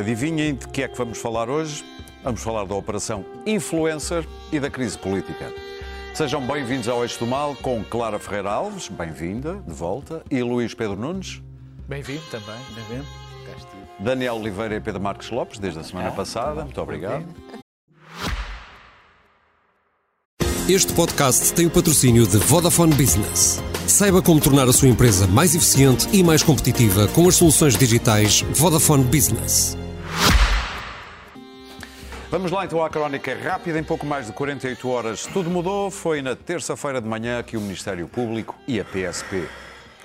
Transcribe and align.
Adivinhem 0.00 0.54
de 0.54 0.66
que 0.66 0.82
é 0.82 0.88
que 0.88 0.96
vamos 0.96 1.18
falar 1.18 1.50
hoje? 1.50 1.84
Vamos 2.24 2.40
falar 2.40 2.64
da 2.64 2.74
Operação 2.74 3.22
Influencer 3.44 4.26
e 4.50 4.58
da 4.58 4.70
crise 4.70 4.96
política. 4.96 5.52
Sejam 6.14 6.40
bem-vindos 6.46 6.88
ao 6.88 7.02
Eixo 7.02 7.18
do 7.18 7.26
Mal 7.26 7.54
com 7.56 7.84
Clara 7.84 8.18
Ferreira 8.18 8.50
Alves, 8.50 8.88
bem-vinda, 8.88 9.56
de 9.56 9.74
volta, 9.74 10.24
e 10.30 10.42
Luís 10.42 10.72
Pedro 10.72 10.96
Nunes. 10.96 11.42
Bem-vindo 11.86 12.22
também, 12.30 12.56
bem-vindo. 12.74 13.06
Daniel 13.98 14.36
Oliveira 14.36 14.76
e 14.76 14.80
Pedro 14.80 15.02
Marcos 15.02 15.30
Lopes, 15.30 15.58
desde 15.58 15.80
a 15.80 15.84
semana 15.84 16.10
passada. 16.12 16.64
Muito 16.64 16.80
obrigado. 16.80 17.26
Este 20.66 20.94
podcast 20.94 21.52
tem 21.52 21.66
o 21.66 21.70
patrocínio 21.70 22.26
de 22.26 22.38
Vodafone 22.38 22.94
Business. 22.94 23.62
Saiba 23.86 24.22
como 24.22 24.40
tornar 24.40 24.66
a 24.66 24.72
sua 24.72 24.88
empresa 24.88 25.26
mais 25.26 25.54
eficiente 25.54 26.08
e 26.10 26.22
mais 26.22 26.42
competitiva 26.42 27.06
com 27.08 27.28
as 27.28 27.34
soluções 27.34 27.76
digitais 27.76 28.40
Vodafone 28.54 29.04
Business. 29.04 29.76
Vamos 32.30 32.52
lá 32.52 32.64
então 32.64 32.84
à 32.84 32.88
crónica 32.88 33.34
rápida. 33.34 33.76
Em 33.76 33.82
pouco 33.82 34.06
mais 34.06 34.28
de 34.28 34.32
48 34.32 34.88
horas, 34.88 35.26
tudo 35.26 35.50
mudou. 35.50 35.90
Foi 35.90 36.22
na 36.22 36.36
terça-feira 36.36 37.00
de 37.00 37.08
manhã 37.08 37.42
que 37.42 37.56
o 37.56 37.60
Ministério 37.60 38.06
Público 38.06 38.54
e 38.68 38.78
a 38.78 38.84
PSP, 38.84 39.48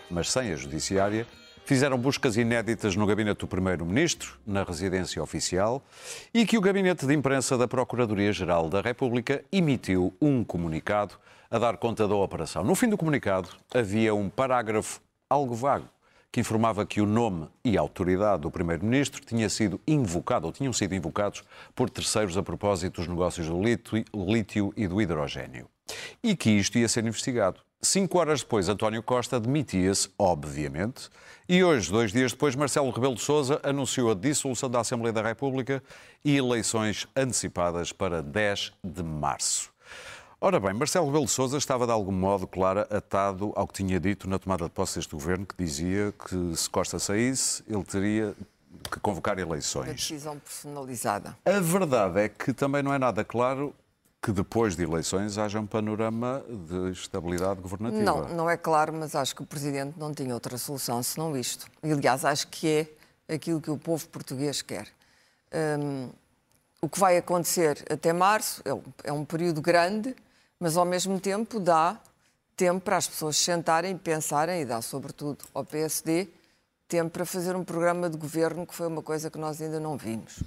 mas 0.10 0.32
sem 0.32 0.52
a 0.52 0.56
Judiciária, 0.56 1.28
fizeram 1.66 2.00
buscas 2.00 2.36
inéditas 2.36 2.96
no 2.96 3.06
gabinete 3.06 3.42
do 3.42 3.48
Primeiro-Ministro, 3.48 4.40
na 4.44 4.64
residência 4.64 5.22
oficial, 5.22 5.84
e 6.34 6.48
que 6.48 6.58
o 6.58 6.62
gabinete 6.62 7.06
de 7.06 7.14
imprensa 7.14 7.60
da 7.60 7.68
Procuradoria-Geral 7.68 8.70
da 8.70 8.82
República 8.82 9.46
emitiu 9.52 10.12
um 10.20 10.44
comunicado 10.44 11.14
a 11.52 11.60
dar 11.60 11.78
conta 11.78 12.08
da 12.08 12.16
operação. 12.16 12.64
No 12.64 12.74
fim 12.74 12.90
do 12.90 12.98
comunicado 12.98 13.50
havia 13.72 14.16
um 14.16 14.32
parágrafo 14.32 15.00
algo 15.30 15.54
vago 15.54 15.88
que 16.36 16.42
informava 16.42 16.86
que 16.86 17.00
o 17.00 17.06
nome 17.06 17.48
e 17.64 17.78
a 17.78 17.80
autoridade 17.80 18.42
do 18.42 18.52
Primeiro-Ministro 18.52 19.24
tinha 19.24 19.48
sido 19.48 19.80
invocado 19.88 20.46
ou 20.46 20.52
tinham 20.52 20.74
sido 20.74 20.94
invocados 20.94 21.46
por 21.74 21.90
terceiros 21.90 22.38
a 22.38 22.44
propósito 22.44 23.00
dos 23.00 23.08
negócios 23.08 23.48
do 23.48 23.58
lítio 23.58 24.74
e 24.76 24.86
do 24.86 25.02
hidrogênio. 25.02 25.70
E 26.22 26.36
que 26.36 26.50
isto 26.50 26.78
ia 26.78 26.90
ser 26.90 27.06
investigado. 27.06 27.62
Cinco 27.82 28.20
horas 28.20 28.42
depois, 28.42 28.68
António 28.68 29.02
Costa 29.02 29.40
demitia-se, 29.40 30.10
obviamente, 30.20 31.10
e 31.48 31.64
hoje, 31.64 31.90
dois 31.90 32.12
dias 32.12 32.34
depois, 32.34 32.54
Marcelo 32.54 32.90
Rebelo 32.90 33.16
de 33.16 33.22
Sousa 33.22 33.62
anunciou 33.64 34.12
a 34.12 34.14
dissolução 34.14 34.70
da 34.70 34.82
Assembleia 34.82 35.14
da 35.14 35.22
República 35.22 35.82
e 36.22 36.36
eleições 36.36 37.08
antecipadas 37.16 37.94
para 37.94 38.22
10 38.22 38.74
de 38.84 39.04
março. 39.04 39.75
Ora 40.46 40.60
bem, 40.60 40.76
Marcelo 40.76 41.08
Rebelo 41.08 41.26
de 41.26 41.32
Sousa 41.32 41.58
estava 41.58 41.88
de 41.88 41.92
algum 41.92 42.12
modo, 42.12 42.46
Clara, 42.46 42.88
atado 42.92 43.52
ao 43.56 43.68
que 43.68 43.74
tinha 43.74 44.00
dito 44.00 44.30
na 44.30 44.38
tomada 44.38 44.66
de 44.66 44.70
posse 44.70 45.00
deste 45.00 45.16
governo, 45.16 45.44
que 45.44 45.56
dizia 45.58 46.14
que 46.24 46.56
se 46.56 46.70
Costa 46.70 47.00
saísse, 47.00 47.64
ele 47.68 47.84
teria 47.84 48.36
que 48.92 49.00
convocar 49.00 49.40
eleições. 49.40 49.88
Uma 49.88 49.94
decisão 49.96 50.38
personalizada. 50.38 51.36
A 51.44 51.60
verdade 51.60 52.20
é 52.20 52.30
que 52.30 52.54
também 52.54 52.84
não 52.84 52.94
é 52.94 53.00
nada 53.00 53.24
claro 53.24 53.74
que 54.22 54.32
depois 54.32 54.76
de 54.76 54.84
eleições 54.84 55.36
haja 55.40 55.60
um 55.60 55.66
panorama 55.66 56.46
de 56.48 56.92
estabilidade 56.92 57.60
governativa. 57.60 58.04
Não, 58.04 58.30
não 58.30 58.48
é 58.48 58.56
claro, 58.56 58.94
mas 58.94 59.16
acho 59.16 59.36
que 59.36 59.42
o 59.42 59.48
Presidente 59.48 59.98
não 59.98 60.14
tinha 60.14 60.32
outra 60.32 60.60
solução 60.60 61.02
senão 61.02 61.36
isto. 61.36 61.66
Aliás, 61.82 62.24
acho 62.24 62.50
que 62.50 62.88
é 63.28 63.34
aquilo 63.34 63.60
que 63.60 63.72
o 63.72 63.80
povo 63.80 64.08
português 64.10 64.62
quer. 64.62 64.90
Um, 65.80 66.12
o 66.80 66.88
que 66.88 67.00
vai 67.00 67.18
acontecer 67.18 67.84
até 67.90 68.14
março 68.14 68.62
é, 68.64 69.10
é 69.10 69.12
um 69.12 69.26
período 69.26 69.60
grande, 69.60 70.16
mas 70.60 70.78
ao 70.78 70.86
mesmo 70.86 71.20
tempo 71.20 71.60
dá 71.60 72.00
tempo 72.56 72.82
para 72.82 72.98
as 72.98 73.08
pessoas 73.08 73.38
sentarem 73.38 73.98
pensarem, 73.98 74.62
e 74.62 74.66
dá 74.66 74.82
sobretudo 74.82 75.46
ao 75.54 75.66
PSD, 75.66 76.28
tempo 76.88 77.12
para 77.12 77.26
fazer 77.26 77.56
um 77.56 77.64
programa 77.64 78.10
de 78.10 78.18
governo, 78.18 78.66
que 78.66 78.74
foi 78.74 78.88
uma 78.88 79.02
coisa 79.02 79.30
que 79.30 79.38
nós 79.38 79.62
ainda 79.62 79.80
não 79.80 79.98
vimos. 79.98 80.42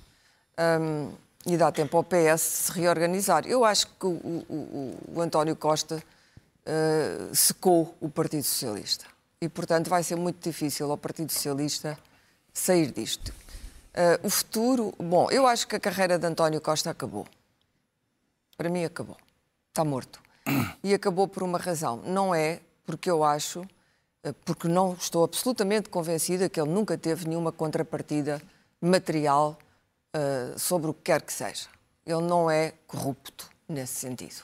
Um, 0.58 1.12
e 1.46 1.56
dá 1.56 1.70
tempo 1.70 1.96
ao 1.96 2.04
PS 2.04 2.41
se 2.41 2.72
reorganizar. 2.72 3.46
Eu 3.46 3.64
acho 3.64 3.86
que 3.86 4.06
o, 4.06 4.44
o, 4.48 4.98
o 5.14 5.20
António 5.20 5.54
Costa 5.56 5.96
uh, 5.96 7.34
secou 7.34 7.94
o 8.00 8.08
Partido 8.08 8.42
Socialista 8.42 9.06
e, 9.40 9.48
portanto, 9.48 9.88
vai 9.88 10.02
ser 10.02 10.16
muito 10.16 10.42
difícil 10.42 10.90
ao 10.90 10.98
Partido 10.98 11.32
Socialista 11.32 11.98
sair 12.52 12.90
disto. 12.90 13.28
Uh, 13.28 14.26
o 14.26 14.30
futuro, 14.30 14.92
bom, 14.98 15.30
eu 15.30 15.46
acho 15.46 15.66
que 15.66 15.76
a 15.76 15.80
carreira 15.80 16.19
de 16.19 16.26
António 16.26 16.60
Costa 16.60 16.90
acabou. 16.90 17.26
Para 18.56 18.69
mim, 18.69 18.84
acabou. 18.84 19.16
Está 19.78 19.88
morto. 19.88 20.20
E 20.82 20.92
acabou 20.92 21.28
por 21.28 21.44
uma 21.44 21.56
razão. 21.56 22.02
Não 22.04 22.34
é 22.34 22.60
porque 22.84 23.08
eu 23.08 23.22
acho, 23.22 23.60
uh, 23.60 24.34
porque 24.44 24.66
não 24.66 24.94
estou 24.94 25.22
absolutamente 25.22 25.88
convencida 25.88 26.48
que 26.48 26.60
ele 26.60 26.72
nunca 26.72 26.98
teve 26.98 27.28
nenhuma 27.28 27.52
contrapartida 27.52 28.42
material 28.80 29.56
uh, 30.16 30.58
sobre 30.58 30.90
o 30.90 30.94
que 30.94 31.02
quer 31.02 31.22
que 31.22 31.32
seja. 31.32 31.68
Ele 32.04 32.22
não 32.22 32.50
é 32.50 32.72
corrupto 32.88 33.48
nesse 33.68 33.94
sentido. 33.94 34.42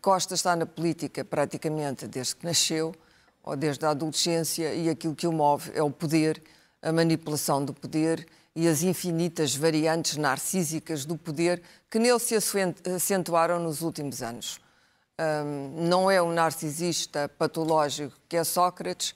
Costa 0.00 0.34
está 0.34 0.54
na 0.54 0.66
política 0.66 1.24
praticamente 1.24 2.06
desde 2.06 2.36
que 2.36 2.46
nasceu, 2.46 2.94
ou 3.42 3.56
desde 3.56 3.84
a 3.86 3.90
adolescência, 3.90 4.72
e 4.72 4.88
aquilo 4.88 5.16
que 5.16 5.26
o 5.26 5.32
move 5.32 5.72
é 5.74 5.82
o 5.82 5.90
poder, 5.90 6.40
a 6.80 6.92
manipulação 6.92 7.64
do 7.64 7.74
poder 7.74 8.24
e 8.54 8.68
as 8.68 8.82
infinitas 8.82 9.54
variantes 9.54 10.16
narcísicas 10.16 11.04
do 11.04 11.16
poder 11.16 11.62
que 11.90 11.98
nele 11.98 12.20
se 12.20 12.34
acentuaram 12.36 13.58
nos 13.58 13.82
últimos 13.82 14.22
anos. 14.22 14.60
Um, 15.18 15.86
não 15.88 16.10
é 16.10 16.20
um 16.20 16.32
narcisista 16.32 17.28
patológico 17.28 18.14
que 18.28 18.36
é 18.36 18.44
Sócrates, 18.44 19.14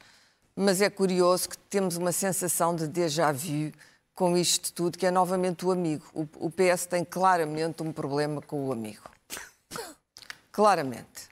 mas 0.54 0.80
é 0.80 0.90
curioso 0.90 1.48
que 1.48 1.58
temos 1.58 1.96
uma 1.96 2.12
sensação 2.12 2.74
de 2.74 2.86
déjà 2.88 3.32
vu 3.32 3.72
com 4.14 4.36
isto 4.36 4.72
tudo, 4.72 4.98
que 4.98 5.06
é 5.06 5.10
novamente 5.10 5.64
o 5.64 5.70
amigo. 5.70 6.04
O, 6.12 6.46
o 6.46 6.50
PS 6.50 6.86
tem 6.86 7.04
claramente 7.04 7.82
um 7.84 7.92
problema 7.92 8.42
com 8.42 8.66
o 8.66 8.72
amigo. 8.72 9.08
claramente. 10.50 11.28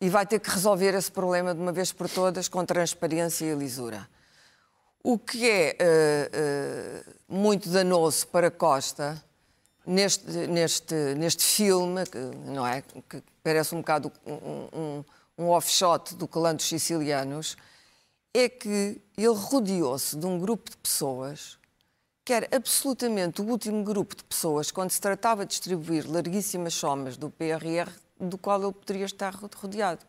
E 0.00 0.08
vai 0.08 0.24
ter 0.24 0.38
que 0.38 0.48
resolver 0.48 0.94
esse 0.94 1.12
problema 1.12 1.54
de 1.54 1.60
uma 1.60 1.72
vez 1.72 1.92
por 1.92 2.08
todas 2.08 2.48
com 2.48 2.64
transparência 2.64 3.44
e 3.44 3.54
lisura. 3.54 4.08
O 5.02 5.18
que 5.18 5.48
é 5.48 5.76
uh, 5.80 7.10
uh, 7.10 7.34
muito 7.34 7.68
danoso 7.70 8.26
para 8.26 8.50
Costa 8.50 9.22
neste, 9.86 10.26
neste, 10.46 10.94
neste 11.16 11.42
filme, 11.42 12.04
que, 12.04 12.18
não 12.18 12.66
é? 12.66 12.82
que 12.82 13.22
parece 13.42 13.74
um 13.74 13.78
bocado 13.78 14.12
um, 14.26 14.78
um, 14.78 15.04
um 15.38 15.48
offshot 15.48 16.14
do 16.14 16.28
clã 16.28 16.54
dos 16.54 16.66
sicilianos, 16.66 17.56
é 18.34 18.48
que 18.48 19.00
ele 19.16 19.34
rodeou-se 19.34 20.16
de 20.16 20.26
um 20.26 20.38
grupo 20.38 20.70
de 20.70 20.76
pessoas 20.76 21.58
que 22.24 22.32
era 22.32 22.48
absolutamente 22.54 23.40
o 23.40 23.44
último 23.44 23.82
grupo 23.82 24.14
de 24.14 24.22
pessoas, 24.22 24.70
quando 24.70 24.90
se 24.90 25.00
tratava 25.00 25.44
de 25.44 25.50
distribuir 25.50 26.08
larguíssimas 26.08 26.74
somas 26.74 27.16
do 27.16 27.28
PRR, 27.28 27.90
do 28.20 28.38
qual 28.38 28.62
ele 28.62 28.72
poderia 28.72 29.06
estar 29.06 29.34
rodeado. 29.34 30.04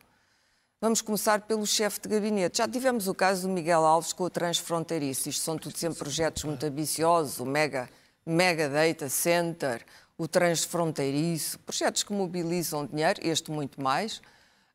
Vamos 0.84 1.00
começar 1.00 1.42
pelo 1.42 1.64
chefe 1.68 2.02
de 2.02 2.10
gabinete. 2.10 2.58
Já 2.58 2.68
tivemos 2.68 3.08
o 3.08 3.14
caso 3.14 3.44
do 3.44 3.54
Miguel 3.54 3.86
Alves 3.86 4.14
com 4.14 4.24
o 4.24 4.30
transfronteiriço. 4.32 5.30
Isto 5.30 5.44
são 5.44 5.56
tudo 5.56 5.78
sempre 5.78 6.00
projetos 6.00 6.44
muito 6.44 6.66
ambiciosos, 6.66 7.40
o 7.40 7.46
Mega, 7.46 7.88
Mega 8.26 8.68
Data 8.68 9.08
Center, 9.08 9.86
o 10.18 10.28
transfronteiriço, 10.28 11.60
projetos 11.60 12.02
que 12.02 12.12
mobilizam 12.12 12.88
dinheiro, 12.88 13.20
este 13.22 13.52
muito 13.52 13.80
mais, 13.80 14.24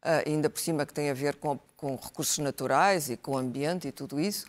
ah, 0.01 0.23
ainda 0.25 0.49
por 0.49 0.61
cima 0.61 0.87
que 0.87 0.95
tem 0.95 1.11
a 1.11 1.13
ver 1.13 1.35
com, 1.35 1.59
com, 1.77 1.97
recursos 1.97 2.39
naturais 2.39 3.11
e 3.11 3.17
com 3.17 3.33
o 3.33 3.39
ambiente 3.39 3.89
e 3.89 3.91
tudo 3.91 4.21
isso. 4.21 4.47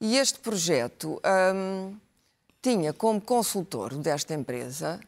E 0.00 0.16
este 0.16 0.38
projeto 0.38 1.20
tinha 2.62 2.94
como 2.94 3.20
consultor 3.20 3.94
desta 3.94 4.32
empresa, 4.32 4.98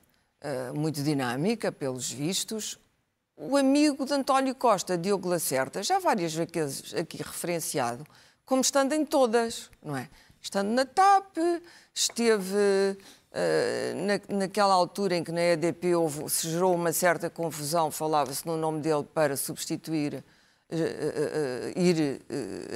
uh, 0.43 0.79
muito 0.79 1.03
dinâmica, 1.03 1.73
pelos 1.73 2.13
vistos, 2.13 2.79
o 3.37 3.57
amigo 3.57 4.05
de 4.07 4.15
António 4.15 4.55
Costa, 4.55 4.97
Diogo 4.97 5.29
Lacerda, 5.29 5.83
já 5.83 5.99
várias 5.99 6.35
vezes 6.35 6.95
aqui 6.95 7.19
referenciado, 7.19 8.07
como 8.45 8.63
estando 8.63 8.93
em 8.95 9.05
todas, 9.05 9.71
não 9.83 9.97
é? 9.97 10.09
Estando 10.41 10.69
na 10.69 10.85
TAP, 10.85 11.37
esteve 11.93 12.97
eh, 13.39 13.93
na, 13.95 14.37
naquela 14.39 14.73
altura 14.73 15.17
em 15.17 15.23
que 15.23 15.31
na 15.31 15.43
EDP 15.43 15.95
houve, 15.95 16.31
se 16.31 16.49
gerou 16.49 16.75
uma 16.75 16.91
certa 16.91 17.29
confusão, 17.29 17.91
falava-se 17.91 18.47
no 18.47 18.57
nome 18.57 18.81
dele 18.81 19.05
para 19.13 19.37
substituir, 19.37 20.25
uh, 20.71 20.75
uh, 20.75 21.79
ir 21.79 22.23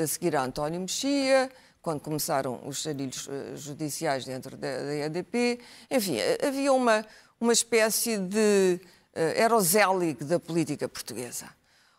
a 0.03 0.07
seguir 0.07 0.37
a 0.37 0.43
António 0.43 0.81
Mexia, 0.81 1.51
quando 1.81 2.01
começaram 2.01 2.61
os 2.67 2.83
sarilhos 2.83 3.27
judiciais 3.55 4.27
dentro 4.27 4.55
da, 4.55 4.83
da, 4.83 4.95
EDP. 4.97 5.61
Enfim, 5.91 6.19
havia 6.47 6.75
uma, 6.75 7.07
uma 7.41 7.55
espécie 7.55 8.19
de 8.19 8.79
uh, 9.21 10.25
da 10.25 10.41
política 10.41 10.89
portuguesa. 10.89 11.47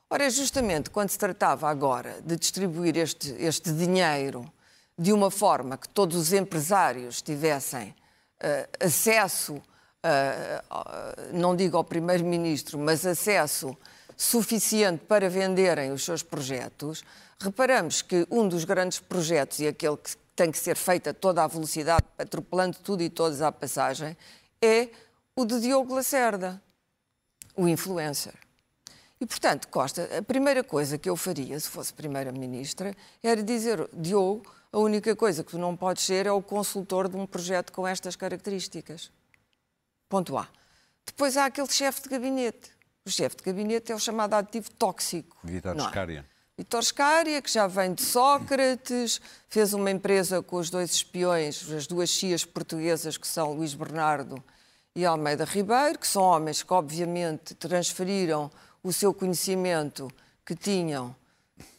Ora, 0.09 0.29
justamente 0.29 0.89
quando 0.89 1.09
se 1.09 1.17
tratava 1.17 1.69
agora 1.69 2.21
de 2.21 2.35
distribuir 2.35 2.97
este, 2.97 3.31
este 3.39 3.71
dinheiro 3.71 4.51
de 4.97 5.13
uma 5.13 5.31
forma 5.31 5.77
que 5.77 5.87
todos 5.87 6.17
os 6.17 6.33
empresários 6.33 7.21
tivessem 7.21 7.89
uh, 7.89 8.85
acesso, 8.85 9.53
uh, 9.55 9.61
não 11.33 11.55
digo 11.55 11.77
ao 11.77 11.83
Primeiro-Ministro, 11.83 12.77
mas 12.77 13.05
acesso 13.05 13.75
suficiente 14.17 15.03
para 15.07 15.29
venderem 15.29 15.91
os 15.91 16.03
seus 16.03 16.21
projetos, 16.21 17.03
reparamos 17.39 18.01
que 18.01 18.27
um 18.29 18.47
dos 18.47 18.65
grandes 18.65 18.99
projetos 18.99 19.59
e 19.59 19.67
aquele 19.67 19.97
que 19.97 20.15
tem 20.35 20.51
que 20.51 20.59
ser 20.59 20.75
feita 20.75 21.13
toda 21.13 21.43
a 21.43 21.47
velocidade, 21.47 22.05
atropelando 22.17 22.77
tudo 22.83 23.01
e 23.01 23.09
todos 23.09 23.41
à 23.41 23.51
passagem, 23.51 24.15
é 24.61 24.89
o 25.35 25.45
de 25.45 25.59
Diogo 25.59 25.95
Lacerda, 25.95 26.61
o 27.61 27.67
influencer. 27.67 28.33
E, 29.19 29.25
portanto, 29.25 29.67
Costa, 29.67 30.09
a 30.17 30.21
primeira 30.23 30.63
coisa 30.63 30.97
que 30.97 31.07
eu 31.07 31.15
faria, 31.15 31.59
se 31.59 31.69
fosse 31.69 31.93
Primeira-Ministra, 31.93 32.95
era 33.21 33.43
dizer, 33.43 33.87
Diogo, 33.93 34.51
a 34.71 34.79
única 34.79 35.15
coisa 35.15 35.43
que 35.43 35.51
tu 35.51 35.59
não 35.59 35.77
podes 35.77 36.03
ser 36.03 36.25
é 36.25 36.31
o 36.31 36.41
consultor 36.41 37.07
de 37.07 37.15
um 37.15 37.27
projeto 37.27 37.71
com 37.71 37.87
estas 37.87 38.15
características. 38.15 39.11
Ponto 40.09 40.35
A. 40.37 40.47
Depois 41.05 41.37
há 41.37 41.45
aquele 41.45 41.69
chefe 41.69 42.01
de 42.01 42.09
gabinete. 42.09 42.71
O 43.05 43.11
chefe 43.11 43.35
de 43.37 43.43
gabinete 43.43 43.91
é 43.91 43.95
o 43.95 43.99
chamado 43.99 44.33
ativo 44.33 44.71
tóxico. 44.71 45.37
Vitor 45.43 45.75
não 45.75 45.85
é? 45.85 45.89
Scária. 45.89 46.25
Vitor 46.57 46.83
Scária, 46.83 47.41
que 47.41 47.51
já 47.51 47.67
vem 47.67 47.93
de 47.93 48.01
Sócrates, 48.01 49.21
fez 49.47 49.73
uma 49.73 49.91
empresa 49.91 50.41
com 50.41 50.55
os 50.55 50.71
dois 50.71 50.91
espiões, 50.91 51.71
as 51.71 51.85
duas 51.85 52.09
chias 52.09 52.43
portuguesas, 52.43 53.17
que 53.17 53.27
são 53.27 53.53
Luís 53.53 53.75
Bernardo 53.75 54.43
e 54.95 55.05
Almeida 55.05 55.45
Ribeiro, 55.45 55.97
que 55.97 56.07
são 56.07 56.23
homens 56.23 56.63
que, 56.63 56.73
obviamente, 56.73 57.55
transferiram 57.55 58.51
o 58.83 58.91
seu 58.91 59.13
conhecimento 59.13 60.11
que 60.45 60.55
tinham 60.55 61.15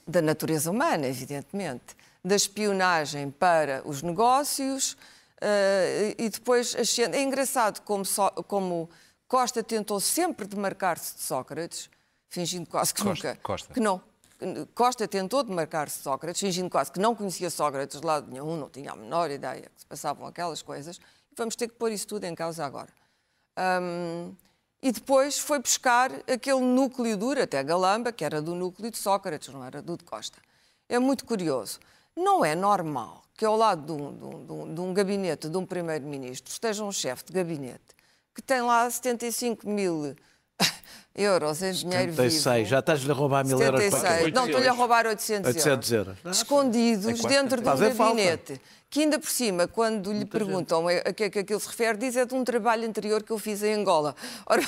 da 0.06 0.23
natureza 0.23 0.70
humana, 0.70 1.06
evidentemente, 1.06 1.97
da 2.25 2.35
espionagem 2.35 3.31
para 3.31 3.82
os 3.85 4.03
negócios 4.03 4.93
uh, 4.93 6.14
e 6.17 6.29
depois 6.29 6.75
é 6.99 7.23
engraçado 7.23 7.81
como, 7.82 8.05
so, 8.05 8.31
como 8.47 8.88
Costa 9.26 9.62
tentou 9.62 9.99
sempre 10.00 10.47
demarcar-se 10.47 11.17
de 11.17 11.23
Sócrates, 11.23 11.91
fingindo 12.29 12.69
quase 12.69 12.94
que 12.94 13.03
Costa, 13.03 13.29
nunca 13.29 13.41
Costa. 13.43 13.75
que 13.75 13.81
não 13.81 14.00
Costa 14.75 15.06
tentou 15.06 15.43
demarcar-se 15.44 15.99
de 15.99 16.03
Sócrates, 16.03 16.41
fingindo 16.41 16.69
quase 16.69 16.91
que 16.91 16.99
não 16.99 17.14
conhecia 17.14 17.49
Sócrates 17.49 18.00
de 18.00 18.06
lado 18.06 18.29
nenhum, 18.29 18.56
não 18.56 18.69
tinha 18.69 18.91
a 18.93 18.97
menor 18.97 19.31
ideia 19.31 19.62
que 19.62 19.81
se 19.81 19.87
passavam 19.87 20.26
aquelas 20.26 20.62
coisas. 20.62 21.00
Vamos 21.37 21.55
ter 21.55 21.69
que 21.69 21.75
pôr 21.75 21.93
isso 21.93 22.06
tudo 22.09 22.25
em 22.25 22.35
causa 22.35 22.64
agora. 22.64 22.88
Um, 23.58 24.34
e 24.82 24.90
depois 24.90 25.38
foi 25.38 25.58
buscar 25.60 26.10
aquele 26.31 26.60
núcleo 26.60 27.16
duro, 27.16 27.40
até 27.40 27.62
Galamba, 27.62 28.12
que 28.12 28.25
era 28.25 28.43
do 28.43 28.54
núcleo 28.54 28.90
de 28.90 28.99
Sócrates, 28.99 29.49
não 29.49 29.64
era 29.64 29.81
do 29.81 29.96
de 29.96 30.04
Costa. 30.04 30.38
É 30.88 30.99
muito 30.99 31.25
curioso. 31.25 31.78
Não 32.16 32.44
é 32.44 32.54
normal 32.54 33.22
que 33.34 33.44
ao 33.44 33.56
lado 33.56 33.87
de 33.87 34.02
um, 34.02 34.44
de 34.46 34.52
um, 34.52 34.75
de 34.75 34.81
um 34.81 34.94
gabinete 34.94 35.49
de 35.49 35.56
um 35.56 35.64
primeiro-ministro 35.64 36.50
esteja 36.50 36.84
um 36.84 36.93
chefe 36.93 37.25
de 37.25 37.32
gabinete 37.32 37.94
que 38.34 38.43
tem 38.43 38.60
lá 38.62 38.88
75 38.88 39.69
mil 39.69 40.16
euros 41.14 41.62
em 41.62 41.72
dinheiro 41.72 42.12
76. 42.12 42.56
vivo. 42.56 42.70
Já 42.70 42.78
estás-lhe 42.78 43.10
a 43.10 43.14
roubar 43.14 43.44
mil 43.46 43.60
euros 43.60 43.81
para 43.81 43.90
76. 43.90 44.25
quê? 44.25 44.32
Não, 44.32 44.46
estou-lhe 44.46 44.69
a 44.69 44.72
roubar 44.72 45.06
800, 45.06 45.49
800 45.49 45.93
euros. 45.93 46.16
euros. 46.25 46.37
Escondidos 46.38 47.20
dentro 47.22 47.60
de 47.60 47.69
um 47.69 47.70
Fazem 47.70 47.94
falta. 47.94 48.16
gabinete. 48.16 48.60
Que 48.88 49.00
ainda 49.00 49.19
por 49.19 49.31
cima, 49.31 49.66
quando 49.66 50.12
lhe 50.12 50.26
perguntam 50.26 50.87
a 50.87 51.14
que 51.14 51.25
é 51.25 51.31
que 51.31 51.38
aquilo 51.38 51.58
se 51.58 51.66
refere, 51.66 51.96
diz 51.96 52.14
é 52.14 52.26
de 52.26 52.34
um 52.34 52.44
trabalho 52.44 52.87
anterior 52.87 53.22
que 53.22 53.31
eu 53.31 53.38
fiz 53.38 53.62
em 53.62 53.72
Angola. 53.72 54.14
Ora, 54.44 54.62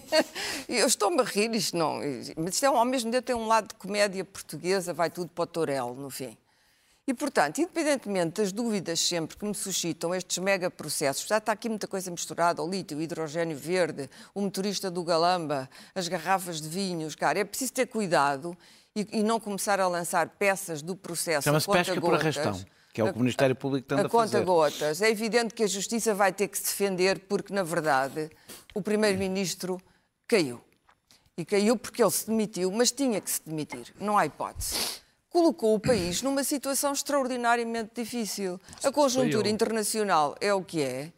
eu 0.68 0.86
estou-me 0.86 1.22
a 1.22 1.24
rir, 1.24 1.54
isto 1.54 1.74
não. 1.74 1.98
Mas 2.36 2.56
isto 2.56 2.64
é, 2.64 2.66
ao 2.66 2.84
mesmo 2.84 3.10
tempo 3.10 3.24
tem 3.24 3.34
um 3.34 3.46
lado 3.46 3.68
de 3.68 3.74
comédia 3.76 4.22
portuguesa, 4.22 4.92
vai 4.92 5.08
tudo 5.08 5.30
para 5.30 5.44
o 5.44 5.46
Torel, 5.46 5.94
no 5.94 6.10
fim. 6.10 6.36
E, 7.06 7.12
portanto, 7.12 7.58
independentemente 7.58 8.40
das 8.40 8.50
dúvidas 8.50 8.98
sempre 8.98 9.36
que 9.36 9.44
me 9.44 9.54
suscitam 9.54 10.14
estes 10.14 10.38
megaprocessos, 10.38 11.26
já 11.26 11.36
está 11.36 11.52
aqui 11.52 11.68
muita 11.68 11.86
coisa 11.86 12.10
misturada, 12.10 12.62
o 12.62 12.70
lítio, 12.70 12.96
o 12.96 13.02
hidrogênio 13.02 13.56
verde, 13.56 14.08
o 14.34 14.40
motorista 14.40 14.90
do 14.90 15.04
Galamba, 15.04 15.68
as 15.94 16.08
garrafas 16.08 16.62
de 16.62 16.68
vinhos, 16.68 17.14
cara, 17.14 17.38
é 17.38 17.44
preciso 17.44 17.74
ter 17.74 17.86
cuidado 17.86 18.56
e, 18.96 19.06
e 19.18 19.22
não 19.22 19.38
começar 19.38 19.80
a 19.80 19.86
lançar 19.86 20.30
peças 20.30 20.80
do 20.80 20.96
processo 20.96 21.44
Chama-se 21.44 21.64
a 21.64 21.66
conta 21.66 21.78
pesca 21.84 22.00
por 22.00 22.14
arrastão, 22.14 22.64
que 22.90 23.02
é 23.02 23.04
o 23.04 23.12
que 23.12 23.18
o 23.18 23.20
Ministério 23.20 23.54
Público 23.54 23.86
tenta 23.86 24.06
a 24.06 24.08
conta 24.08 24.28
fazer. 24.28 24.44
gotas. 24.44 25.02
É 25.02 25.10
evidente 25.10 25.52
que 25.52 25.62
a 25.62 25.66
Justiça 25.66 26.14
vai 26.14 26.32
ter 26.32 26.48
que 26.48 26.56
se 26.56 26.64
defender 26.64 27.18
porque, 27.28 27.52
na 27.52 27.62
verdade, 27.62 28.30
o 28.72 28.80
Primeiro-Ministro 28.80 29.78
caiu. 30.26 30.58
E 31.36 31.44
caiu 31.44 31.76
porque 31.76 32.02
ele 32.02 32.10
se 32.12 32.28
demitiu, 32.28 32.72
mas 32.72 32.90
tinha 32.90 33.20
que 33.20 33.30
se 33.30 33.42
demitir, 33.44 33.92
não 34.00 34.16
há 34.16 34.24
hipótese 34.24 35.03
colocou 35.34 35.74
o 35.74 35.80
país 35.80 36.22
numa 36.22 36.44
situação 36.44 36.92
extraordinariamente 36.92 37.90
difícil. 37.92 38.60
A 38.84 38.92
conjuntura 38.92 39.48
internacional 39.48 40.36
é 40.40 40.54
o 40.54 40.62
que 40.62 40.80
é, 40.80 41.12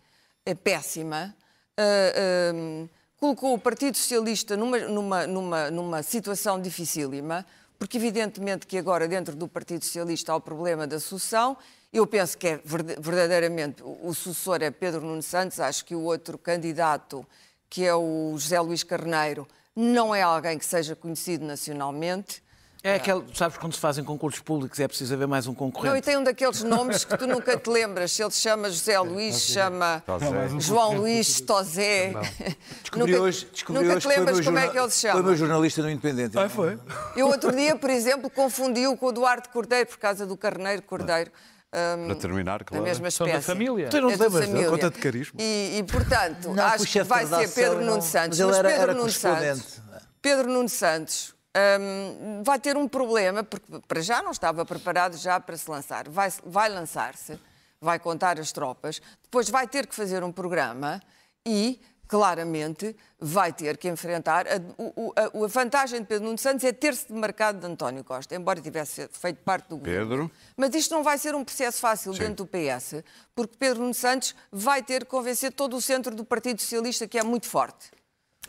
é 0.47 0.55
péssima. 0.55 1.37
Uh, 1.79 2.87
uh, 2.87 2.91
colocou 3.19 3.53
o 3.53 3.59
Partido 3.59 3.95
Socialista 3.95 4.57
numa, 4.57 4.79
numa, 4.79 5.27
numa, 5.27 5.71
numa 5.71 6.03
situação 6.03 6.59
dificílima, 6.59 7.45
porque 7.79 7.99
evidentemente 7.99 8.67
que 8.67 8.79
agora 8.79 9.07
dentro 9.07 9.37
do 9.37 9.47
Partido 9.47 9.85
Socialista 9.85 10.33
há 10.33 10.37
o 10.37 10.41
problema 10.41 10.87
da 10.87 10.99
sucessão. 10.99 11.55
Eu 11.93 12.07
penso 12.07 12.39
que 12.39 12.49
é 12.49 12.61
verdadeiramente 12.65 13.83
o 13.85 14.15
sucessor 14.15 14.63
é 14.63 14.71
Pedro 14.71 15.03
Nuno 15.03 15.23
Santos, 15.23 15.61
acho 15.61 15.85
que 15.85 15.95
o 15.95 16.01
outro 16.01 16.39
candidato, 16.39 17.27
que 17.69 17.85
é 17.85 17.95
o 17.95 18.33
José 18.39 18.59
Luís 18.61 18.83
Carneiro, 18.83 19.47
não 19.75 20.15
é 20.15 20.23
alguém 20.23 20.59
que 20.59 20.65
seja 20.65 20.97
conhecido 20.97 21.45
nacionalmente. 21.45 22.46
É 22.87 22.95
aquele, 22.97 23.25
sabes, 23.35 23.59
quando 23.59 23.73
se 23.75 23.81
fazem 23.81 24.05
concursos 24.05 24.41
públicos 24.41 24.79
é 24.79 24.87
preciso 24.87 25.13
haver 25.15 25.27
mais 25.27 25.47
um 25.49 25.55
concorrente. 25.55 25.91
Não, 25.91 25.97
e 25.97 26.01
tem 26.03 26.17
um 26.17 26.23
daqueles 26.23 26.63
nomes 26.63 27.05
que 27.05 27.17
tu 27.19 27.27
nunca 27.27 27.57
te 27.57 27.69
lembras. 27.69 28.13
Se 28.13 28.23
ele 28.23 28.31
se 28.31 28.41
chama 28.41 28.71
José 28.71 28.99
Luís, 29.01 29.35
se 29.35 29.53
chama 29.55 30.03
Tosé. 30.07 30.27
João 30.61 30.97
Luís 30.99 31.41
Tosé. 31.41 32.13
Descobri 32.83 33.11
nunca, 33.13 33.23
hoje, 33.25 33.49
descobri 33.53 33.83
nunca 33.83 33.97
hoje 33.97 34.01
te 34.01 34.05
foi 34.05 34.17
lembras 34.17 34.41
como 34.45 34.59
é 34.59 34.69
que 34.69 34.79
ele 34.79 34.91
se 34.91 35.01
Foi 35.01 35.11
chama. 35.11 35.23
meu 35.25 35.37
jornalista 35.37 35.83
no 35.83 35.91
Independente. 35.91 36.39
Ah, 36.39 36.49
foi? 36.49 36.79
Eu 37.17 37.27
outro 37.27 37.51
dia, 37.51 37.75
por 37.75 37.91
exemplo, 37.91 38.31
confundi-o 38.31 38.97
com 38.97 39.07
o 39.07 39.13
Duarte 39.13 39.49
Cordeiro, 39.49 39.87
por 39.89 39.99
causa 39.99 40.25
do 40.25 40.37
Carneiro 40.37 40.83
Cordeiro. 40.83 41.33
hum, 41.73 42.07
Para 42.07 42.15
terminar, 42.15 42.59
da 42.61 42.65
claro. 42.67 42.85
mesma 42.85 43.11
São 43.11 43.27
espécie. 43.27 43.47
da 43.49 43.53
família. 43.53 43.89
Tu 43.89 44.01
não 44.01 44.11
É 44.11 44.13
te 44.13 44.19
da 44.19 44.25
lembras 44.27 44.45
família. 44.47 44.71
Conta 44.71 44.91
de 44.91 44.99
carisma. 44.99 45.41
E, 45.43 45.79
e, 45.79 45.83
portanto, 45.83 46.51
Não, 46.55 46.65
acho 46.65 46.87
que 46.87 47.03
vai 47.03 47.27
ser 47.27 47.49
Pedro 47.49 47.81
Nuno 47.85 48.01
Santos. 48.03 48.39
mas 48.39 48.49
ele 48.49 48.57
era- 48.59 48.69
Pedro 48.69 48.83
era 48.83 48.93
Nuno 48.93 49.01
correspondente. 49.01 49.59
Santos, 49.61 49.81
Pedro 50.23 50.49
Nuno 50.53 50.69
Santos 50.69 51.35
hum, 51.81 52.43
vai 52.45 52.59
ter 52.59 52.77
um 52.77 52.87
problema, 52.89 53.43
porque 53.43 53.81
para 53.87 54.01
já 54.01 54.23
não 54.23 54.31
estava 54.31 54.65
preparado 54.65 55.17
já 55.17 55.39
para 55.41 55.57
se 55.57 55.71
lançar. 55.71 56.09
Vai, 56.09 56.33
vai 56.45 56.69
lançar-se, 56.69 57.39
vai 57.81 57.99
contar 57.99 58.39
as 58.39 58.53
tropas, 58.53 59.01
depois 59.23 59.49
vai 59.49 59.67
ter 59.67 59.87
que 59.87 59.95
fazer 59.95 60.23
um 60.25 60.33
programa 60.33 61.01
e 61.45 61.81
claramente 62.09 62.95
vai 63.19 63.53
ter 63.53 63.77
que 63.77 63.89
enfrentar. 63.89 64.47
A, 64.47 64.53
a- 64.55 65.45
a 65.45 65.49
vantagem 65.49 66.01
de 66.01 66.07
Pedro 66.07 66.27
Nuno 66.27 66.39
Santos 66.39 66.65
é 66.65 66.73
ter-se 66.73 67.13
demarcado 67.13 67.59
de 67.59 67.67
António 67.67 68.05
Costa, 68.05 68.35
embora 68.37 68.61
tivesse 68.61 69.09
feito 69.11 69.39
parte 69.43 69.69
do 69.69 69.77
governo. 69.77 70.09
Pedro. 70.09 70.31
Mas 70.57 70.73
isto 70.75 70.95
não 70.95 71.03
vai 71.03 71.19
ser 71.19 71.35
um 71.35 71.45
processo 71.45 71.79
fácil 71.81 72.13
dentro 72.13 72.45
do 72.45 72.47
PS, 72.47 73.03
porque 73.35 73.57
Pedro 73.59 73.83
Nuno 73.83 73.93
Santos 73.95 74.35
vai 74.53 74.83
ter 74.83 75.05
que 75.05 75.11
convencer 75.11 75.53
todo 75.53 75.77
o 75.77 75.81
centro 75.83 76.15
do 76.15 76.25
Partido 76.25 76.61
Socialista, 76.61 77.09
que 77.09 77.19
é 77.19 77.25
muito 77.25 77.47
forte. 77.49 77.91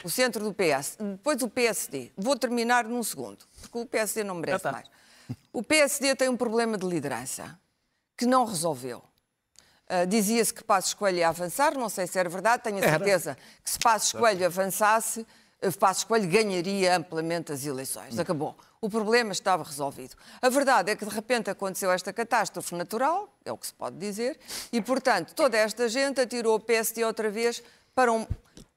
O 0.04 0.10
centro 0.10 0.44
do 0.44 0.54
PS. 0.54 0.98
Depois 1.00 1.42
o 1.42 1.50
PSD. 1.50 2.12
Vou 2.18 2.38
terminar 2.38 2.86
num 2.86 3.04
segundo, 3.04 3.46
porque 3.62 3.78
o 3.78 3.86
PSD 3.86 4.24
não 4.24 4.36
merece 4.36 4.64
tá. 4.64 4.72
mais. 4.72 4.88
O 5.52 5.62
PSD 5.62 6.16
tem 6.16 6.30
um 6.30 6.38
problema 6.38 6.78
de 6.78 6.86
liderança 6.86 7.60
que 8.16 8.26
não 8.26 8.46
resolveu. 8.46 9.04
Ah, 9.90 10.06
Dizia-se 10.06 10.54
que 10.54 10.64
Passos 10.64 10.94
Coelho 10.94 11.20
ia 11.20 11.30
avançar, 11.30 11.74
não 11.78 11.88
sei 11.88 12.08
se 12.08 12.20
era 12.20 12.28
verdade, 12.28 12.64
tenho 12.64 12.78
a 12.80 12.82
certeza 12.82 13.38
que 13.64 13.70
se 13.70 13.80
Passos 13.80 14.12
Coelho 14.12 14.46
avançasse, 14.46 15.26
eh, 15.62 15.72
Passos 15.72 16.04
Coelho 16.04 16.28
ganharia 16.30 16.98
amplamente 16.98 17.54
as 17.54 17.66
eleições. 17.66 18.20
Acabou. 18.20 18.56
O 18.82 18.90
problema 18.90 19.32
estava 19.32 19.64
resolvido. 19.64 20.16
A 20.42 20.50
verdade 20.50 20.92
é 20.92 20.96
que 20.96 21.06
de 21.06 21.14
repente 21.14 21.50
aconteceu 21.50 21.90
esta 21.90 22.12
catástrofe 22.12 22.76
natural, 22.76 23.34
é 23.46 23.52
o 23.52 23.58
que 23.58 23.68
se 23.68 23.74
pode 23.74 23.98
dizer, 23.98 24.38
e 24.72 24.82
portanto 24.82 25.34
toda 25.34 25.58
esta 25.58 25.88
gente 25.88 26.20
atirou 26.20 26.56
o 26.56 26.60
PSD 26.60 27.04
outra 27.06 27.32
vez 27.32 27.64
para 27.96 28.12
um, 28.12 28.28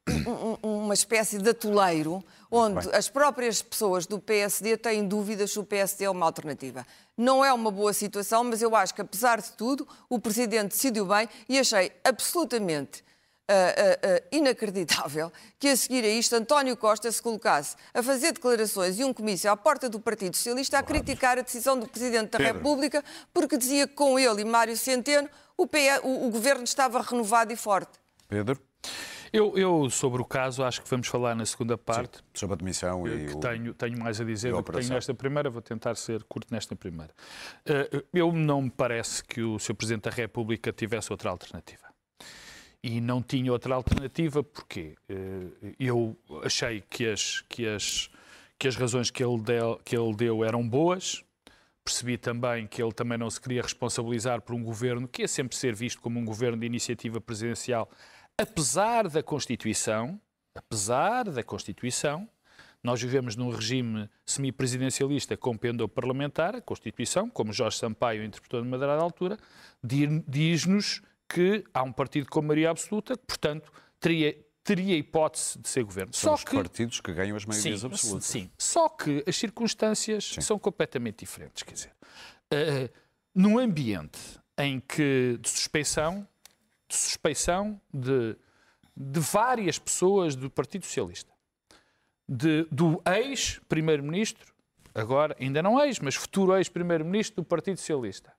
um- 0.08 0.56
um- 0.68 0.84
uma 0.84 0.94
espécie 0.94 1.38
de 1.38 1.48
atoleiro 1.50 2.24
onde 2.50 2.88
as 2.94 3.08
próprias 3.08 3.62
pessoas 3.62 4.06
do 4.06 4.18
PSD 4.18 4.76
têm 4.76 5.06
dúvidas 5.06 5.52
se 5.52 5.58
o 5.58 5.64
PSD 5.64 6.04
é 6.04 6.10
uma 6.10 6.26
alternativa. 6.26 6.86
Não 7.16 7.44
é 7.44 7.52
uma 7.52 7.70
boa 7.70 7.92
situação, 7.92 8.42
mas 8.44 8.60
eu 8.62 8.74
acho 8.74 8.94
que, 8.94 9.00
apesar 9.02 9.40
de 9.40 9.52
tudo, 9.52 9.86
o 10.08 10.18
Presidente 10.18 10.70
decidiu 10.72 11.06
bem 11.06 11.28
e 11.48 11.58
achei 11.58 11.92
absolutamente 12.04 13.04
ah, 13.48 13.52
ah, 13.52 14.08
ah, 14.16 14.22
inacreditável 14.30 15.32
que 15.58 15.66
a 15.68 15.76
seguir 15.76 16.04
a 16.04 16.08
isto 16.08 16.36
António 16.36 16.76
Costa 16.76 17.10
se 17.10 17.20
colocasse 17.20 17.74
a 17.92 18.00
fazer 18.00 18.30
declarações 18.32 18.96
e 18.96 19.02
um 19.02 19.12
comício 19.12 19.50
à 19.50 19.56
porta 19.56 19.88
do 19.88 19.98
Partido 19.98 20.36
Socialista 20.36 20.78
a 20.78 20.82
criticar 20.84 21.36
a 21.36 21.42
decisão 21.42 21.76
do 21.76 21.88
Presidente 21.88 22.30
da 22.30 22.38
Pedro. 22.38 22.54
República 22.54 23.04
porque 23.34 23.56
dizia 23.58 23.88
que 23.88 23.94
com 23.94 24.16
ele 24.20 24.42
e 24.42 24.44
Mário 24.44 24.76
Centeno 24.76 25.28
o, 25.56 25.66
PE 25.66 25.98
o- 26.04 26.28
o 26.28 26.30
governo 26.30 26.62
estava 26.62 27.02
renovado 27.02 27.52
e 27.52 27.56
forte. 27.56 27.90
Pedro, 28.28 28.56
Eu, 29.32 29.56
eu, 29.56 29.88
sobre 29.90 30.20
o 30.20 30.24
caso, 30.24 30.64
acho 30.64 30.82
que 30.82 30.88
vamos 30.88 31.06
falar 31.06 31.34
na 31.34 31.46
segunda 31.46 31.78
parte. 31.78 32.18
sobre 32.34 32.54
a 32.54 32.56
demissão 32.56 33.06
e 33.06 33.26
que 33.26 33.36
o... 33.36 33.40
tenho, 33.40 33.74
tenho 33.74 33.98
mais 33.98 34.20
a 34.20 34.24
dizer 34.24 34.52
do 34.52 34.62
que 34.62 34.72
tenho 34.72 34.88
nesta 34.88 35.14
primeira, 35.14 35.48
vou 35.48 35.62
tentar 35.62 35.94
ser 35.94 36.22
curto 36.24 36.52
nesta 36.52 36.74
primeira. 36.74 37.12
Eh, 37.64 38.04
Eu 38.12 38.32
não 38.32 38.62
me 38.62 38.70
parece 38.70 39.22
que 39.22 39.40
o 39.42 39.58
Sr. 39.58 39.74
Presidente 39.74 40.02
da 40.04 40.10
República 40.10 40.72
tivesse 40.72 41.12
outra 41.12 41.30
alternativa. 41.30 41.88
E 42.82 43.00
não 43.00 43.22
tinha 43.22 43.52
outra 43.52 43.74
alternativa 43.74 44.42
porque 44.42 44.96
eh, 45.08 45.74
eu 45.78 46.16
achei 46.42 46.82
que 46.88 47.06
as, 47.06 47.42
que 47.48 47.68
as, 47.68 48.10
que 48.58 48.66
as 48.66 48.74
razões 48.74 49.10
que 49.10 49.22
ele, 49.22 49.40
deu, 49.42 49.80
que 49.84 49.96
ele 49.96 50.14
deu 50.14 50.44
eram 50.44 50.66
boas, 50.66 51.22
Percebi 51.82 52.18
também 52.18 52.66
que 52.66 52.82
ele 52.82 52.92
também 52.92 53.16
não 53.16 53.30
se 53.30 53.40
queria 53.40 53.62
responsabilizar 53.62 54.42
por 54.42 54.54
um 54.54 54.62
governo 54.62 55.08
que 55.08 55.22
ia 55.22 55.28
sempre 55.28 55.56
ser 55.56 55.74
visto 55.74 56.00
como 56.00 56.20
um 56.20 56.24
governo 56.24 56.58
de 56.58 56.66
iniciativa 56.66 57.20
presidencial, 57.20 57.90
apesar 58.40 59.08
da 59.08 59.22
Constituição, 59.22 60.20
apesar 60.54 61.24
da 61.30 61.42
Constituição, 61.42 62.28
nós 62.82 63.00
vivemos 63.00 63.36
num 63.36 63.50
regime 63.50 64.08
semipresidencialista 64.24 65.36
com 65.36 65.56
pendor 65.56 65.88
parlamentar, 65.88 66.56
a 66.56 66.60
Constituição, 66.62 67.28
como 67.28 67.52
Jorge 67.52 67.76
Sampaio 67.76 68.24
interpretou 68.24 68.62
de 68.62 68.66
uma 68.68 68.78
dada 68.78 69.00
altura, 69.02 69.36
di- 69.84 70.22
diz-nos 70.26 71.02
que 71.28 71.62
há 71.74 71.82
um 71.82 71.92
partido 71.92 72.28
com 72.28 72.40
maioria 72.40 72.70
absoluta, 72.70 73.16
que, 73.16 73.24
portanto, 73.26 73.70
teria, 74.00 74.36
teria 74.64 74.96
hipótese 74.96 75.58
de 75.58 75.68
ser 75.68 75.84
governo. 75.84 76.12
São 76.14 76.30
Só 76.30 76.34
os 76.36 76.44
que 76.44 76.56
partidos 76.56 77.00
que 77.00 77.12
ganham 77.12 77.36
as 77.36 77.44
maiorias 77.44 77.80
Sim, 77.80 77.86
absolutas. 77.86 78.26
sim. 78.26 78.50
Só 78.58 78.88
que 78.88 79.22
as 79.26 79.36
circunstâncias 79.36 80.36
são 80.40 80.58
completamente 80.58 81.18
diferentes. 81.24 81.62
Quer 81.62 81.74
dizer, 81.74 81.92
eh, 82.50 82.90
num 83.34 83.58
ambiente 83.58 84.18
em 84.58 84.80
que 84.80 85.38
de 85.40 85.48
suspeição, 85.50 86.26
de 86.90 86.96
suspeição 86.96 87.80
de, 87.92 88.36
de 88.96 89.20
várias 89.20 89.78
pessoas 89.78 90.34
do 90.36 90.50
Partido 90.50 90.84
Socialista, 90.84 91.32
de- 92.28 92.66
do 92.70 93.00
ex-primeiro-ministro, 93.06 94.52
agora 94.94 95.36
ainda 95.40 95.62
não 95.62 95.80
ex, 95.84 95.98
mas 96.00 96.14
futuro 96.14 96.56
ex-primeiro-ministro 96.56 97.42
do 97.42 97.44
Partido 97.44 97.78
Socialista, 97.78 98.32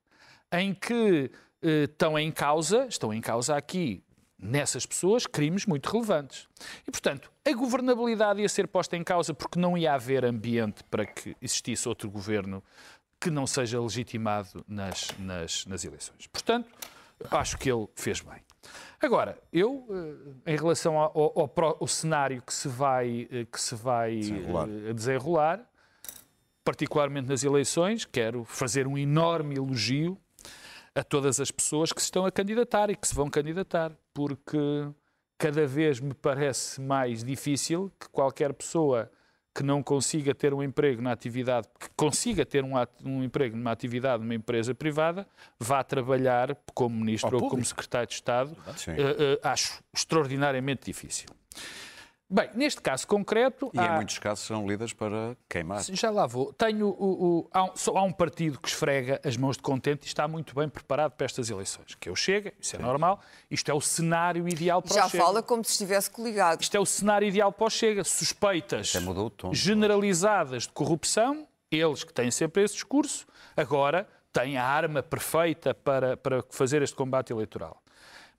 em 0.52 0.74
que 0.74 1.32
eh, 1.62 1.84
estão 1.84 2.18
em 2.20 2.32
causa, 2.32 2.86
estão 2.88 3.14
em 3.14 3.22
causa 3.22 3.56
aqui 3.56 4.04
nessas 4.38 4.86
pessoas 4.86 5.28
crimes 5.28 5.66
muito 5.66 5.88
relevantes. 5.90 6.48
E, 6.88 6.92
portanto, 6.92 7.32
a 7.46 7.54
governabilidade 7.54 8.42
ia 8.42 8.50
ser 8.50 8.68
posta 8.68 8.98
em 8.98 9.04
causa 9.04 9.34
porque 9.34 9.60
não 9.60 9.78
ia 9.78 9.94
haver 9.94 10.26
ambiente 10.26 10.84
para 10.86 11.06
que 11.06 11.36
existisse 11.42 11.88
outro 11.88 12.10
governo 12.10 12.64
que 13.20 13.30
não 13.30 13.46
seja 13.46 13.80
legitimado 13.80 14.66
nas, 14.68 15.10
nas, 15.20 15.66
nas 15.68 15.86
eleições. 15.86 16.26
Portanto, 16.26 16.68
acho 17.30 17.58
que 17.58 17.72
ele 17.72 17.88
fez 17.96 18.22
bem. 18.22 18.42
Agora, 19.02 19.38
eu, 19.52 19.88
eh, 20.46 20.54
em 20.54 20.56
relação 20.58 20.98
ao, 20.98 21.12
ao- 21.18 21.52
ao 21.60 21.78
ao 21.82 21.88
cenário 21.88 22.42
que 22.42 22.54
se 22.54 22.68
vai, 22.68 23.28
eh, 23.32 23.46
que 23.46 23.60
se 23.60 23.74
vai 23.76 24.18
Desenrolar. 24.18 24.68
eh, 24.70 24.94
desenrolar, 24.94 25.70
particularmente 26.64 27.28
nas 27.28 27.44
eleições, 27.44 28.06
quero 28.06 28.44
fazer 28.46 28.86
um 28.88 28.98
enorme 28.98 29.56
elogio 29.56 30.18
a 30.94 31.04
todas 31.04 31.40
as 31.40 31.50
pessoas 31.52 31.92
que 31.92 32.02
se 32.02 32.06
estão 32.06 32.26
a 32.26 32.32
candidatar 32.32 32.90
e 32.90 32.96
que 32.96 33.08
se 33.08 33.16
vão 33.16 33.30
candidatar, 33.30 33.92
porque 34.14 34.58
cada 35.38 35.66
vez 35.66 36.00
me 36.00 36.14
parece 36.14 36.80
mais 36.80 37.24
difícil 37.24 37.92
que 38.00 38.08
qualquer 38.10 38.54
pessoa 38.54 39.10
que 39.54 39.64
não 39.64 39.84
consiga 39.84 40.34
ter 40.34 40.54
um 40.54 40.64
emprego 40.64 41.02
na 41.02 41.12
atividade, 41.12 41.68
que 41.80 41.90
consiga 41.96 42.46
ter 42.46 42.64
um, 42.64 42.74
um 43.04 43.24
emprego 43.24 43.56
numa 43.56 43.72
atividade 43.72 44.24
numa 44.24 44.36
empresa 44.36 44.74
privada, 44.74 45.28
vá 45.60 45.84
trabalhar 45.84 46.56
como 46.74 46.96
ministro 46.96 47.38
ou 47.38 47.50
como 47.50 47.64
secretário 47.64 48.08
de 48.08 48.14
Estado, 48.14 48.56
eh, 48.88 48.96
eh, 48.98 49.40
acho 49.44 49.84
extraordinariamente 49.94 50.86
difícil. 50.86 51.28
Bem, 52.34 52.50
neste 52.56 52.80
caso 52.82 53.06
concreto, 53.06 53.70
E 53.74 53.80
há... 53.80 53.88
em 53.88 53.96
muitos 53.98 54.18
casos 54.18 54.46
são 54.46 54.66
lidas 54.66 54.94
para 54.94 55.36
queimar. 55.50 55.84
Já 55.84 56.10
lá 56.10 56.26
vou. 56.26 56.54
Tenho 56.54 56.88
o, 56.88 57.40
o- 57.42 57.50
há, 57.52 57.66
um, 57.66 57.76
só 57.76 57.98
há 57.98 58.04
um 58.04 58.12
partido 58.14 58.58
que 58.58 58.70
esfrega 58.70 59.20
as 59.26 59.36
mãos 59.36 59.58
de 59.58 59.62
contente 59.64 60.06
e 60.06 60.08
está 60.08 60.28
muito 60.30 60.56
bem 60.56 60.70
preparado 60.70 61.12
para 61.12 61.26
estas 61.26 61.50
eleições. 61.50 61.94
Que 61.96 62.08
é 62.08 62.12
o 62.12 62.16
Chega, 62.16 62.54
isso 62.58 62.74
é 62.76 62.80
normal. 62.80 63.20
Isto 63.50 63.70
é 63.70 63.74
o 63.74 63.82
cenário 63.82 64.48
ideal 64.48 64.82
para 64.82 64.94
Já 64.96 65.06
o 65.08 65.10
Chega. 65.10 65.24
fala 65.26 65.44
como 65.44 65.62
se 65.66 65.72
estivesse 65.72 66.10
coligado. 66.10 66.62
Isto 66.62 66.78
é 66.78 66.80
o 66.80 66.86
cenário 66.86 67.28
ideal 67.28 67.52
para 67.52 67.66
o 67.68 67.70
Chega. 67.70 68.04
Suspeitas 68.06 68.96
Até 68.96 69.04
mudou 69.04 69.26
o 69.26 69.30
tom. 69.30 69.54
generalizadas 69.54 70.64
de 70.64 70.70
corrupção, 70.70 71.46
eles 71.70 72.04
que 72.06 72.14
têm 72.14 72.32
sempre 72.32 72.64
esse 72.64 72.76
discurso, 72.76 73.28
agora 73.58 74.08
têm 74.32 74.58
a 74.58 74.64
arma 74.66 75.04
perfeita 75.04 75.74
para, 75.74 76.16
para 76.16 76.42
fazer 76.50 76.82
este 76.82 76.96
combate 76.96 77.34
eleitoral. 77.34 77.82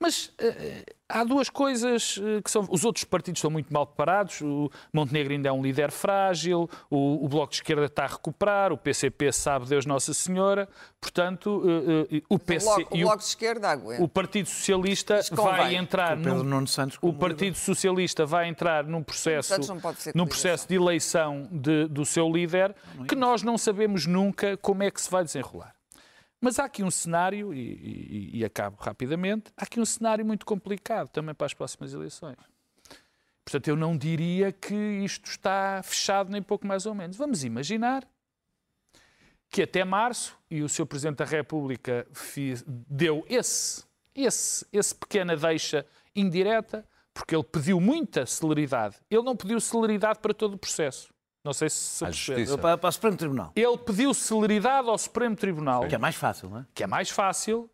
Mas 0.03 0.33
eh, 0.39 0.85
há 1.09 1.23
duas 1.23 1.49
coisas 1.49 2.19
eh, 2.21 2.43
que 2.43 2.51
são. 2.51 2.67
Os 2.69 2.85
outros 2.85 3.05
partidos 3.05 3.39
estão 3.39 3.51
muito 3.53 3.73
mal 3.73 3.87
preparados. 3.87 4.41
O 4.41 4.69
Montenegro 4.93 5.33
ainda 5.33 5.49
é 5.49 5.53
um 5.53 5.63
líder 5.63 5.93
frágil, 5.93 6.69
o, 6.91 7.25
o 7.25 7.29
Bloco 7.29 7.51
de 7.51 7.57
Esquerda 7.59 7.85
está 7.85 8.03
a 8.05 8.09
recuperar, 8.09 8.73
o 8.73 8.77
PCP 8.77 9.33
sabe 9.33 9.67
Deus 9.67 9.87
Nossa 9.87 10.13
Senhora. 10.13 10.69
Portanto, 11.01 11.63
eh, 12.11 12.17
eh, 12.17 12.23
o, 12.29 12.37
PC, 12.39 12.67
Bloco, 12.67 12.95
o 12.95 12.99
e 12.99 13.03
o- 13.03 13.07
bloco 13.07 13.19
de 13.23 13.25
esquerda 13.29 13.71
aguenta. 13.71 14.03
o 14.03 14.09
Partido 14.09 14.49
Socialista 14.49 15.21
vai 15.33 15.77
entrar 15.77 16.19
o 16.19 16.23
Pedro 16.23 16.43
num, 16.45 16.67
Santos 16.67 16.99
o 17.01 17.13
Partido 17.13 17.57
Socialista 17.57 18.27
vai 18.27 18.49
entrar 18.49 18.85
num 18.85 19.03
processo 19.03 19.55
num 20.15 20.27
processo 20.27 20.67
de 20.69 20.75
eleição 20.75 21.49
de- 21.51 21.87
do 21.87 22.05
seu 22.05 22.29
líder 22.29 22.75
que 23.07 23.15
nós 23.15 23.43
não 23.43 23.57
sabemos 23.57 24.07
nunca 24.07 24.57
como 24.57 24.83
é 24.83 24.91
que 24.91 25.01
se 25.01 25.09
vai 25.11 25.23
desenrolar. 25.25 25.75
Mas 26.45 26.59
há 26.59 26.65
aqui 26.65 26.83
um 26.83 26.91
cenário, 26.91 27.55
e, 27.55 27.61
e- 27.61 28.39
e 28.41 28.45
acabo 28.45 28.77
rapidamente, 28.81 29.53
há 29.57 29.63
aqui 29.63 29.79
um 29.79 29.85
cenário 29.85 30.27
muito 30.27 30.45
complicado 30.45 31.09
também 31.09 31.33
para 31.33 31.47
as 31.47 31.55
próximas 31.55 31.95
eleições. 31.95 32.37
Portanto, 33.45 33.69
eu 33.69 33.77
não 33.77 33.97
diria 33.97 34.51
que 34.51 34.75
isto 34.75 35.31
está 35.31 35.81
fechado 35.85 36.33
nem 36.33 36.43
pouco 36.43 36.67
mais 36.67 36.85
ou 36.85 36.97
menos. 36.97 37.17
Vamos 37.17 37.45
imaginar 37.45 38.05
que 39.49 39.63
até 39.63 39.85
março, 39.85 40.37
e 40.51 40.63
o 40.63 40.69
Sr. 40.69 40.87
Presidente 40.87 41.19
da 41.19 41.25
República 41.25 42.07
deu 42.67 43.25
esse, 43.29 43.85
esse, 44.13 44.67
esse 44.73 44.95
pequena 44.97 45.37
deixa 45.37 45.87
indireta, 46.15 46.85
porque 47.15 47.37
ele 47.37 47.45
pediu 47.45 47.81
muita 47.81 48.27
celeridade. 48.27 48.97
Ele 49.09 49.23
não 49.23 49.37
pediu 49.37 49.61
celeridade 49.61 50.19
para 50.19 50.35
todo 50.35 50.55
o 50.55 50.59
processo. 50.59 51.12
Não 51.45 51.53
sei 51.53 51.69
se 51.69 51.77
se. 52.13 52.59
Para, 52.59 52.79
para 52.79 52.89
o 52.89 52.93
Supremo 52.93 53.17
Tribunal. 53.17 53.53
Ele 53.57 53.77
pediu 53.79 54.15
celeridade 54.15 54.89
ao 54.89 54.97
Supremo 54.97 55.35
Tribunal, 55.35 55.87
Que 55.89 55.95
é 55.95 55.99
mais 55.99 56.15
fácil, 56.15 56.49
não 56.49 56.59
é? 56.59 56.67
que 56.75 56.85
é 56.85 56.87
mais 56.87 57.11
fácil, 57.11 57.69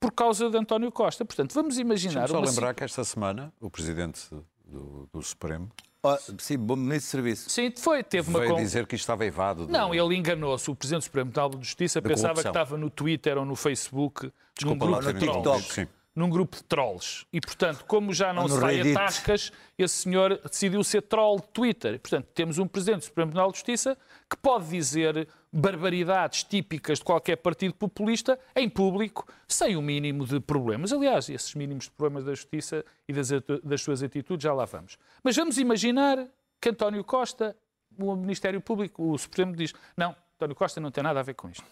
por 0.00 0.10
causa 0.12 0.50
de 0.50 0.56
António 0.58 0.90
Costa. 0.90 1.24
Portanto, 1.24 1.52
vamos 1.54 1.78
imaginar 1.78 2.22
Deixa-me 2.26 2.44
só 2.46 2.50
lembrar 2.52 2.74
que 2.74 2.82
esta 2.82 3.04
semana 3.04 3.52
o 3.60 3.70
Presidente 3.70 4.20
do, 4.64 5.08
do 5.12 5.22
Supremo 5.22 5.70
Ó, 6.04 6.18
sim, 6.40 6.58
bom 6.58 6.74
ministro 6.74 7.22
de 7.22 7.28
serviço. 7.36 7.48
Sim, 7.48 7.72
foi, 7.78 8.02
teve 8.02 8.28
uma 8.28 8.40
veio 8.40 8.56
dizer 8.56 8.88
que 8.88 8.96
isto 8.96 9.04
estava 9.04 9.24
evado. 9.24 9.66
do- 9.66 9.72
Não, 9.72 9.94
ele 9.94 10.16
enganou-se. 10.16 10.68
O 10.68 10.74
Presidente 10.74 11.02
do 11.02 11.04
Supremo 11.04 11.30
Tribunal 11.30 11.50
de 11.50 11.64
Justiça 11.64 12.00
Da 12.00 12.08
pensava 12.08 12.34
que 12.34 12.42
corrupção. 12.42 12.62
estava 12.62 12.76
no 12.76 12.90
Twitter 12.90 13.38
ou 13.38 13.44
no 13.44 13.54
Facebook 13.54 14.24
num 14.24 14.32
Desculpa 14.56 14.84
lá 14.86 14.98
grupo 14.98 15.12
ter 15.12 15.18
de 15.20 15.26
no 15.26 15.42
trolls. 15.42 15.88
Num 16.14 16.28
grupo 16.28 16.56
de 16.56 16.64
trolls. 16.64 17.24
E, 17.32 17.40
portanto, 17.40 17.84
como 17.86 18.12
já 18.12 18.32
não 18.32 18.42
Ou 18.42 18.48
no 18.48 18.54
se 18.56 18.60
vai 18.60 18.74
a 18.74 18.82
Reddit. 18.82 18.94
tascas, 18.94 19.52
esse 19.78 19.94
senhor 19.94 20.38
decidiu 20.42 20.84
ser 20.84 21.02
troll 21.02 21.40
de 21.40 21.48
Twitter. 21.48 21.94
E, 21.94 21.98
portanto, 21.98 22.28
temos 22.34 22.58
um 22.58 22.66
Presidente 22.66 23.00
do 23.00 23.04
Supremo 23.04 23.30
Tribunal 23.30 23.50
de 23.50 23.56
Justiça 23.56 23.96
que 24.28 24.36
pode 24.36 24.68
dizer 24.68 25.26
barbaridades 25.50 26.44
típicas 26.44 26.98
de 26.98 27.04
qualquer 27.04 27.36
partido 27.36 27.74
populista 27.74 28.38
em 28.54 28.68
público, 28.68 29.26
sem 29.48 29.74
o 29.76 29.80
mínimo 29.80 30.26
de 30.26 30.38
problemas. 30.38 30.92
Aliás, 30.92 31.30
esses 31.30 31.54
mínimos 31.54 31.84
de 31.84 31.90
problemas 31.92 32.24
da 32.24 32.34
Justiça 32.34 32.84
e 33.08 33.12
das, 33.12 33.30
das 33.62 33.80
suas 33.80 34.02
atitudes 34.02 34.44
já 34.44 34.52
lá 34.52 34.66
vamos. 34.66 34.98
Mas 35.22 35.34
vamos 35.34 35.56
imaginar 35.56 36.26
que 36.60 36.68
António 36.68 37.02
Costa, 37.04 37.56
o 37.98 38.14
Ministério 38.14 38.60
Público, 38.60 39.12
o 39.12 39.18
Supremo 39.18 39.56
diz: 39.56 39.72
não, 39.96 40.14
António 40.36 40.56
Costa 40.56 40.80
não 40.80 40.90
tem 40.90 41.02
nada 41.02 41.20
a 41.20 41.22
ver 41.22 41.34
com 41.34 41.48
isto. 41.48 41.64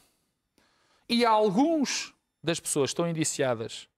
E 1.09 1.25
há 1.25 1.31
alguns 1.31 2.15
das 2.43 2.61
pessoas 2.61 2.91
que 2.91 2.93
estão 2.93 3.09
indiciadas 3.09 3.89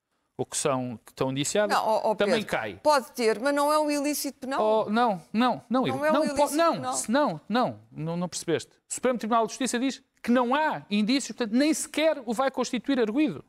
ou 0.42 0.46
que, 0.46 0.56
são, 0.56 0.98
que 1.06 1.12
estão 1.12 1.30
indiciadas 1.30 1.76
Não, 1.76 1.86
ó- 1.86 2.10
ó 2.10 2.14
também 2.16 2.34
Pedro, 2.36 2.50
cai. 2.50 2.80
Pode 2.82 3.12
ter, 3.12 3.38
mas 3.40 3.54
não 3.54 3.72
é 3.72 3.78
um 3.78 3.88
ilícito 3.90 4.40
penal. 4.40 4.60
Oh, 4.60 4.90
não, 4.90 5.22
não, 5.32 5.62
não, 5.70 5.86
Não 5.86 6.04
é 6.04 6.10
um 6.10 6.14
não, 6.14 6.24
ilícito 6.24 6.48
po- 6.48 6.54
não, 6.56 6.74
não, 7.08 7.40
não, 7.48 7.80
não, 7.92 8.16
não 8.16 8.28
percebeste. 8.28 8.70
O 8.90 8.92
Supremo 8.94 9.18
Tribunal 9.18 9.46
de 9.46 9.52
Justiça 9.52 9.78
diz 9.78 10.02
que 10.22 10.30
não 10.32 10.54
há 10.54 10.82
indícios, 10.90 11.36
portanto, 11.36 11.56
nem 11.56 11.72
sequer 11.72 12.20
o 12.26 12.34
vai 12.34 12.50
constituir 12.50 12.98
arguído. 13.00 13.44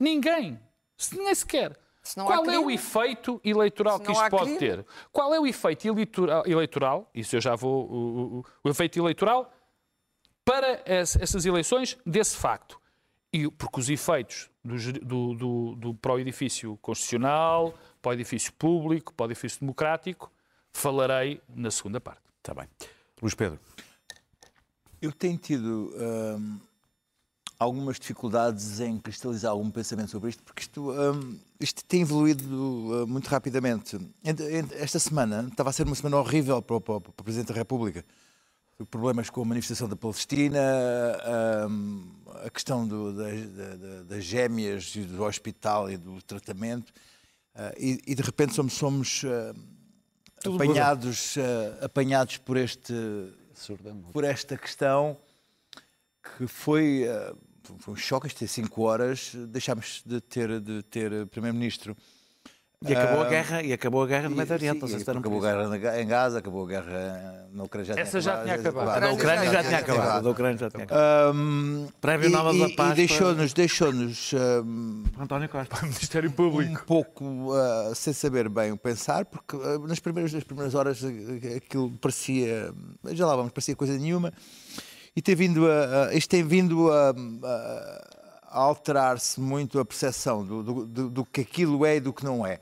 Ninguém. 0.00 0.58
Nem 1.12 1.34
sequer. 1.34 1.78
Se 2.02 2.14
Qual 2.14 2.44
é 2.48 2.58
o 2.58 2.70
efeito 2.70 3.38
eleitoral 3.44 4.00
que 4.00 4.10
isto 4.10 4.30
pode 4.30 4.44
crime. 4.44 4.58
ter? 4.58 4.86
Qual 5.12 5.34
é 5.34 5.38
o 5.38 5.46
efeito 5.46 5.86
eleitoral, 5.86 6.42
eleitoral 6.46 7.10
isso 7.14 7.36
eu 7.36 7.40
já 7.40 7.54
vou, 7.54 7.84
o, 7.90 8.38
o- 8.38 8.44
o 8.64 8.68
efeito 8.70 8.98
eleitoral 8.98 9.52
para 10.44 10.80
es- 10.86 11.16
essas 11.16 11.44
eleições 11.44 11.98
desse 12.06 12.36
facto? 12.36 12.80
E, 13.30 13.46
porque 13.50 13.78
os 13.80 13.90
efeitos 13.90 14.48
do, 14.68 14.92
do, 14.92 15.34
do, 15.34 15.74
do- 15.76 15.94
para 15.94 16.12
o 16.14 16.18
edifício 16.18 16.76
constitucional, 16.82 17.74
para 18.02 18.10
o 18.10 18.12
edifício 18.12 18.52
público, 18.52 19.12
para 19.14 19.26
o 19.26 19.30
edifício 19.30 19.60
democrático, 19.60 20.30
falarei 20.72 21.40
na 21.48 21.70
segunda 21.70 22.00
parte. 22.00 22.22
Está 22.38 22.54
bem. 22.54 22.68
Luís 23.20 23.34
Pedro, 23.34 23.58
Eu 25.02 25.12
tenho 25.12 25.36
tido 25.38 25.92
hum, 26.38 26.58
algumas 27.58 27.98
dificuldades 27.98 28.80
em 28.80 28.98
cristalizar 28.98 29.50
algum 29.52 29.70
pensamento 29.70 30.10
sobre 30.10 30.30
isto, 30.30 30.42
porque 30.42 30.62
isto, 30.62 30.90
hum, 30.92 31.38
isto 31.60 31.84
tem 31.84 32.02
evoluído 32.02 32.44
uh, 33.02 33.06
muito 33.06 33.26
rapidamente. 33.28 33.96
Ent- 34.24 34.40
ent- 34.40 34.72
Esta 34.72 34.98
semana 34.98 35.46
estava 35.50 35.70
a 35.70 35.72
ser 35.72 35.86
uma 35.86 35.94
semana 35.96 36.16
horrível 36.18 36.60
para 36.62 36.76
o, 36.76 36.80
para 36.80 36.94
o- 36.96 37.00
para 37.00 37.10
o 37.10 37.24
Presidente 37.24 37.48
da 37.48 37.54
República. 37.54 38.04
Problemas 38.86 39.28
com 39.28 39.42
a 39.42 39.44
manifestação 39.44 39.88
da 39.88 39.96
Palestina, 39.96 40.60
a 42.44 42.48
questão 42.50 42.86
do- 42.86 43.12
das, 43.12 43.48
da- 43.50 43.74
da- 43.76 44.02
das 44.04 44.22
gêmeas 44.24 44.94
e 44.94 45.00
do 45.00 45.24
hospital 45.24 45.90
e 45.90 45.96
do 45.96 46.22
tratamento. 46.22 46.90
Uh, 47.56 47.74
e, 47.76 48.00
e 48.06 48.14
de 48.14 48.22
repente 48.22 48.54
somos, 48.54 48.74
somos 48.74 49.24
uh, 49.24 49.52
apanhados, 50.54 51.34
uh, 51.36 51.84
apanhados 51.84 52.36
por 52.36 52.56
este 52.56 52.94
por 54.12 54.22
esta 54.22 54.56
questão 54.56 55.18
que 56.38 56.46
foi, 56.46 57.04
foi 57.80 57.94
um 57.94 57.96
choque, 57.96 58.28
isto 58.28 58.44
é 58.44 58.46
cinco 58.46 58.82
horas, 58.82 59.32
deixámos 59.48 60.04
de 60.06 60.20
ter, 60.20 60.60
de 60.60 60.84
ter 60.84 61.26
primeiro-ministro. 61.26 61.96
E 62.86 62.94
acabou 62.94 63.22
a 63.22 63.26
Ah, 63.26 63.28
guerra, 63.28 63.62
e 63.62 63.72
acabou 63.72 64.02
a 64.04 64.06
guerra 64.06 64.28
no 64.28 64.36
Médio 64.36 64.54
Oriente. 64.54 64.74
Sim, 64.74 64.80
não 64.82 64.88
sei 64.88 65.00
se 65.00 65.10
acabou 65.10 65.38
a 65.38 65.42
guerra 65.42 66.00
em 66.00 66.06
Gaza, 66.06 66.38
acabou 66.38 66.64
a 66.64 66.68
guerra 66.68 67.48
na 67.52 67.64
Ucrânia. 67.64 67.92
Já 67.92 68.00
Essa 68.00 68.20
já 68.20 68.40
tinha 68.44 68.54
acabado. 68.54 68.88
A 68.88 69.00
da 69.00 69.12
Ucrânia 69.12 69.50
já 69.50 69.64
tinha 69.64 69.78
acabado. 69.78 70.08
A 70.10 70.20
da 70.20 70.30
Ucrânia 70.30 70.58
já 70.58 70.70
tinha 70.70 70.84
acabado. 70.84 71.34
Um, 71.36 71.88
Prémio 72.00 72.30
Nobel 72.30 72.68
da 72.68 72.74
Paz 72.76 72.92
E 72.92 72.94
deixou-nos, 72.94 73.52
deixou-nos 73.52 74.32
um, 74.32 75.02
António 75.18 75.48
Costa. 75.48 75.76
Ministério 75.82 76.30
um 76.30 76.32
Público. 76.32 76.84
pouco 76.86 77.24
uh, 77.52 77.92
sem 77.96 78.12
saber 78.12 78.48
bem 78.48 78.70
o 78.70 78.76
pensar, 78.76 79.24
porque 79.24 79.56
uh, 79.56 79.84
nas, 79.88 79.98
primeiras, 79.98 80.32
nas 80.32 80.44
primeiras 80.44 80.76
horas 80.76 81.02
uh, 81.02 81.08
aquilo 81.56 81.90
parecia, 82.00 82.72
já 83.06 83.26
lá 83.26 83.34
vamos, 83.34 83.50
parecia 83.50 83.74
coisa 83.74 83.98
nenhuma, 83.98 84.32
e 85.16 85.20
tem 85.20 85.34
vindo 85.34 85.66
a, 85.68 86.10
a- 86.10 86.14
isto 86.14 86.30
tem 86.30 86.44
vindo 86.44 86.92
a 86.92 87.12
alterar-se 88.50 89.40
muito 89.40 89.78
a 89.78 89.84
percepção 89.84 90.44
do, 90.44 90.62
do, 90.62 90.86
do- 90.86 91.10
do 91.10 91.24
que 91.24 91.40
aquilo 91.42 91.84
é 91.86 91.96
e 91.96 92.00
do 92.00 92.12
que 92.12 92.24
não 92.24 92.46
é. 92.46 92.60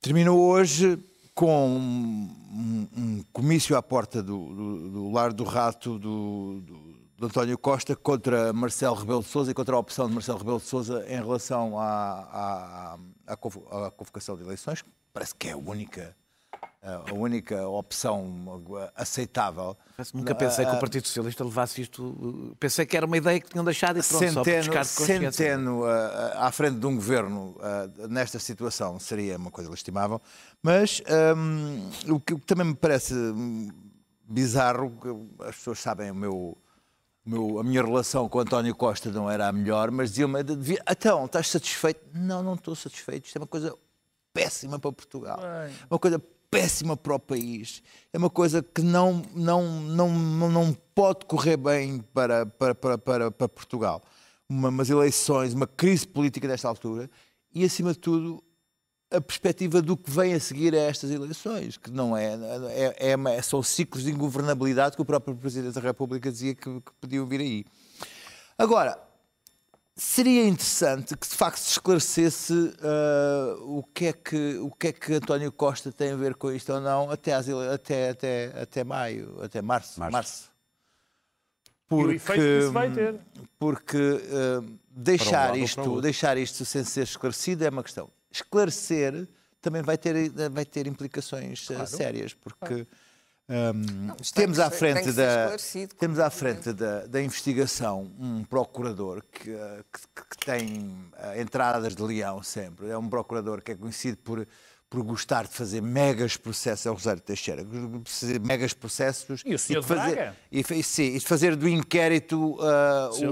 Terminou 0.00 0.38
hoje 0.40 0.98
com 1.34 1.68
um, 1.68 2.88
um 2.96 3.24
comício 3.32 3.76
à 3.76 3.82
porta 3.82 4.22
do, 4.22 4.54
do, 4.54 4.90
do 4.90 5.10
Lar 5.10 5.32
do 5.32 5.44
Rato 5.44 5.98
do, 5.98 6.60
do- 6.60 6.92
António 7.26 7.56
Costa 7.56 7.94
contra 7.94 8.52
Marcelo 8.52 8.96
Rebelo 8.96 9.22
de 9.22 9.28
Sousa 9.28 9.52
e 9.52 9.54
contra 9.54 9.76
a 9.76 9.78
opção 9.78 10.08
de 10.08 10.12
Marcelo 10.14 10.38
Rebelo 10.38 10.58
de 10.58 10.66
Sousa 10.66 11.04
em 11.08 11.14
relação 11.16 11.78
à, 11.78 11.84
à, 11.86 12.98
à 13.28 13.36
convo- 13.36 13.64
à 13.70 13.92
convocação 13.92 14.36
de 14.36 14.42
eleições, 14.42 14.84
parece 15.12 15.32
que 15.34 15.46
é 15.48 15.52
a 15.52 15.56
única, 15.56 16.16
a 16.82 17.14
única 17.14 17.66
opção 17.68 18.60
aceitável. 18.96 19.76
Nunca 20.12 20.34
pensei 20.34 20.64
que 20.66 20.72
o 20.74 20.80
Partido 20.80 21.06
Socialista 21.06 21.44
levasse 21.44 21.80
isto. 21.82 22.56
Pensei 22.58 22.84
que 22.84 22.96
era 22.96 23.06
uma 23.06 23.16
ideia 23.16 23.40
que 23.40 23.48
tinham 23.48 23.64
deixado 23.64 24.00
e 24.00 24.02
pronto, 24.02 24.24
só 24.32 24.42
Centeno, 24.44 24.72
consciência. 24.72 25.32
Centeno 25.32 25.84
ah, 25.84 26.32
ah, 26.36 26.46
à 26.48 26.50
frente 26.52 26.78
de 26.78 26.86
um 26.86 26.96
governo 26.96 27.56
ah, 27.60 27.88
nesta 28.08 28.38
situação 28.40 28.98
seria 28.98 29.36
uma 29.36 29.50
coisa 29.50 29.70
lastimável, 29.70 30.20
mas 30.60 31.00
o, 32.08 32.18
que, 32.18 32.34
o 32.34 32.38
que 32.40 32.46
também 32.46 32.66
me 32.66 32.74
parece 32.74 33.14
hum, 33.14 33.70
bizarro, 34.28 34.90
que 35.00 35.44
as 35.44 35.54
pessoas 35.56 35.78
sabem 35.78 36.10
o 36.10 36.14
meu, 36.16 36.58
meu- 37.24 37.60
a 37.60 37.62
minha 37.64 37.82
relação 37.82 38.28
com 38.28 38.38
o 38.38 38.40
António 38.40 38.74
Costa 38.74 39.08
não 39.10 39.30
era 39.30 39.46
a 39.46 39.52
melhor, 39.52 39.90
mas 39.92 40.10
diziam-me, 40.10 40.42
devia- 40.42 40.82
então, 40.90 41.26
estás 41.26 41.46
satisfeito? 41.48 42.00
Não, 42.12 42.42
não 42.42 42.54
estou 42.54 42.74
satisfeito, 42.74 43.26
isto 43.26 43.36
é 43.36 43.40
uma 43.40 43.46
coisa 43.46 43.72
péssima 44.34 44.78
para 44.78 44.90
Portugal, 44.90 45.38
uma 45.90 45.98
coisa 45.98 46.18
péssima 46.52 46.98
para 46.98 47.14
o 47.14 47.18
país, 47.18 47.82
é 48.12 48.18
uma 48.18 48.28
coisa 48.28 48.62
que 48.62 48.82
não, 48.82 49.22
não, 49.34 49.80
não, 49.80 50.50
não, 50.50 50.76
pode 50.94 51.24
correr 51.24 51.56
bem 51.56 52.04
para, 52.12 52.44
para, 52.44 52.74
para, 52.74 52.98
para, 52.98 53.30
para 53.30 53.48
Portugal. 53.48 54.02
Uma, 54.46 54.68
umas 54.68 54.90
eleições, 54.90 55.54
uma 55.54 55.66
crise 55.66 56.06
política 56.06 56.46
desta 56.46 56.68
altura 56.68 57.10
e, 57.54 57.64
acima 57.64 57.94
de 57.94 57.98
tudo, 57.98 58.44
a 59.10 59.18
perspectiva 59.18 59.80
do 59.80 59.96
que 59.96 60.10
vem 60.10 60.34
a 60.34 60.40
seguir 60.40 60.74
a 60.74 60.80
estas 60.80 61.10
eleições, 61.10 61.78
que 61.78 61.90
não 61.90 62.14
é, 62.14 62.34
é, 62.68 63.12
é 63.12 63.16
uma- 63.16 63.42
são 63.42 63.62
ciclos 63.62 64.04
de 64.04 64.10
ingovernabilidade 64.10 64.94
que 64.94 65.00
o 65.00 65.06
próprio 65.06 65.34
Presidente 65.34 65.72
da 65.72 65.80
República 65.80 66.30
dizia 66.30 66.54
que, 66.54 66.64
que 66.82 66.92
podiam 67.00 67.24
vir 67.24 67.40
aí. 67.40 67.64
Agora, 68.58 68.98
seria 69.94 70.46
interessante 70.46 71.16
que 71.16 71.28
de 71.28 71.34
facto 71.34 71.58
se 71.58 71.72
esclarecesse 71.72 72.74
ah, 72.80 73.56
o, 73.60 73.82
que 73.82 74.06
é 74.06 74.12
que, 74.12 74.56
o 74.58 74.70
que 74.70 74.88
é 74.88 74.92
que 74.92 75.14
António 75.14 75.52
Costa 75.52 75.92
tem 75.92 76.12
a 76.12 76.16
ver 76.16 76.34
com 76.34 76.50
isto 76.50 76.72
ou 76.72 76.80
não 76.80 77.10
até, 77.10 77.34
às 77.34 77.48
até, 77.48 78.10
até, 78.10 78.52
até 78.60 78.84
maio, 78.84 79.42
até 79.42 79.60
março. 79.60 80.00
Março. 80.00 80.50
E 81.90 81.94
o 81.94 82.10
efeito 82.10 82.40
que 82.40 82.58
isso 82.58 82.72
vai 82.72 82.90
ter. 82.90 83.20
Porque 83.58 83.98
um 83.98 84.78
deixar, 84.90 85.52
o 85.52 85.56
isto, 85.56 86.00
deixar 86.00 86.38
isto 86.38 86.64
sem 86.64 86.84
ser 86.84 87.02
esclarecido 87.02 87.64
é 87.64 87.68
uma 87.68 87.82
questão. 87.82 88.10
Esclarecer 88.30 89.28
também 89.60 89.82
vai 89.82 89.98
ter, 89.98 90.30
vai 90.50 90.64
ter 90.64 90.86
implicações 90.86 91.70
ah, 91.70 91.86
sérias, 91.86 92.34
porque 92.34 92.86
isto 94.20 94.34
tem 94.34 94.44
temos 94.44 94.58
à 94.58 94.70
frente 94.70 95.04
ser 95.04 95.12
da 95.12 95.56
temos 95.98 96.18
à 96.18 96.30
frente 96.30 96.72
da, 96.72 97.06
da 97.06 97.22
investigação 97.22 98.10
um 98.18 98.44
procurador 98.44 99.22
que, 99.30 99.50
eh, 99.50 99.80
que- 99.92 100.22
que 100.38 100.44
tem 100.46 100.94
eh, 101.18 101.40
entradas 101.42 101.94
de 101.94 102.02
leão 102.02 102.42
sempre. 102.42 102.88
É 102.88 102.96
um 102.98 103.08
procurador 103.08 103.60
que 103.62 103.72
é 103.72 103.74
conhecido 103.74 104.16
por, 104.18 104.46
por 104.88 105.02
gostar 105.02 105.46
de 105.46 105.54
fazer 105.54 105.80
megas 105.82 106.36
processos. 106.36 106.86
É 106.86 106.90
o 106.90 106.94
Rosário 106.94 107.20
Teixeira. 107.22 107.64
de 107.64 108.00
fazer 108.10 108.40
megas 108.40 108.72
processos. 108.72 109.42
E 109.44 109.54
o 109.54 109.58
senhor 109.58 109.80
de 109.82 109.88
de 109.88 109.94
fazer, 109.94 110.14
Braga? 110.14 110.36
E, 110.50 110.82
sim, 110.82 111.02
e 111.14 111.18
de 111.18 111.26
fazer 111.26 111.56
do 111.56 111.68
inquérito 111.68 112.56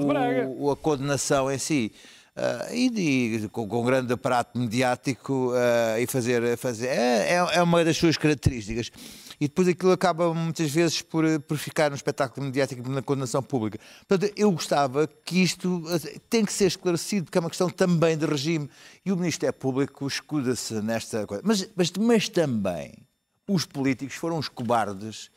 Braga. 0.07 0.47
o, 0.49 0.65
o- 0.67 0.71
a 0.71 0.77
condenação 0.77 1.51
em 1.51 1.59
si. 1.59 1.93
Ah, 2.37 2.69
e 2.73 2.89
de- 2.89 3.49
com, 3.49 3.67
com 3.69 3.85
grande 3.85 4.13
aparato 4.13 4.59
mediático 4.59 5.53
ah, 5.55 6.01
e 6.01 6.07
fazer, 6.07 6.57
fazer 6.57 6.87
é, 6.87 7.33
é- 7.35 7.57
é 7.57 7.63
uma 7.63 7.85
das 7.85 7.97
suas 7.97 8.17
características. 8.17 8.91
E 9.41 9.49
depois 9.49 9.67
aquilo 9.67 9.91
acaba 9.91 10.35
muitas 10.35 10.71
vezes 10.71 11.01
por, 11.01 11.25
por 11.41 11.57
ficar 11.57 11.89
no 11.89 11.97
espetáculo 11.97 12.45
mediático 12.45 12.87
na 12.91 13.01
condenação 13.01 13.43
pública. 13.43 13.79
Portanto, 14.07 14.33
eu 14.37 14.53
gostava 14.53 15.07
que 15.07 15.43
isto 15.43 15.83
ah, 15.89 16.21
tem 16.29 16.45
que 16.45 16.53
ser 16.53 16.67
esclarecido, 16.67 17.25
porque 17.25 17.39
é 17.39 17.41
uma 17.41 17.49
questão 17.49 17.71
também 17.71 18.19
de 18.19 18.27
regime. 18.27 18.69
E 19.05 19.11
o 19.11 19.17
Ministério 19.17 19.55
Público 19.55 20.07
escuda-se 20.07 20.75
nesta 20.83 21.27
coisa. 21.27 21.43
Mas, 21.45 21.67
mas, 21.75 21.91
mas 21.93 22.29
também 22.29 22.93
os 23.49 23.65
políticos 23.65 24.15
foram 24.17 24.37
os 24.37 24.49
cobardes 24.49 25.31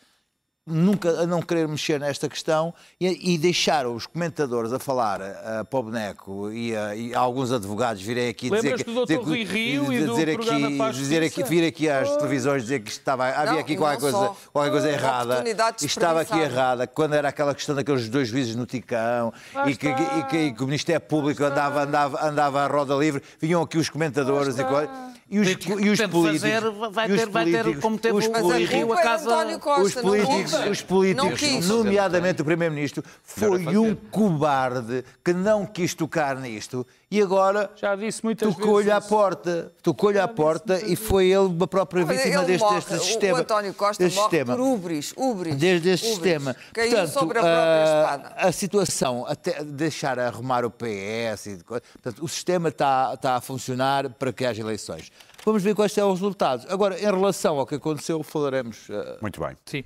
nunca 0.66 1.10
a 1.22 1.28
não 1.28 1.42
querer 1.42 1.68
mexer 1.68 2.00
nesta 2.00 2.30
questão 2.30 2.74
e, 3.00 3.34
e 3.34 3.38
deixar 3.38 3.86
os 3.86 4.06
comentadores 4.08 4.72
a 4.72 4.80
falar 4.80 5.22
a, 5.22 5.66
para 5.66 5.80
o 5.80 5.84
boneco 5.84 6.50
e, 6.52 6.74
a- 6.76 6.96
e 6.96 7.14
alguns 7.14 7.52
advogados 7.52 8.02
virem 8.02 8.30
aqui 8.30 8.50
dizer 8.50 8.78
que, 8.78 8.84
do 8.86 8.94
Dr. 8.94 9.02
dizer 9.08 9.20
que- 9.20 9.26
Rui 9.26 9.44
Rio 9.44 9.92
e 9.94 10.00
do 10.06 10.14
dizer 10.16 10.30
aqui, 10.30 10.78
Paz 10.78 10.96
dizer 10.96 11.22
aqui, 11.24 11.44
vir 11.44 11.68
aqui 11.68 11.90
às 11.90 12.16
televisões 12.16 12.64
dizer 12.64 12.80
que 12.82 12.90
estava 12.92 13.28
havia 13.28 13.54
Não, 13.54 13.60
aqui 13.60 13.76
qualquer 13.76 14.00
coisa, 14.00 14.18
só. 14.18 14.38
qualquer 14.54 14.72
coisa 14.72 14.90
errada 14.90 15.44
e 15.82 15.86
estava 15.86 16.22
aqui 16.22 16.40
errada 16.40 16.88
quando 16.88 17.14
era 17.14 17.28
aquela 17.28 17.54
questão 17.54 17.76
daqueles 17.76 18.08
dois 18.08 18.30
juízes 18.30 18.56
no 18.56 18.66
Ticão 18.66 19.34
e 19.68 19.76
que, 19.76 19.88
e 19.90 20.24
que- 20.30 20.38
e 20.38 20.54
que 20.54 20.64
o 20.64 20.66
Ministério 20.66 21.02
Público 21.02 21.44
andava, 21.44 21.82
andava, 21.84 22.26
andava 22.26 22.62
à 22.62 22.68
roda 22.68 22.96
livre 22.96 23.22
vinham 23.38 23.62
aqui 23.62 23.78
os 23.78 23.90
comentadores 23.90 24.58
e, 24.58 24.64
coisa, 24.64 24.90
e 25.34 25.40
os, 25.40 25.48
e 25.48 25.90
os 25.90 26.00
políticos 26.02 26.42
fazer, 26.42 26.62
vai 26.92 27.10
e 27.10 27.12
os 27.14 27.20
ter- 27.20 27.30
vai 27.30 27.46
ter 27.46 27.52
políticos- 27.64 27.82
como 27.82 27.98
teve 27.98 28.16
os 28.18 28.26
o- 28.28 28.52
a 28.52 28.58
Rio 28.58 28.88
casa- 28.90 29.60
Costa, 29.60 29.82
os 29.82 29.94
políticos, 29.96 30.54
os 30.72 30.82
políticos 30.82 31.68
nomeadamente 31.68 32.42
o 32.42 32.46
Primeiro-Ministro, 32.46 33.04
foi 33.24 33.66
um 33.78 33.96
cobarde 33.96 35.04
que 35.24 35.34
não 35.34 35.66
quis 35.66 35.94
tocar 35.94 36.36
nisto 36.38 36.86
e 37.14 37.22
agora 37.22 37.70
Já 37.76 37.96
disse 37.96 38.24
muitas 38.24 38.56
tocou-lhe 38.56 38.90
à 38.90 39.00
porta, 39.00 39.72
tocou-lhe 39.84 40.18
à 40.18 40.28
porta 40.28 40.82
e 40.84 40.96
foi 40.96 41.28
ele 41.28 41.56
a 41.62 41.68
própria 41.68 42.04
vítima 42.04 42.42
ele 42.42 42.46
deste, 42.46 42.64
morre, 42.64 42.80
deste 42.80 43.00
sistema. 43.06 43.38
O 43.38 43.42
António 43.42 43.74
Costa 43.76 44.04
deste 44.04 44.16
morre 44.16 44.30
sistema. 44.32 44.56
por 44.56 44.64
ubris, 44.64 45.14
ubris. 45.16 45.56
Desde 45.56 45.90
este 45.90 46.08
ubris. 46.08 46.16
sistema. 46.16 46.56
Caiu 46.74 46.90
Portanto, 46.90 47.14
sobre 47.14 47.38
a 47.38 47.42
própria 47.42 47.84
ah, 47.84 48.16
espada. 48.16 48.36
a 48.48 48.52
situação, 48.52 49.26
até 49.28 49.64
deixar 49.64 50.18
arrumar 50.18 50.66
o 50.66 50.72
PS, 50.72 51.46
e 51.46 51.64
portanto, 51.64 52.24
o 52.24 52.28
sistema 52.28 52.70
está, 52.70 53.12
está 53.14 53.36
a 53.36 53.42
funcionar 53.42 54.10
para 54.10 54.34
que 54.34 54.44
haja 54.44 54.62
eleições. 54.64 55.12
Vamos 55.46 55.62
ver 55.62 55.76
quais 55.76 55.92
são 55.92 56.10
os 56.10 56.20
resultados. 56.20 56.66
Agora, 56.68 56.98
em 57.00 57.04
relação 57.04 57.60
ao 57.60 57.68
que 57.68 57.76
aconteceu, 57.76 58.24
falaremos. 58.24 58.88
ah, 58.90 59.18
Muito 59.22 59.40
bem. 59.40 59.56
Sim. 59.66 59.84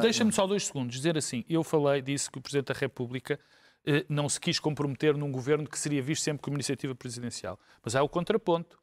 Deixa-me 0.00 0.32
só 0.32 0.46
dois 0.46 0.64
segundos 0.66 0.96
dizer 0.96 1.18
assim. 1.18 1.44
Eu 1.50 1.62
falei, 1.62 2.00
disse 2.00 2.30
que 2.30 2.38
o 2.38 2.40
Presidente 2.40 2.72
da 2.72 2.78
República 2.78 3.38
não 4.08 4.28
se 4.28 4.40
quis 4.40 4.58
comprometer 4.58 5.16
num 5.16 5.30
governo 5.30 5.68
que 5.68 5.78
seria 5.78 6.02
visto 6.02 6.22
sempre 6.22 6.42
como 6.42 6.56
iniciativa 6.56 6.94
presidencial. 6.94 7.58
Mas 7.82 7.94
há 7.94 8.02
o 8.02 8.08
contraponto. 8.08 8.78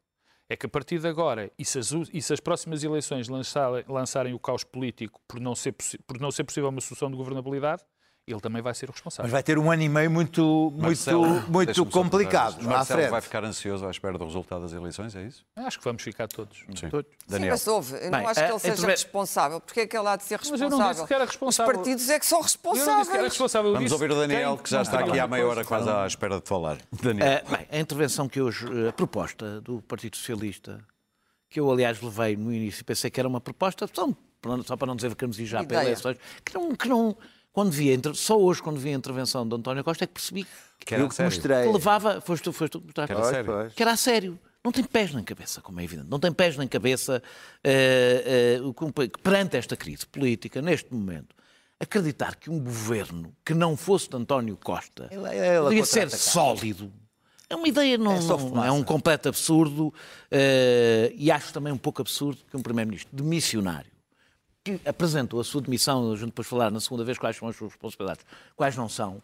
É 0.46 0.56
que 0.56 0.66
a 0.66 0.68
partir 0.68 0.98
de 0.98 1.08
agora, 1.08 1.50
e 1.58 1.64
se 1.64 1.78
as, 1.78 1.90
e 2.12 2.20
se 2.20 2.32
as 2.32 2.38
próximas 2.38 2.84
eleições 2.84 3.28
lançarem, 3.28 3.82
lançarem 3.88 4.34
o 4.34 4.38
caos 4.38 4.62
político 4.62 5.18
por 5.26 5.40
não, 5.40 5.54
ser, 5.54 5.74
por 6.06 6.20
não 6.20 6.30
ser 6.30 6.44
possível 6.44 6.68
uma 6.68 6.82
solução 6.82 7.10
de 7.10 7.16
governabilidade, 7.16 7.82
ele 8.26 8.40
também 8.40 8.62
vai 8.62 8.72
ser 8.74 8.88
o 8.88 8.92
responsável. 8.92 9.24
Mas 9.24 9.32
vai 9.32 9.42
ter 9.42 9.58
um 9.58 9.70
ano 9.70 9.82
e 9.82 9.88
meio 9.88 10.10
muito, 10.10 10.72
Marcelo, 10.78 11.26
muito, 11.26 11.50
muito 11.50 11.84
complicado. 11.86 12.62
Marcelo 12.62 13.10
vai 13.10 13.20
ficar 13.20 13.44
ansioso 13.44 13.86
à 13.86 13.90
espera 13.90 14.16
do 14.16 14.24
resultado 14.24 14.62
das 14.62 14.72
eleições, 14.72 15.14
é 15.14 15.24
isso? 15.24 15.44
Acho 15.56 15.78
que 15.78 15.84
vamos 15.84 16.02
ficar 16.02 16.26
todos. 16.28 16.64
Sim. 16.74 16.88
todos. 16.88 17.10
Sim, 17.12 17.26
Daniel. 17.28 17.50
mas 17.52 17.66
houve. 17.66 17.94
Eu 17.96 18.10
não 18.10 18.18
Bem, 18.18 18.26
acho 18.26 18.34
que 18.34 18.40
a- 18.40 18.48
ele 18.48 18.58
seja 18.58 18.72
interve- 18.74 18.90
responsável. 18.92 19.60
Porque 19.60 19.80
é 19.80 19.86
que 19.86 19.96
ele 19.96 20.08
há 20.08 20.16
de 20.16 20.24
ser 20.24 20.34
eu 20.34 20.38
não 20.44 20.50
responsável? 20.52 20.92
disse 20.94 21.06
que 21.06 21.14
era 21.14 21.24
responsável. 21.26 21.72
Os 21.72 21.76
partidos 21.78 22.08
é 22.08 22.18
que 22.18 22.26
são 22.26 22.38
Eu 22.38 22.42
não 22.42 22.46
disse 22.46 22.58
que 22.58 22.66
era 22.68 22.82
responsáveis. 22.88 23.24
responsável. 23.32 23.68
eu 23.70 23.74
Vamos 23.74 23.90
disse 23.90 24.02
ouvir 24.02 24.10
o 24.14 24.18
Daniel, 24.18 24.56
que 24.56 24.70
já 24.70 24.82
está 24.82 25.00
aqui 25.00 25.18
há 25.20 25.26
meia 25.28 25.46
hora 25.46 25.64
quase 25.64 25.90
à 25.90 26.06
espera 26.06 26.40
de 26.40 26.48
falar. 26.48 26.78
Daniel. 27.02 27.26
Eh, 27.28 27.44
bem, 27.48 27.66
a 27.70 27.78
intervenção 27.78 28.26
que 28.28 28.40
hoje, 28.40 28.66
eh, 28.86 28.88
a 28.88 28.92
proposta 28.92 29.60
do 29.60 29.82
Partido 29.82 30.16
Socialista, 30.16 30.80
que 31.50 31.60
eu 31.60 31.70
aliás 31.70 32.00
levei 32.00 32.36
no 32.36 32.50
início, 32.52 32.82
pensei 32.86 33.10
que 33.10 33.20
era 33.20 33.28
uma 33.28 33.40
proposta, 33.40 33.86
só, 33.92 34.08
só 34.66 34.76
para 34.76 34.86
não 34.86 34.96
dizer 34.96 35.10
que 35.10 35.16
queremos 35.16 35.38
ir 35.38 35.46
já 35.46 35.62
para 35.62 35.82
eleições, 35.82 36.16
que 36.44 36.54
não, 36.54 36.74
que 36.74 36.88
não 36.88 37.16
quando 37.54 37.70
vi, 37.70 37.90
inter- 37.94 38.14
só 38.14 38.38
hoje 38.38 38.60
quando 38.60 38.78
vi 38.78 38.90
a 38.90 38.92
intervenção 38.92 39.48
de 39.48 39.54
António 39.54 39.82
Costa 39.82 40.04
é 40.04 40.06
que 40.06 40.12
percebi 40.12 40.46
Que 40.84 40.92
era 40.94 41.02
Eu 41.02 41.06
a 41.06 41.08
que 41.08 41.14
sério. 41.14 41.32
mostrei. 41.32 41.66
que 41.66 41.72
levava, 41.72 42.20
foste 42.20 42.44
tu, 42.44 42.52
foste 42.52 42.72
tu 42.72 42.80
que 42.80 42.86
mostraste. 42.88 43.14
Que 43.14 43.20
era 43.20 43.30
sério. 43.30 43.52
Pois. 43.52 43.72
que 43.72 43.82
era 43.82 43.92
a 43.92 43.96
sério. 43.96 44.38
Não 44.62 44.72
tem 44.72 44.82
pés 44.84 45.14
nem 45.14 45.22
cabeça, 45.24 45.60
como 45.62 45.78
é 45.80 45.84
evidente. 45.84 46.08
Não 46.10 46.18
tem 46.18 46.32
pés 46.32 46.56
nem 46.56 46.66
cabeça 46.68 47.22
o 48.64 48.74
que- 48.92 49.08
perante 49.22 49.56
esta 49.56 49.76
crise 49.76 50.06
política, 50.06 50.60
neste 50.60 50.92
momento. 50.92 51.34
acreditar 51.80 52.36
que 52.36 52.48
um 52.48 52.58
governo 52.60 53.34
que 53.44 53.52
não 53.52 53.76
fosse 53.76 54.08
de 54.08 54.16
António 54.16 54.56
Costa 54.56 55.08
Ele- 55.10 55.20
ele 55.28 55.58
poderia 55.58 55.84
ser 55.84 56.00
contra-atacar. 56.02 56.18
sólido 56.32 56.92
é 57.50 57.56
uma 57.56 57.68
ideia, 57.68 57.98
não, 57.98 58.12
É 58.12 58.20
não- 58.20 58.64
é 58.64 58.70
um 58.72 58.82
completo 58.82 59.28
absurdo 59.28 59.92
eh, 60.30 61.12
e 61.16 61.30
acho 61.30 61.52
também 61.52 61.72
um 61.72 61.76
pouco 61.76 62.00
absurdo 62.00 62.38
que 62.48 62.56
um 62.56 62.62
Primeiro-Ministro 62.62 63.14
de 63.14 63.22
missionário 63.22 63.90
que 64.64 64.80
apresentou 64.86 65.38
a 65.40 65.44
sua 65.44 65.60
demissão, 65.60 66.10
a 66.10 66.16
gente 66.16 66.26
depois 66.26 66.48
falar 66.48 66.70
na 66.70 66.80
segunda 66.80 67.04
vez 67.04 67.18
quais 67.18 67.36
são 67.36 67.46
as 67.48 67.54
suas 67.54 67.72
responsabilidades, 67.72 68.24
quais 68.56 68.74
não 68.76 68.88
são, 68.88 69.22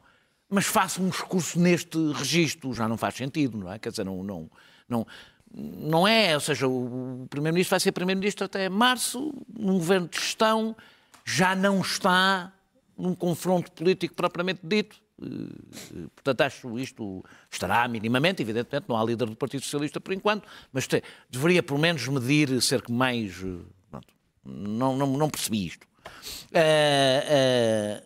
mas 0.51 0.67
faça 0.67 1.01
um 1.01 1.09
discurso 1.09 1.59
neste 1.59 1.97
registro, 2.13 2.75
já 2.75 2.87
não 2.87 2.99
faz 2.99 3.15
sentido, 3.15 3.57
não 3.57 3.73
é? 3.73 3.79
Quer 3.79 3.89
dizer, 3.91 4.05
não, 4.05 4.23
não, 4.23 4.51
não, 4.87 5.07
não 5.55 6.07
é, 6.07 6.35
ou 6.35 6.41
seja, 6.41 6.69
o 6.69 7.27
Primeiro-Ministro 7.31 7.71
vai 7.71 7.81
ser 7.81 7.93
Primeiro-Ministro 7.93 8.45
até 8.45 8.69
março, 8.69 9.33
num 9.59 9.79
governo 9.79 10.09
de 10.09 10.19
gestão, 10.19 10.77
já 11.25 11.55
não 11.57 11.81
está 11.81 12.53
num 12.99 13.15
confronto 13.15 13.73
político 13.73 14.15
propriamente 14.15 14.61
dito. 14.63 14.97
Eh, 15.23 16.07
Portanto, 16.17 16.41
acho 16.43 16.79
isto 16.79 17.25
estará 17.51 17.89
minimamente, 17.89 18.43
evidentemente, 18.43 18.87
não 18.89 18.97
há 18.97 19.05
líder 19.05 19.25
do 19.27 19.37
Partido 19.37 19.63
Socialista 19.65 19.99
por 20.01 20.13
enquanto, 20.13 20.47
mas 20.71 20.87
te- 20.87 21.03
deveria 21.31 21.63
pelo 21.63 21.79
menos 21.79 22.07
medir 22.09 22.61
cerca 22.61 22.93
mais. 22.93 23.43
Não, 24.45 24.97
não, 24.97 25.07
não 25.17 25.29
percebi 25.31 25.67
isto. 25.67 25.87
Eh, 26.53 27.25
eh, 27.99 28.03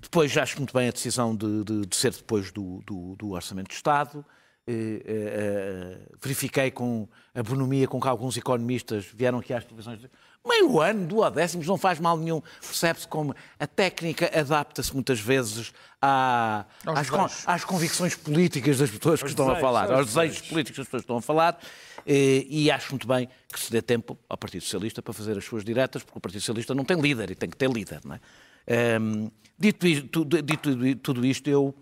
depois, 0.00 0.36
acho 0.36 0.56
muito 0.58 0.72
bem 0.72 0.88
a 0.88 0.92
decisão 0.92 1.36
de, 1.36 1.62
de- 1.64 1.86
de 1.86 1.96
ser 1.96 2.12
depois 2.12 2.50
do, 2.50 2.80
do- 2.86 3.16
do 3.16 3.30
Orçamento 3.30 3.68
de 3.68 3.74
Estado. 3.74 4.24
Eh, 4.66 4.72
eh, 4.72 5.02
eh, 5.06 5.98
verifiquei 6.22 6.70
com 6.70 7.08
a 7.34 7.42
bonomia 7.42 7.88
com 7.88 8.00
que 8.00 8.06
alguns 8.06 8.36
economistas 8.36 9.04
vieram 9.12 9.38
aqui 9.38 9.52
às 9.52 9.64
televisões. 9.64 10.00
Meio 10.46 10.80
ano, 10.80 11.06
duodécimos, 11.06 11.66
não 11.66 11.76
faz 11.76 11.98
mal 11.98 12.16
nenhum. 12.16 12.40
Percebe-se 12.60 13.08
como 13.08 13.34
a 13.58 13.66
técnica 13.66 14.30
adapta-se 14.38 14.92
muitas 14.94 15.18
vezes 15.18 15.72
à- 16.00 16.64
às, 16.86 17.10
con- 17.10 17.28
às 17.46 17.64
convicções 17.64 18.14
políticas 18.14 18.78
das 18.78 18.90
pessoas 18.90 19.20
que 19.22 19.28
estão 19.28 19.46
a 19.46 19.54
desejos, 19.54 19.66
falar, 19.66 19.90
aos 19.92 20.06
desejos 20.06 20.14
desejos. 20.36 20.48
políticos 20.48 20.76
que 20.76 20.80
as 20.82 20.86
pessoas 20.86 21.02
estão 21.02 21.16
a 21.16 21.22
falar. 21.22 21.58
eh, 22.06 22.46
E 22.48 22.70
acho 22.70 22.90
muito 22.92 23.08
bem 23.08 23.28
que 23.52 23.58
se 23.58 23.72
dê 23.72 23.82
tempo 23.82 24.16
ao 24.28 24.36
Partido 24.38 24.62
Socialista 24.62 25.02
para 25.02 25.12
fazer 25.12 25.36
as 25.36 25.44
suas 25.44 25.64
diretas, 25.64 26.02
porque 26.02 26.18
o 26.18 26.20
Partido 26.20 26.40
Socialista 26.42 26.74
não 26.74 26.84
tem 26.84 27.00
líder 27.00 27.30
e 27.30 27.34
tem 27.34 27.48
que 27.50 27.56
ter 27.56 27.68
líder. 27.70 28.00
Não 28.04 28.14
é? 28.14 28.20
Ehm, 28.66 29.28
dito, 29.58 29.86
isto, 29.86 30.06
tudo- 30.08 30.40
dito 30.42 30.96
tudo 30.96 31.26
isto, 31.26 31.48
eu, 31.50 31.74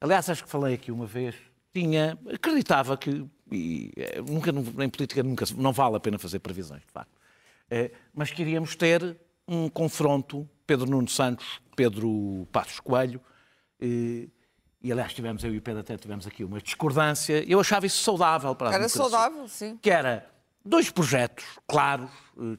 aliás, 0.00 0.28
acho 0.28 0.44
que 0.44 0.50
falei 0.50 0.74
aqui 0.74 0.92
uma 0.92 1.06
vez, 1.06 1.34
tinha, 1.76 2.18
acreditava 2.32 2.96
que, 2.96 3.26
e, 3.52 3.92
eh, 3.96 4.22
nunca, 4.22 4.50
em 4.50 4.88
política 4.88 5.22
nunca, 5.22 5.44
não 5.54 5.72
vale 5.72 5.96
a 5.96 6.00
pena 6.00 6.18
fazer 6.18 6.38
previsões, 6.38 6.82
de 6.82 6.92
facto, 6.92 7.14
Eh, 7.68 7.90
mas 8.14 8.30
queríamos 8.30 8.76
ter 8.76 9.16
um 9.48 9.68
confronto, 9.68 10.48
Pedro 10.64 10.88
Nuno 10.88 11.08
Santos, 11.08 11.60
Pedro 11.74 12.46
Passos 12.52 12.78
Coelho, 12.78 13.20
eh, 13.80 14.28
e 14.80 14.92
aliás 14.92 15.12
tivemos, 15.12 15.42
eu 15.42 15.52
e 15.52 15.58
o 15.58 15.60
Pedro 15.60 15.80
até 15.80 15.96
tivemos 15.96 16.28
aqui 16.28 16.44
uma 16.44 16.60
discordância, 16.60 17.44
eu 17.44 17.58
achava 17.58 17.84
isso 17.84 18.00
saudável 18.04 18.54
para 18.54 18.70
a 18.70 18.74
Era 18.74 18.88
saudável, 18.88 19.48
sim. 19.48 19.76
que 19.82 19.90
era 19.90 20.30
dois 20.64 20.88
projetos 20.90 21.44
claros, 21.66 22.08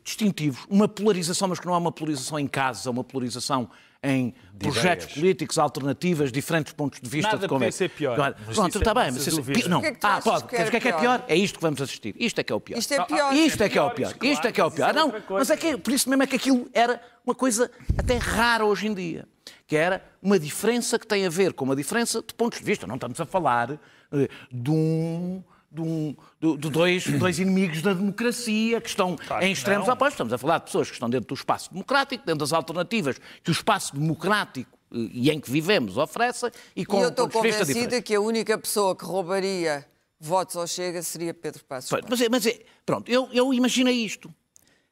distintivos, 0.04 0.66
uma 0.70 0.90
polarização, 0.90 1.48
mas 1.48 1.58
que 1.58 1.66
não 1.66 1.74
há 1.74 1.78
uma 1.78 1.92
polarização 1.92 2.38
em 2.38 2.48
casos, 2.48 2.86
é 2.86 2.90
uma 2.90 3.04
polarização 3.04 3.70
em 4.04 4.34
projetos 4.58 5.06
ideias. 5.06 5.20
políticos, 5.20 5.58
alternativas, 5.58 6.32
diferentes 6.32 6.74
pontos 6.74 7.00
de 7.02 7.10
vista. 7.10 7.32
Nada 7.32 7.42
de 7.42 7.48
como 7.48 7.64
é. 7.64 7.72
ser 7.72 7.90
pior. 7.90 8.16
Claro. 8.16 8.36
Pronto, 8.36 8.70
isso 8.70 8.78
é 8.78 8.82
está 8.82 8.94
bem, 8.94 9.12
mas 9.12 9.28
isso- 9.28 9.36
dúvida. 9.38 9.70
não. 9.70 9.82
Que 9.82 9.88
é 9.88 9.92
que 9.92 10.00
ah, 10.04 10.22
pode. 10.24 10.46
o 10.46 10.48
que 10.48 10.56
é 10.56 10.70
que 10.70 10.78
é 10.78 10.80
pior? 10.80 11.00
pior? 11.00 11.26
É 11.28 11.36
isto 11.36 11.56
que 11.56 11.62
vamos 11.62 11.82
assistir. 11.82 12.16
Isto 12.18 12.40
é 12.40 12.44
que 12.44 12.54
é 12.54 12.56
o 12.56 12.60
pior. 12.60 12.78
Isto 12.78 12.94
é 12.94 13.06
pior. 13.06 13.34
Isto 13.34 13.64
é 13.64 13.70
que 13.70 13.78
é 13.78 13.82
o 13.82 13.90
pior, 13.92 14.12
isto, 14.12 14.26
Isto 14.26 14.48
é 14.48 14.52
que 14.52 14.62
é 14.62 14.66
o 14.66 14.72
pior. 14.72 14.90
é 14.90 14.94
Não, 14.94 15.14
mas 15.30 15.50
é 15.50 15.58
que 15.58 15.78
por 15.78 15.94
isso 15.94 16.10
mesmo 16.10 16.24
é 16.24 16.28
que 16.28 16.36
aquilo 16.36 16.70
era 16.74 17.02
uma 17.26 17.36
coisa 17.36 17.70
até 17.98 18.18
rara 18.18 18.66
hoje 18.66 18.88
em 18.88 18.94
dia, 18.94 19.28
que 19.66 19.76
era 19.76 20.04
uma 20.22 20.40
diferença 20.40 20.98
que 20.98 21.08
tem 21.08 21.26
a 21.26 21.30
ver 21.30 21.54
com 21.54 21.66
uma 21.66 21.76
diferença 21.76 22.22
de 22.22 22.34
pontos 22.34 22.60
de 22.60 22.66
vista. 22.66 22.88
Não 22.88 22.96
estamos 22.96 23.20
a 23.20 23.26
falar 23.26 23.72
eh, 24.12 24.30
de 24.52 24.72
um 24.72 25.44
de, 25.72 25.82
um- 25.82 26.16
de- 26.40 26.58
de 26.58 26.70
dois, 26.70 27.06
dois 27.20 27.40
inimigos 27.40 27.82
da 27.82 27.94
democracia 27.94 28.80
que 28.82 28.90
estão 28.90 29.16
Claro 29.16 29.46
em 29.46 29.52
extremos 29.52 29.88
opostos. 29.88 30.14
Estamos 30.14 30.34
a 30.34 30.38
falar 30.38 30.60
de 30.60 30.66
pessoas 30.66 30.88
que 30.88 30.94
estão 30.94 31.10
dentro 31.10 31.28
do 31.28 31.34
espaço 31.36 31.72
democrático, 31.72 32.26
dentro 32.26 32.40
das 32.40 32.54
alternativas 32.54 33.18
que 33.44 33.50
o 33.50 33.52
espaço 33.52 33.94
democrático 33.96 34.72
eh, 34.94 34.98
e 35.14 35.30
em 35.32 35.40
que 35.40 35.50
vivemos 35.52 35.98
oferece 35.98 36.50
e 36.76 36.86
com 36.86 37.00
E 37.00 37.04
eu 37.04 37.10
estou 37.10 37.30
convencida 37.30 38.02
que 38.02 38.16
a 38.16 38.22
única 38.22 38.58
pessoa 38.58 38.96
que 38.96 39.04
roubaria 39.06 39.86
votos 40.20 40.56
ao 40.56 40.66
Chega 40.66 41.04
seria 41.04 41.34
Pedro 41.34 41.64
Passos 41.66 41.90
Coelho. 41.90 42.08
Mas, 42.10 42.22
é, 42.22 42.30
mas 42.30 42.46
é, 42.46 42.60
pronto, 42.86 43.10
eu, 43.12 43.30
eu 43.32 43.54
imaginei 43.54 43.94
isto. 44.04 44.34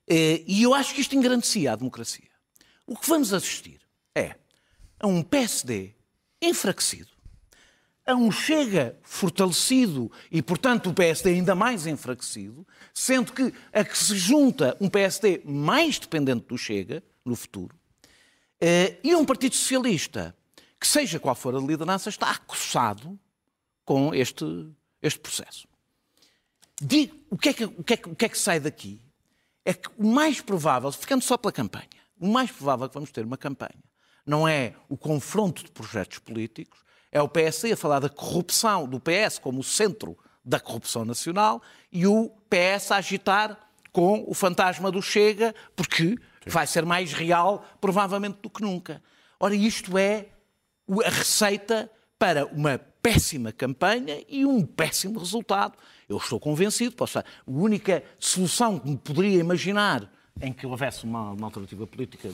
Eh, 0.07 0.43
E 0.45 0.61
eu 0.63 0.73
acho 0.73 0.93
que 0.93 1.01
isto 1.01 1.15
engrandecia 1.15 1.73
a 1.73 1.75
democracia. 1.75 2.29
O 2.85 2.95
que 2.95 3.09
vamos 3.09 3.33
assistir 3.33 3.79
é 4.13 4.35
a 4.99 5.07
um 5.07 5.23
PSD 5.23 5.95
enfraquecido, 6.39 7.09
a 8.05 8.13
um 8.13 8.31
Chega 8.31 8.97
fortalecido 9.01 10.11
e, 10.31 10.41
portanto, 10.41 10.89
o 10.89 10.93
PSD 10.93 11.31
ainda 11.31 11.55
mais 11.55 11.87
enfraquecido, 11.87 12.65
sendo 12.93 13.33
que 13.33 13.53
a 13.73 13.83
que 13.83 13.97
se 13.97 14.15
junta 14.15 14.77
um 14.79 14.89
PSD 14.89 15.41
mais 15.43 15.97
dependente 15.97 16.45
do 16.47 16.57
Chega, 16.57 17.03
no 17.23 17.35
futuro, 17.35 17.75
eh, 18.61 18.97
e 19.03 19.15
um 19.15 19.25
Partido 19.25 19.55
Socialista 19.55 20.35
que, 20.79 20.85
seja 20.85 21.19
qual 21.19 21.33
for 21.33 21.55
a 21.55 21.59
liderança, 21.59 22.09
está 22.09 22.29
acossado 22.29 23.19
com 23.83 24.13
este, 24.13 24.45
este 25.01 25.19
processo. 25.19 25.67
Di- 26.79 27.11
o, 27.29 27.37
que 27.37 27.49
é 27.49 27.53
que, 27.53 27.65
o, 27.65 27.83
que 27.83 27.93
é 27.93 27.97
que, 27.97 28.09
o 28.09 28.15
que 28.15 28.25
é 28.25 28.29
que 28.29 28.37
sai 28.37 28.59
daqui? 28.59 29.01
É 29.63 29.73
que 29.73 29.89
o 29.97 30.05
mais 30.05 30.41
provável, 30.41 30.91
ficando 30.91 31.23
só 31.23 31.37
pela 31.37 31.51
campanha, 31.51 31.89
o 32.19 32.27
mais 32.27 32.51
provável 32.51 32.87
que 32.87 32.93
vamos 32.93 33.11
ter 33.11 33.25
uma 33.25 33.37
campanha 33.37 33.83
não 34.25 34.47
é 34.47 34.73
o 34.89 34.97
confronto 34.97 35.63
de 35.63 35.71
projetos 35.71 36.19
políticos, 36.19 36.79
é 37.15 37.21
o 37.21 37.29
PSD 37.29 37.71
a 37.71 37.77
falar 37.77 37.99
da 37.99 38.09
corrupção 38.09 38.85
do 38.85 38.99
PS 38.99 39.39
como 39.39 39.61
o 39.61 39.63
centro 39.63 40.17
da 40.43 40.59
corrupção 40.59 41.05
nacional 41.05 41.61
e 41.89 42.05
o 42.05 42.29
PS 42.49 42.91
a 42.91 42.97
agitar 42.97 43.57
com 43.93 44.25
o 44.27 44.33
fantasma 44.33 44.91
do 44.91 45.01
Chega, 45.01 45.55
porque 45.77 46.17
vai 46.45 46.67
ser 46.67 46.83
mais 46.83 47.13
real, 47.13 47.65
provavelmente, 47.79 48.39
do 48.41 48.49
que 48.49 48.61
nunca. 48.61 49.01
Ora, 49.39 49.55
isto 49.55 49.97
é 49.97 50.27
a 51.05 51.09
receita 51.09 51.89
para 52.19 52.45
uma 52.47 52.77
péssima 53.01 53.53
campanha 53.53 54.21
e 54.27 54.45
um 54.45 54.65
péssimo 54.65 55.17
resultado. 55.17 55.77
Eu 56.09 56.17
estou 56.17 56.37
convencido, 56.37 56.97
posso 56.97 57.17
estar, 57.17 57.31
a 57.47 57.49
única 57.49 58.03
solução 58.19 58.77
que 58.77 58.89
me 58.89 58.97
poderia 58.97 59.39
imaginar 59.39 60.11
em 60.41 60.51
que 60.51 60.67
houvesse 60.67 61.05
uma, 61.05 61.31
uma 61.31 61.47
alternativa 61.47 61.87
política, 61.87 62.29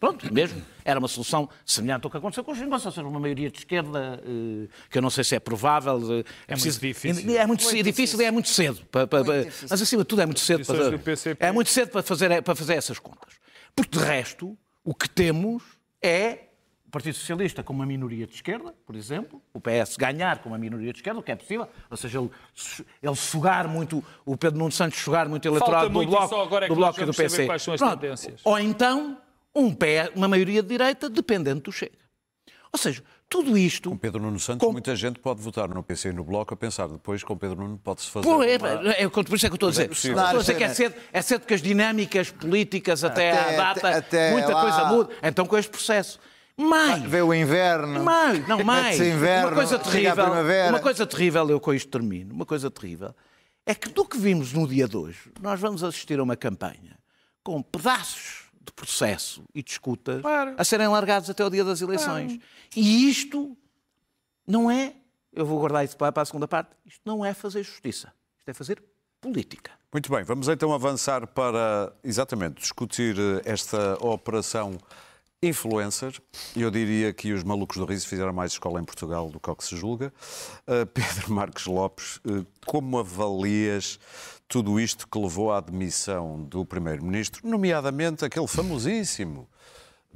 pronto, 0.00 0.32
mesmo, 0.34 0.60
era 0.84 0.98
uma 0.98 1.06
solução 1.06 1.48
semelhante 1.64 2.04
ao 2.04 2.10
que 2.10 2.16
aconteceu 2.16 2.42
com 2.42 2.50
os 2.50 2.58
gringos, 2.58 2.84
ou 2.84 2.90
seja, 2.90 3.06
uma 3.06 3.20
maioria 3.20 3.48
de 3.48 3.58
esquerda, 3.58 4.20
eh, 4.24 4.68
que 4.90 4.98
eu 4.98 5.02
não 5.02 5.08
sei 5.08 5.22
se 5.22 5.36
é 5.36 5.40
provável. 5.40 5.96
eh, 6.20 6.24
É 6.48 6.56
muito 6.56 6.80
difícil. 6.80 7.10
É 7.38 7.46
muito, 7.46 7.62
Muito 7.62 7.76
difícil, 7.76 7.82
difícil. 7.84 8.20
e 8.20 8.24
é 8.24 8.30
muito 8.32 8.48
cedo. 8.48 8.84
para- 8.90 9.06
para- 9.06 9.22
Muito 9.24 9.44
para- 9.52 9.66
mas 9.70 9.82
acima 9.82 10.02
de 10.02 10.08
tudo 10.08 10.22
é 10.22 10.26
muito 10.26 10.40
cedo 10.40 10.66
para 10.66 11.46
é 11.46 11.52
muito 11.52 11.70
cedo 11.70 11.90
para 11.90 12.02
fazer, 12.02 12.42
para 12.42 12.54
fazer 12.56 12.74
essas 12.74 12.98
contas. 12.98 13.34
Porque 13.76 13.98
de 13.98 14.04
resto, 14.04 14.58
o 14.82 14.92
que 14.94 15.08
temos 15.08 15.62
é 16.02 16.48
Partido 16.94 17.14
Socialista 17.14 17.62
com 17.62 17.72
uma 17.72 17.84
minoria 17.84 18.26
de 18.26 18.34
esquerda, 18.34 18.72
por 18.86 18.94
exemplo, 18.94 19.42
o 19.52 19.60
PS 19.60 19.96
ganhar 19.96 20.38
com 20.38 20.48
uma 20.50 20.58
minoria 20.58 20.92
de 20.92 20.98
esquerda, 21.00 21.18
o 21.18 21.22
que 21.22 21.32
é 21.32 21.36
possível, 21.36 21.66
ou 21.90 21.96
seja, 21.96 22.18
ele, 22.20 22.30
ele 23.02 23.16
sugar 23.16 23.66
muito, 23.66 24.02
o 24.24 24.36
Pedro 24.36 24.58
Nuno 24.60 24.70
Santos 24.70 25.00
sugar 25.00 25.28
muito 25.28 25.46
eleitorado 25.46 25.88
do 25.88 25.92
muito 25.92 26.08
Bloco, 26.10 26.28
só 26.28 26.42
agora 26.42 26.66
é 26.66 26.68
do 26.68 26.74
que 26.74 26.78
bloco 26.80 27.00
e 27.02 27.04
do 27.04 27.12
PC. 27.12 27.46
quais 27.46 27.62
são 27.62 27.74
as 27.74 27.80
Pronto. 27.80 27.98
tendências. 28.00 28.40
Ou 28.44 28.58
então, 28.58 29.18
um 29.54 29.74
pé, 29.74 30.10
uma 30.14 30.28
maioria 30.28 30.62
de 30.62 30.68
direita 30.68 31.10
dependente 31.10 31.62
do 31.62 31.72
Chega. 31.72 31.98
Ou 32.72 32.78
seja, 32.78 33.02
tudo 33.28 33.56
isto... 33.58 33.90
Com 33.90 33.96
Pedro 33.96 34.20
Nuno 34.22 34.38
Santos, 34.38 34.64
Com- 34.66 34.72
muita 34.72 34.94
gente 34.96 35.18
pode 35.18 35.40
votar 35.40 35.68
no 35.68 35.82
PC 35.82 36.10
e 36.10 36.12
no 36.12 36.22
Bloco 36.24 36.54
a 36.54 36.56
pensar 36.56 36.86
depois 36.88 37.22
com 37.24 37.36
Pedro 37.36 37.56
Nuno 37.60 37.78
pode-se 37.82 38.08
fazer. 38.10 38.24
Pô, 38.26 38.42
é, 38.42 38.56
uma- 38.56 38.92
é, 38.92 39.02
é, 39.02 39.08
por 39.08 39.34
isso 39.34 39.46
é 39.46 39.48
que 39.48 39.52
eu 39.52 39.56
estou 39.56 39.68
a 39.68 39.72
dizer. 39.72 39.88
possível. 39.88 40.18
estou 40.22 40.38
a 40.38 40.40
dizer 40.40 40.56
que 40.56 40.64
é 40.64 40.68
cedo, 40.68 40.94
é 41.12 41.22
cedo 41.22 41.40
porque 41.40 41.54
as 41.54 41.62
dinâmicas 41.62 42.30
políticas 42.30 43.02
até, 43.04 43.30
Até- 43.32 43.54
à 43.54 43.74
data, 43.74 43.88
até 43.98 44.30
muita 44.32 44.54
lá. 44.54 44.60
coisa 44.62 44.84
muda. 44.86 45.10
Então 45.22 45.44
com 45.46 45.56
este 45.58 45.70
processo. 45.70 46.20
Mais, 46.56 47.02
Vê 47.02 47.20
o 47.20 47.34
inverno. 47.34 48.04
mais, 48.04 48.46
não 48.46 48.62
mais. 48.62 49.00
Inverno, 49.00 49.48
uma 49.48 49.54
coisa 49.56 49.78
terrível, 49.78 50.24
uma 50.70 50.80
coisa 50.80 51.06
terrível, 51.06 51.50
eu 51.50 51.60
com 51.60 51.74
isto 51.74 51.90
termino, 51.90 52.32
uma 52.32 52.46
coisa 52.46 52.70
terrível, 52.70 53.14
é 53.66 53.74
que 53.74 53.88
do 53.88 54.04
que 54.04 54.16
vimos 54.16 54.52
no 54.52 54.66
dia 54.68 54.86
de 54.86 54.96
hoje, 54.96 55.32
nós 55.40 55.58
vamos 55.58 55.82
assistir 55.82 56.18
a 56.20 56.22
uma 56.22 56.36
campanha 56.36 56.96
com 57.42 57.60
pedaços 57.60 58.44
de 58.64 58.72
processo 58.72 59.42
e 59.54 59.62
de 59.62 59.70
escutas 59.72 60.22
Claro. 60.22 60.54
a 60.56 60.64
serem 60.64 60.86
largados 60.88 61.28
até 61.28 61.44
o 61.44 61.50
dia 61.50 61.64
das 61.64 61.80
eleições. 61.80 62.38
E 62.76 63.10
isto 63.10 63.56
não 64.46 64.70
é, 64.70 64.94
eu 65.32 65.44
vou 65.44 65.58
guardar 65.58 65.84
isso 65.84 65.96
para 65.96 66.12
para 66.12 66.22
a 66.22 66.26
segunda 66.26 66.46
parte, 66.46 66.70
isto 66.86 67.00
não 67.04 67.24
é 67.24 67.34
fazer 67.34 67.62
justiça, 67.64 68.12
isto 68.38 68.48
é 68.48 68.54
fazer 68.54 68.82
política. 69.20 69.72
Muito 69.92 70.10
bem, 70.10 70.22
vamos 70.22 70.48
então 70.48 70.72
avançar 70.72 71.26
para 71.26 71.92
exatamente 72.04 72.60
discutir 72.60 73.16
esta 73.44 73.96
operação 74.04 74.78
influencer. 75.42 76.20
Eu 76.56 76.70
diria 76.70 77.12
que 77.12 77.32
os 77.32 77.42
malucos 77.42 77.76
do 77.76 77.84
riso 77.84 78.06
fizeram 78.06 78.32
mais 78.32 78.52
escola 78.52 78.80
em 78.80 78.84
Portugal 78.84 79.28
do 79.30 79.38
que 79.38 79.50
ao 79.50 79.56
que 79.56 79.64
se 79.64 79.76
julga. 79.76 80.12
Uh, 80.66 80.86
Pedro 80.86 81.32
Marques 81.34 81.66
Lopes, 81.66 82.16
uh, 82.18 82.46
como 82.66 82.98
avalias 82.98 83.98
tudo 84.48 84.78
isto 84.78 85.08
que 85.08 85.18
levou 85.18 85.52
à 85.52 85.60
demissão 85.60 86.42
do 86.44 86.64
Primeiro-Ministro, 86.64 87.46
nomeadamente 87.46 88.24
aquele 88.24 88.46
famosíssimo 88.46 89.48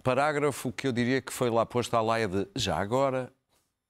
parágrafo 0.02 0.72
que 0.72 0.86
eu 0.86 0.92
diria 0.92 1.20
que 1.20 1.32
foi 1.32 1.50
lá 1.50 1.66
posto 1.66 1.94
à 1.94 2.00
laia 2.00 2.28
de 2.28 2.46
já 2.56 2.76
agora. 2.76 3.30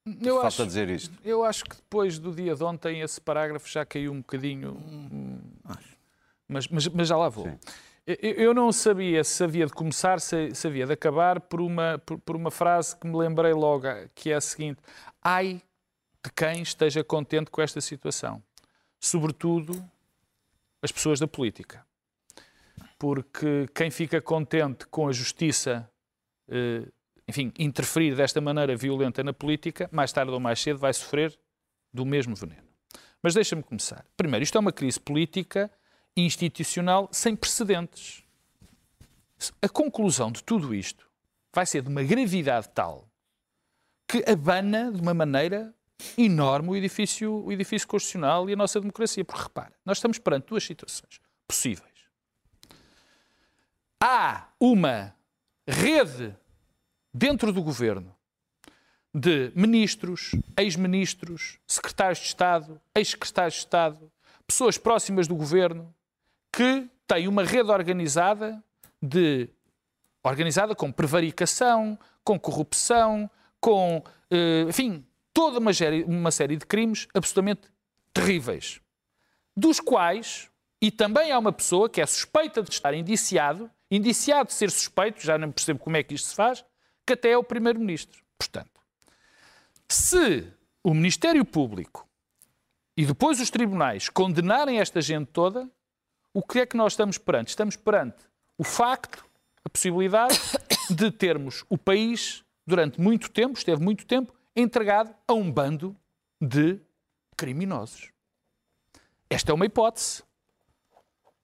Eu 0.05 0.35
Falta 0.35 0.47
acho, 0.47 0.65
dizer 0.65 0.89
isto. 0.89 1.17
Eu 1.23 1.43
acho 1.43 1.63
que 1.63 1.75
depois 1.75 2.17
do 2.17 2.33
dia 2.33 2.55
de 2.55 2.63
ontem 2.63 3.01
esse 3.01 3.21
parágrafo 3.21 3.69
já 3.69 3.85
caiu 3.85 4.11
um 4.11 4.17
bocadinho. 4.17 4.77
Mas, 6.47 6.67
mas, 6.67 6.87
mas 6.87 7.07
já 7.07 7.15
lá 7.15 7.29
vou. 7.29 7.45
Sim. 7.45 7.57
Eu- 8.21 8.55
não 8.55 8.71
sabia 8.71 9.23
se 9.23 9.43
havia 9.43 9.67
de 9.67 9.73
começar, 9.73 10.19
se, 10.19 10.49
havia 10.65 10.87
de 10.87 10.93
acabar 10.93 11.39
por 11.39 11.61
uma, 11.61 11.99
por, 12.03 12.17
por 12.19 12.35
uma 12.35 12.49
frase 12.49 12.95
que 12.95 13.05
me 13.05 13.15
lembrei 13.15 13.53
logo, 13.53 13.85
que 14.15 14.31
é 14.31 14.35
a 14.35 14.41
seguinte: 14.41 14.79
Ai 15.21 15.61
de 16.23 16.31
quem 16.35 16.63
esteja 16.63 17.03
contente 17.03 17.51
com 17.51 17.61
esta 17.61 17.79
situação. 17.79 18.41
Sobretudo 18.99 19.81
as 20.81 20.91
pessoas 20.91 21.19
da 21.19 21.27
política. 21.27 21.85
Porque 22.97 23.67
quem 23.75 23.91
fica 23.91 24.19
contente 24.19 24.87
com 24.87 25.07
a 25.07 25.11
justiça, 25.11 25.89
eh, 26.49 26.85
enfim, 27.27 27.53
interferir 27.57 28.15
desta 28.15 28.41
maneira 28.41 28.75
violenta 28.75 29.23
na 29.23 29.31
política, 29.31 29.87
mais 29.91 30.11
tarde 30.11 30.31
ou 30.31 30.39
mais 30.39 30.59
cedo 30.59 30.79
vai 30.79 30.93
sofrer 30.93 31.37
do 31.93 32.05
mesmo 32.05 32.35
veneno. 32.35 32.67
Mas 33.21 33.33
deixa-me 33.33 33.61
começar. 33.63 34.03
Primeiro, 34.17 34.43
isto 34.43 34.57
é 34.57 34.59
uma 34.61 34.71
crise 34.71 34.99
política 34.99 35.71
institucional 36.25 37.09
sem 37.11 37.35
precedentes. 37.35 38.23
A 39.61 39.69
conclusão 39.69 40.31
de 40.31 40.43
tudo 40.43 40.73
isto 40.73 41.09
vai 41.53 41.65
ser 41.65 41.81
de 41.81 41.89
uma 41.89 42.03
gravidade 42.03 42.69
tal 42.69 43.07
que 44.07 44.23
abana 44.29 44.91
de 44.91 44.99
uma 44.99 45.13
maneira 45.13 45.73
enorme 46.17 46.69
o 46.69 46.75
edifício, 46.75 47.45
o 47.45 47.51
edifício 47.51 47.87
constitucional 47.87 48.49
e 48.49 48.53
a 48.53 48.55
nossa 48.55 48.79
democracia. 48.79 49.23
Porque 49.23 49.43
repara, 49.43 49.73
nós 49.85 49.97
estamos 49.97 50.17
perante 50.17 50.47
duas 50.47 50.63
situações 50.63 51.21
possíveis. 51.47 51.89
Há 54.01 54.47
uma 54.59 55.13
rede 55.67 56.35
dentro 57.13 57.51
do 57.51 57.61
governo 57.61 58.15
de 59.13 59.51
ministros, 59.55 60.31
ex-ministros, 60.57 61.59
secretários 61.67 62.19
de 62.19 62.25
Estado, 62.25 62.81
ex-secretários 62.95 63.55
de 63.55 63.59
Estado, 63.59 64.11
pessoas 64.47 64.77
próximas 64.77 65.27
do 65.27 65.35
governo 65.35 65.93
que 66.51 66.89
têm 67.07 67.27
uma 67.27 67.43
rede 67.43 67.71
organizada 67.71 68.63
de 69.01 69.49
organizada 70.23 70.75
com 70.75 70.91
prevaricação, 70.91 71.97
com 72.23 72.39
corrupção, 72.39 73.29
com, 73.59 74.03
eh, 74.29 74.65
enfim, 74.67 75.05
toda 75.33 75.59
uma 75.59 75.71
uma 76.07 76.31
série 76.31 76.57
de 76.57 76.65
crimes 76.65 77.07
absolutamente 77.13 77.61
terríveis, 78.13 78.81
dos 79.55 79.79
quais, 79.79 80.49
e 80.81 80.91
também 80.91 81.31
há 81.31 81.39
uma 81.39 81.51
pessoa 81.51 81.89
que 81.89 82.01
é 82.01 82.05
suspeita 82.05 82.61
de 82.61 82.71
estar 82.71 82.93
indiciado, 82.93 83.69
indiciado 83.89 84.47
de 84.47 84.53
ser 84.53 84.69
suspeito, 84.69 85.21
já 85.21 85.37
não 85.37 85.51
percebo 85.51 85.79
como 85.79 85.97
é 85.97 86.03
que 86.03 86.13
isto 86.13 86.27
se 86.27 86.35
faz, 86.35 86.63
que 87.05 87.13
até 87.13 87.31
é 87.31 87.37
o 87.37 87.43
Primeiro-Ministro. 87.43 88.21
Portanto, 88.37 88.79
se 89.87 90.47
o 90.83 90.93
Ministério 90.93 91.43
Público 91.43 92.07
e 92.95 93.05
depois 93.05 93.39
os 93.39 93.49
tribunais 93.49 94.09
condenarem 94.09 94.79
esta 94.79 95.01
gente 95.01 95.27
toda, 95.27 95.69
o 96.39 96.41
que 96.41 96.59
é 96.59 96.65
que 96.65 96.77
nós 96.77 96.93
estamos 96.93 97.17
perante? 97.17 97.49
Estamos 97.49 97.75
perante 97.75 98.23
o 98.57 98.63
facto, 98.63 99.25
a 99.61 99.69
possibilidade 99.69 100.39
de 100.89 101.11
termos 101.11 101.65
o 101.69 101.77
país, 101.77 102.45
durante 102.65 103.01
muito 103.01 103.29
tempo, 103.29 103.57
esteve 103.57 103.83
muito 103.83 104.05
tempo, 104.05 104.33
entregado 104.55 105.13
a 105.27 105.33
um 105.33 105.51
bando 105.51 105.93
de 106.39 106.79
criminosos. 107.35 108.09
Esta 109.29 109.51
é 109.51 109.53
uma 109.53 109.65
hipótese. 109.65 110.23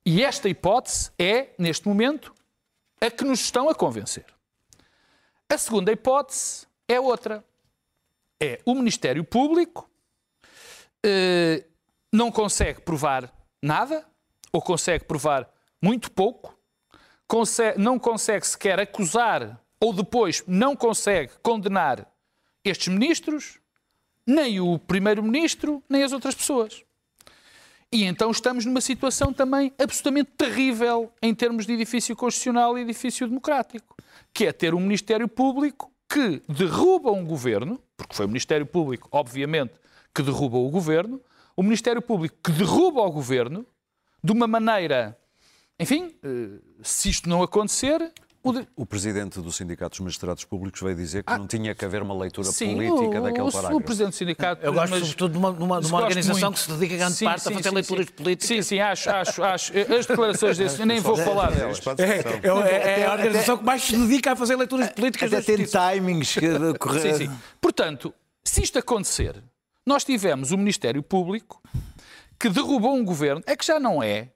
E 0.05 0.23
esta 0.23 0.47
hipótese 0.47 1.11
é, 1.19 1.49
neste 1.59 1.85
momento, 1.89 2.33
a 3.01 3.11
que 3.11 3.25
nos 3.25 3.41
estão 3.41 3.67
a 3.67 3.75
convencer. 3.75 4.25
A 5.49 5.57
segunda 5.57 5.91
hipótese 5.91 6.67
é 6.87 7.01
outra. 7.01 7.43
É 8.41 8.61
o 8.65 8.73
Ministério 8.73 9.25
Público 9.25 9.89
eh, 11.03 11.65
não 12.13 12.31
consegue 12.31 12.79
provar 12.79 13.29
nada, 13.61 14.07
ou 14.55 14.61
consegue 14.61 15.03
provar 15.03 15.49
muito 15.81 16.09
pouco, 16.09 16.57
não 17.77 17.99
consegue 17.99 18.47
sequer 18.47 18.79
acusar, 18.79 19.59
ou 19.79 19.91
depois 19.91 20.43
não 20.47 20.75
consegue 20.75 21.33
condenar 21.43 22.09
estes 22.63 22.87
ministros, 22.87 23.59
nem 24.25 24.61
o 24.61 24.79
Primeiro-Ministro, 24.79 25.83
nem 25.89 26.03
as 26.03 26.13
outras 26.13 26.33
pessoas. 26.33 26.83
E 27.91 28.05
então 28.05 28.31
estamos 28.31 28.65
numa 28.65 28.79
situação 28.79 29.33
também 29.33 29.73
absolutamente 29.77 30.31
terrível 30.37 31.11
em 31.21 31.35
termos 31.35 31.65
de 31.65 31.73
edifício 31.73 32.15
constitucional 32.15 32.77
e 32.77 32.81
edifício 32.81 33.27
democrático, 33.27 33.95
que 34.33 34.45
é 34.45 34.53
ter 34.53 34.73
um 34.73 34.79
Ministério 34.79 35.27
Público 35.27 35.91
que 36.07 36.41
derruba 36.47 37.11
um 37.11 37.25
governo, 37.25 37.81
porque 37.97 38.15
foi 38.15 38.25
o 38.25 38.29
Ministério 38.29 38.65
Público, 38.65 39.09
obviamente, 39.11 39.73
que 40.13 40.23
derruba 40.23 40.57
o 40.57 40.69
governo, 40.69 41.21
o 41.57 41.63
Ministério 41.63 42.01
Público 42.01 42.37
que 42.41 42.51
derruba 42.51 43.01
o 43.01 43.11
governo 43.11 43.65
de 44.25 44.31
uma 44.31 44.47
maneira, 44.47 45.17
enfim, 45.79 46.15
eh, 46.23 46.59
se 46.81 47.09
isto 47.09 47.29
não 47.29 47.43
acontecer, 47.43 48.11
o 48.43 48.51
de- 48.53 48.67
O 48.75 48.85
presidente 48.85 49.39
do 49.41 49.51
Sindicato 49.51 49.91
dos 49.91 49.99
Magistrados 50.01 50.43
Públicos 50.45 50.79
veio 50.79 50.95
dizer 50.95 51.23
que 51.23 51.33
não 51.35 51.47
tinha 51.47 51.73
que 51.73 51.83
haver 51.83 52.01
uma 52.03 52.13
leitura 52.15 52.47
Ah, 52.47 52.51
Sim, 52.51 52.75
política 52.75 53.19
o, 53.19 53.23
daquele 53.23 53.51
parágrafo. 53.51 53.75
o 53.77 53.81
presidente 53.81 54.11
do 54.11 54.15
sindicato. 54.15 54.63
Eu 54.65 54.71
gosto, 54.73 54.91
mas- 54.91 54.99
sobretudo, 55.01 55.31
de 55.31 55.37
uma, 55.39 55.51
de 55.53 55.63
uma- 55.63 55.81
de 55.81 55.87
uma 55.87 56.01
organização 56.01 56.49
muito. 56.49 56.53
que 56.53 56.59
se 56.59 56.71
dedica 56.71 56.97
grande 56.97 57.15
Sim, 57.15 57.25
parte 57.25 57.41
sim, 57.41 57.49
a 57.49 57.53
fazer 57.53 57.69
sim, 57.69 57.75
leituras 57.75 58.05
sim. 58.05 58.11
políticas. 58.13 58.47
Sim, 58.47 58.61
sim, 58.61 58.79
acho, 58.79 59.09
acho, 59.09 59.43
acho. 59.43 59.73
As 59.77 60.05
declarações 60.05 60.57
desse, 60.59 60.79
eu 60.79 60.85
nem 60.85 60.99
vou 60.99 61.17
falar 61.17 61.51
delas. 61.51 61.81
É, 61.99 62.03
é- 62.47 62.99
é 63.01 63.05
a 63.07 63.11
organização 63.13 63.57
que 63.57 63.63
mais 63.63 63.81
se 63.83 63.97
dedica 63.97 64.31
a 64.33 64.35
fazer 64.35 64.55
leituras 64.55 64.89
políticas 64.91 65.33
Até 65.33 65.55
tem 65.55 65.65
timings 65.65 66.33
que 66.33 66.41
de 66.59 66.73
correr. 66.77 67.13
Sim, 67.17 67.27
sim. 67.27 67.31
Portanto, 67.59 68.13
se 68.43 68.61
isto 68.61 68.77
acontecer, 68.77 69.43
nós 69.87 70.03
tivemos 70.03 70.51
o 70.51 70.57
Ministério 70.57 71.01
Público 71.01 71.61
que 72.39 72.49
derrubou 72.49 72.95
um 72.95 73.03
governo, 73.03 73.43
é 73.45 73.55
que 73.55 73.65
já 73.65 73.79
não 73.79 74.01
é 74.01 74.31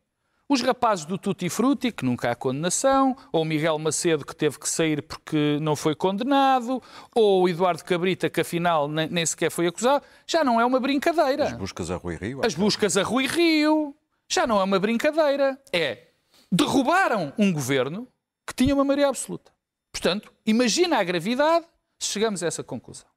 os 0.48 0.62
rapazes 0.62 1.06
do 1.06 1.16
Tutti 1.16 1.48
Frutti, 1.48 1.92
que 1.92 2.04
nunca 2.04 2.32
há 2.32 2.36
condenação, 2.36 3.16
ou 3.32 3.44
o 3.44 3.46
Miguel 3.46 3.78
Macedo, 3.78 4.26
que 4.26 4.36
teve 4.36 4.58
que 4.58 4.68
sair 4.68 5.04
porque 5.04 5.60
não 5.62 5.76
foi 5.76 5.94
condenado, 5.94 6.82
ou 7.14 7.44
o 7.44 7.50
Eduardo 7.50 7.84
Cabrita, 7.84 8.32
que 8.32 8.42
afinal 8.42 8.88
nem, 8.88 9.08
nem 9.08 9.26
sequer 9.26 9.52
foi 9.52 9.68
acusado, 9.68 10.04
já 10.26 10.44
não 10.44 10.60
é 10.60 10.66
uma 10.66 10.80
brincadeira. 10.80 11.46
As 11.46 11.54
buscas 11.54 11.92
a 11.92 11.98
Rui 11.98 12.16
Rio. 12.16 12.42
As 12.44 12.56
buscas 12.56 12.98
a 12.98 13.04
Rui 13.04 13.28
Rio 13.28 13.96
já 14.28 14.48
não 14.48 14.60
é 14.60 14.64
uma 14.64 14.80
brincadeira. 14.80 15.62
É 15.72 16.08
derrubaram 16.52 17.32
um 17.38 17.54
governo 17.54 18.08
que 18.48 18.56
tinha 18.56 18.74
uma 18.74 18.84
maioria 18.84 19.08
absoluta. 19.08 19.52
Portanto, 19.92 20.34
imagina 20.46 20.98
a 20.98 21.04
gravidade 21.04 21.66
se 22.00 22.12
chegamos 22.12 22.42
a 22.42 22.48
essa 22.48 22.64
conclusão. 22.64 23.08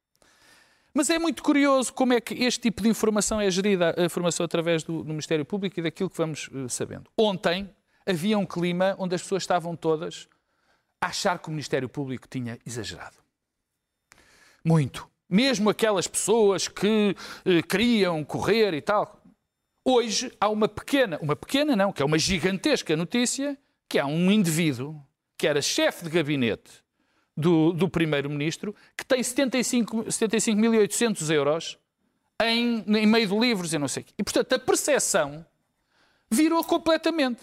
Mas 0.93 1.09
é 1.09 1.17
muito 1.17 1.41
curioso 1.41 1.91
como 1.91 2.13
é 2.13 2.21
que 2.21 2.35
este 2.35 2.61
tipo 2.61 2.83
de 2.83 2.87
informação 2.87 3.41
é 3.41 3.49
gerida, 3.49 3.95
a 3.97 4.05
informação 4.05 4.45
através 4.45 4.83
do, 4.83 4.99
do 4.99 5.09
Ministério 5.09 5.43
Público 5.43 5.79
e 5.79 5.83
daquilo 5.83 6.09
que 6.09 6.17
vamos 6.17 6.49
eh, 6.53 6.67
sabendo. 6.69 7.09
Ontem 7.17 7.67
havia 8.05 8.37
um 8.37 8.45
clima 8.45 8.95
onde 8.99 9.15
as 9.15 9.21
pessoas 9.23 9.41
estavam 9.41 9.75
todas 9.75 10.27
a 11.01 11.07
achar 11.07 11.39
que 11.39 11.47
o 11.47 11.51
Ministério 11.51 11.89
Público 11.89 12.27
tinha 12.27 12.59
exagerado. 12.63 13.17
Muito. 14.63 15.09
Mesmo 15.27 15.69
aquelas 15.71 16.07
pessoas 16.07 16.67
que 16.67 17.15
eh, 17.43 17.63
queriam 17.63 18.23
correr 18.23 18.75
e 18.75 18.81
tal. 18.81 19.19
Hoje 19.83 20.31
há 20.39 20.47
uma 20.47 20.67
pequena, 20.67 21.17
uma 21.23 21.35
pequena 21.35 21.75
não, 21.75 21.91
que 21.91 22.03
é 22.03 22.05
uma 22.05 22.19
gigantesca 22.19 22.95
notícia, 22.95 23.57
que 23.89 23.97
há 23.97 24.05
um 24.05 24.31
indivíduo 24.31 25.03
que 25.35 25.47
era 25.47 25.59
chefe 25.59 26.03
de 26.03 26.11
gabinete 26.11 26.82
do, 27.35 27.73
do 27.73 27.89
primeiro-ministro, 27.89 28.75
que 28.95 29.05
tem 29.05 29.23
75 29.23 30.05
75.800 30.05 31.33
euros 31.33 31.77
em, 32.41 32.83
em 32.87 33.05
meio 33.05 33.27
de 33.27 33.37
livros 33.37 33.73
e 33.73 33.77
não 33.77 33.87
sei 33.87 34.03
o 34.03 34.05
quê. 34.05 34.13
E, 34.17 34.23
portanto, 34.23 34.53
a 34.53 34.59
percepção 34.59 35.45
virou 36.29 36.63
completamente. 36.63 37.41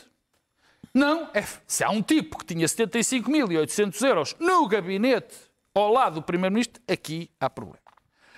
Não, 0.92 1.30
é, 1.34 1.44
se 1.66 1.84
há 1.84 1.90
um 1.90 2.02
tipo 2.02 2.38
que 2.38 2.44
tinha 2.46 2.66
75.800 2.66 4.06
euros 4.06 4.36
no 4.38 4.66
gabinete 4.66 5.36
ao 5.74 5.92
lado 5.92 6.14
do 6.14 6.22
Primeiro-Ministro, 6.22 6.82
aqui 6.88 7.30
há 7.38 7.48
problema. 7.48 7.78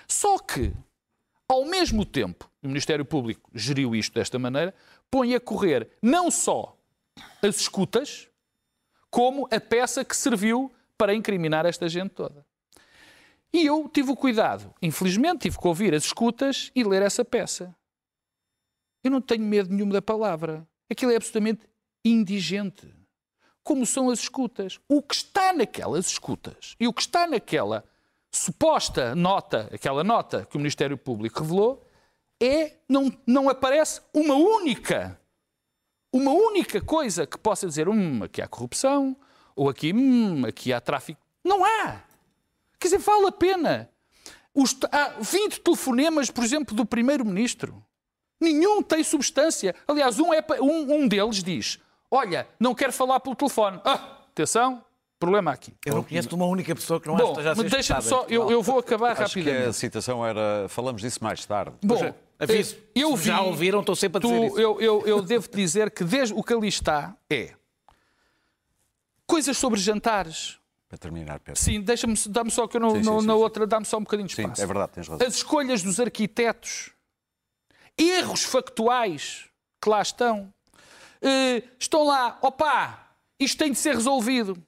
Só 0.07 0.37
que, 0.37 0.71
ao 1.47 1.65
mesmo 1.65 2.05
tempo, 2.05 2.49
o 2.61 2.67
Ministério 2.67 3.03
Público 3.03 3.49
geriu 3.53 3.95
isto 3.95 4.13
desta 4.13 4.37
maneira, 4.37 4.73
põe 5.09 5.33
a 5.33 5.39
correr 5.39 5.89
não 6.01 6.29
só 6.29 6.77
as 7.41 7.59
escutas, 7.59 8.27
como 9.09 9.47
a 9.51 9.59
peça 9.59 10.03
que 10.03 10.15
serviu 10.15 10.71
para 10.97 11.13
incriminar 11.13 11.65
esta 11.65 11.87
gente 11.87 12.11
toda. 12.11 12.45
E 13.53 13.65
eu 13.65 13.87
tive 13.87 14.11
o 14.11 14.15
cuidado, 14.15 14.73
infelizmente, 14.81 15.41
tive 15.41 15.59
que 15.59 15.67
ouvir 15.67 15.93
as 15.93 16.05
escutas 16.05 16.71
e 16.75 16.83
ler 16.83 17.03
essa 17.03 17.23
peça. 17.23 17.75
Eu 19.03 19.11
não 19.11 19.21
tenho 19.21 19.43
medo 19.43 19.71
nenhum 19.71 19.89
da 19.89 20.01
palavra. 20.01 20.67
Aquilo 20.89 21.11
é 21.11 21.15
absolutamente 21.15 21.67
indigente. 22.03 22.93
como 23.63 23.85
são 23.85 24.09
as 24.09 24.19
escutas. 24.19 24.79
O 24.89 25.01
que 25.01 25.15
está 25.15 25.53
naquelas 25.53 26.07
escutas 26.07 26.75
e 26.79 26.87
o 26.87 26.93
que 26.93 27.01
está 27.01 27.25
naquela 27.25 27.85
suposta 28.29 29.15
nota, 29.15 29.69
aquela 29.71 30.03
nota 30.03 30.45
que 30.45 30.57
o 30.57 30.59
Ministério 30.59 30.97
Público 30.97 31.41
revelou, 31.41 31.87
é 32.41 32.77
não, 32.89 33.15
não 33.25 33.47
aparece 33.47 34.01
uma 34.13 34.35
única, 34.35 35.17
uma 36.11 36.31
única 36.31 36.81
coisa 36.81 37.25
que 37.25 37.37
possa 37.37 37.67
dizer, 37.67 37.87
hum, 37.87 38.23
aqui 38.23 38.41
há 38.41 38.47
corrupção, 38.47 39.15
ou 39.55 39.69
aqui, 39.69 39.93
hum, 39.93 40.45
aqui 40.45 40.71
há 40.73 40.79
tráfico. 40.81 41.19
Não 41.43 41.63
há. 41.63 41.97
Quer 42.79 42.87
dizer, 42.87 42.97
vale 42.99 43.27
a 43.27 43.31
pena. 43.31 43.89
Os, 44.53 44.75
há 44.91 45.15
20 45.19 45.61
telefonemas, 45.61 46.29
por 46.29 46.43
exemplo, 46.43 46.75
do 46.75 46.85
Primeiro-Ministro. 46.85 47.83
Nenhum 48.39 48.81
tem 48.83 49.03
substância. 49.03 49.73
Aliás, 49.87 50.19
um, 50.19 50.33
é, 50.33 50.43
um, 50.61 50.93
um 51.03 51.07
deles 51.07 51.41
diz: 51.43 51.79
Olha, 52.11 52.47
não 52.59 52.75
quero 52.75 52.91
falar 52.91 53.19
pelo 53.19 53.35
telefone. 53.35 53.79
Ah, 53.85 54.19
atenção, 54.31 54.83
problema 55.17 55.51
aqui. 55.51 55.73
Eu 55.85 55.95
não 55.95 56.03
conheço 56.03 56.35
uma 56.35 56.45
única 56.45 56.75
pessoa 56.75 56.99
que 56.99 57.07
não 57.07 57.15
Bom, 57.15 57.31
esteja 57.31 57.51
a 57.51 57.55
ser 57.55 57.61
mas 57.63 57.71
deixa-me 57.71 58.01
só, 58.01 58.25
eu, 58.27 58.51
eu 58.51 58.61
vou 58.61 58.79
acabar 58.79 59.11
Acho 59.19 59.33
que 59.33 59.39
a 59.39 59.43
rapidamente. 59.43 59.77
citação 59.77 60.25
era. 60.25 60.67
Falamos 60.69 61.01
disso 61.01 61.23
mais 61.23 61.45
tarde. 61.45 61.73
Bom, 61.81 62.13
Aviso. 62.37 62.75
eu 62.93 63.15
vi, 63.15 63.25
já 63.27 63.41
ouviram, 63.41 63.79
estou 63.79 63.95
sempre 63.95 64.17
a 64.17 64.21
tu- 64.21 64.27
dizer 64.27 64.45
isso. 64.47 64.59
Eu, 64.59 64.81
eu, 64.81 65.07
eu 65.07 65.21
devo 65.21 65.47
dizer 65.49 65.89
que 65.89 66.03
desde 66.03 66.33
o 66.33 66.43
que 66.43 66.53
ali 66.53 66.67
está 66.67 67.15
é 67.29 67.53
coisas 69.33 69.57
sobre 69.57 69.79
jantares. 69.79 70.59
Para 70.87 70.97
terminar, 70.99 71.39
Pedro. 71.39 71.59
Sim, 71.59 71.81
deixa-me, 71.81 72.13
dá-me 72.29 72.51
só 72.51 72.67
que 72.67 72.77
eu 72.77 72.81
não, 72.81 72.91
Sim, 72.91 73.03
sim, 73.03 73.09
não- 73.09 73.19
sim, 73.21 73.25
na 73.27 73.33
sim. 73.33 73.39
outra, 73.39 73.65
dá-me 73.65 73.85
só 73.85 73.97
um 73.97 74.01
bocadinho 74.03 74.27
de 74.27 74.35
Sim, 74.35 74.43
espaço. 74.43 74.61
é 74.61 74.65
verdade, 74.67 74.91
tens 74.91 75.07
razão. 75.07 75.27
As 75.27 75.33
escolhas 75.35 75.81
dos 75.81 75.99
arquitetos, 75.99 76.91
erros 77.97 78.43
factuais 78.43 79.45
que 79.81 79.89
lá 79.89 80.01
estão, 80.01 80.53
Eh, 81.25 81.63
estão 81.79 82.03
lá, 82.05 82.37
opá, 82.41 83.15
isto 83.39 83.57
tem 83.57 83.71
de 83.71 83.77
ser 83.77 83.95
resolvido. 83.95 84.61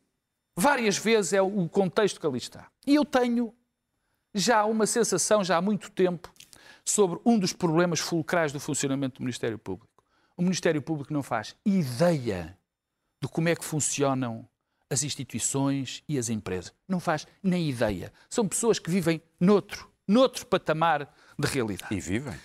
Várias 0.56 0.97
vezes 0.97 1.34
é 1.34 1.41
o 1.41 1.67
contexto 1.67 2.17
que 2.17 2.25
ali 2.25 2.38
está. 2.38 2.67
E 2.88 2.95
eu 2.95 3.04
tenho 3.04 3.54
já 4.34 4.63
uma 4.63 4.88
sensação, 4.88 5.43
já 5.43 5.58
há 5.58 5.62
muito 5.62 5.91
tempo, 5.91 6.34
sobre 6.86 7.19
um 7.25 7.38
dos 7.38 7.51
problemas 7.51 7.99
fulcrais 7.99 8.54
do 8.54 8.60
funcionamento 8.62 9.17
do 9.19 9.23
Ministério 9.23 9.60
Público. 9.60 10.01
O 10.38 10.41
Ministério 10.41 10.82
Público 10.82 11.12
não 11.12 11.21
faz 11.21 11.56
ideia 11.65 12.58
de 13.21 13.28
como 13.28 13.49
é 13.49 13.56
que 13.56 13.65
funcionam 13.65 14.47
as 14.89 15.04
instituições 15.04 16.04
e 16.08 16.17
as 16.17 16.30
empresas. 16.30 16.74
Não 16.88 17.00
faz 17.00 17.28
nem 17.41 17.69
ideia. 17.69 18.12
São 18.30 18.48
pessoas 18.48 18.80
que 18.80 18.89
vivem 18.89 19.21
noutro, 19.39 19.89
noutro 20.08 20.45
patamar 20.45 21.13
de 21.38 21.48
realidade. 21.48 21.93
E 21.93 22.00
vivem. 22.00 22.36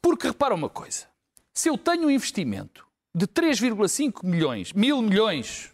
Porque 0.00 0.26
repara 0.28 0.54
uma 0.54 0.68
coisa: 0.68 1.06
se 1.52 1.68
eu 1.68 1.78
tenho 1.78 2.06
um 2.06 2.10
investimento 2.10 2.86
de 3.14 3.26
3,5 3.26 4.24
milhões, 4.24 4.72
mil 4.72 5.00
milhões, 5.00 5.72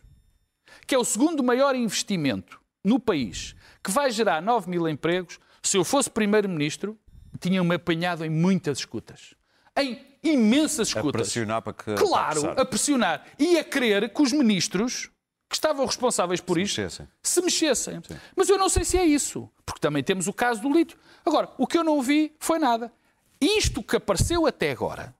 que 0.86 0.94
é 0.94 0.98
o 0.98 1.04
segundo 1.04 1.42
maior 1.42 1.74
investimento 1.74 2.60
no 2.84 2.98
país, 2.98 3.54
que 3.82 3.90
vai 3.90 4.10
gerar 4.10 4.40
9 4.40 4.70
mil 4.70 4.88
empregos, 4.88 5.38
se 5.62 5.76
eu 5.76 5.84
fosse 5.84 6.10
Primeiro-Ministro, 6.10 6.98
tinha-me 7.40 7.74
apanhado 7.74 8.24
em 8.24 8.30
muitas 8.30 8.78
escutas. 8.78 9.34
Em 9.76 10.00
imensas 10.22 10.88
A 10.88 10.98
escutas. 10.98 11.22
pressionar 11.22 11.62
para 11.62 11.72
que. 11.72 11.94
Claro, 11.94 12.50
a 12.60 12.64
pressionar. 12.64 13.26
E 13.38 13.58
a 13.58 13.64
querer 13.64 14.12
que 14.12 14.22
os 14.22 14.32
ministros 14.32 15.10
que 15.52 15.56
estavam 15.58 15.84
responsáveis 15.84 16.40
por 16.40 16.56
Se 16.56 16.62
isto 16.62 16.80
mexessem. 16.80 17.08
se 17.22 17.42
mexessem. 17.42 18.02
Mas 18.34 18.48
eu 18.48 18.56
não 18.56 18.70
sei 18.70 18.84
se 18.84 18.96
é 18.96 19.04
isso, 19.04 19.50
porque 19.66 19.80
também 19.80 20.02
temos 20.02 20.26
o 20.26 20.32
caso 20.32 20.62
do 20.62 20.72
lítio. 20.72 20.98
Agora, 21.26 21.52
o 21.58 21.66
que 21.66 21.76
eu 21.76 21.84
não 21.84 22.00
vi 22.00 22.34
foi 22.40 22.58
nada. 22.58 22.90
Isto 23.38 23.82
que 23.82 23.96
apareceu 23.96 24.46
até 24.46 24.70
agora 24.70 25.14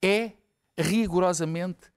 é 0.00 0.32
rigorosamente 0.78 1.90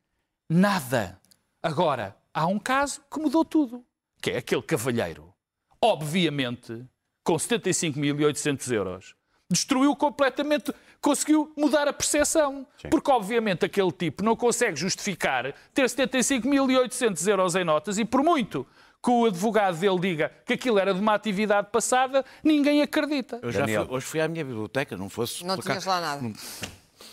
nada. 0.50 1.22
Agora, 1.62 2.18
há 2.34 2.48
um 2.48 2.58
caso 2.58 3.02
que 3.12 3.20
mudou 3.20 3.46
tudo, 3.46 3.86
que 4.20 4.32
é 4.32 4.38
aquele 4.38 4.64
cavalheiro. 4.64 5.32
Obviamente, 5.80 6.84
com 7.24 7.36
75.800 7.36 8.72
euros, 8.74 9.16
destruiu 9.50 9.96
completamente, 9.96 10.74
conseguiu 11.10 11.52
mudar 11.56 11.88
a 11.88 11.94
percepção. 11.94 12.66
Porque, 12.90 13.12
obviamente, 13.12 13.64
aquele 13.64 13.92
tipo 13.92 14.24
não 14.24 14.36
consegue 14.36 14.76
justificar 14.76 15.54
ter 15.72 15.86
75.800 15.86 17.28
euros 17.28 17.56
em 17.56 17.64
notas 17.64 18.00
e, 18.00 18.06
por 18.06 18.24
muito 18.24 18.66
que 19.04 19.12
o 19.12 19.26
advogado 19.26 19.78
dele 19.78 20.00
diga 20.00 20.32
que 20.44 20.54
aquilo 20.54 20.80
era 20.80 20.92
de 20.92 21.00
uma 21.00 21.14
atividade 21.14 21.68
passada, 21.72 22.26
ninguém 22.44 22.82
acredita. 22.82 23.38
Eu 23.44 23.52
já 23.52 23.60
Daniel. 23.60 23.86
fui- 23.86 23.96
hoje 23.98 24.06
fui 24.08 24.20
à 24.20 24.28
minha 24.28 24.44
biblioteca, 24.44 24.98
não 24.98 25.10
fosse. 25.10 25.46
Não 25.46 25.56
por 25.58 25.64
tinhas 25.64 25.86
lá 25.86 26.02
nada. 26.02 26.34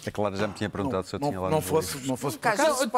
A 0.07 0.11
Clara 0.11 0.37
já 0.37 0.49
me 0.49 0.55
tinha 0.55 0.69
perguntado 0.69 1.07
se 1.07 1.15
eu 1.15 1.21
Não, 1.21 1.29
tinha 1.29 1.41
lá 1.41 1.51
não 1.51 1.61
fosse, 1.61 1.93
livros. 1.93 2.09
não 2.09 2.17
fosse 2.17 2.39
por 2.39 2.49
acaso. 2.49 2.91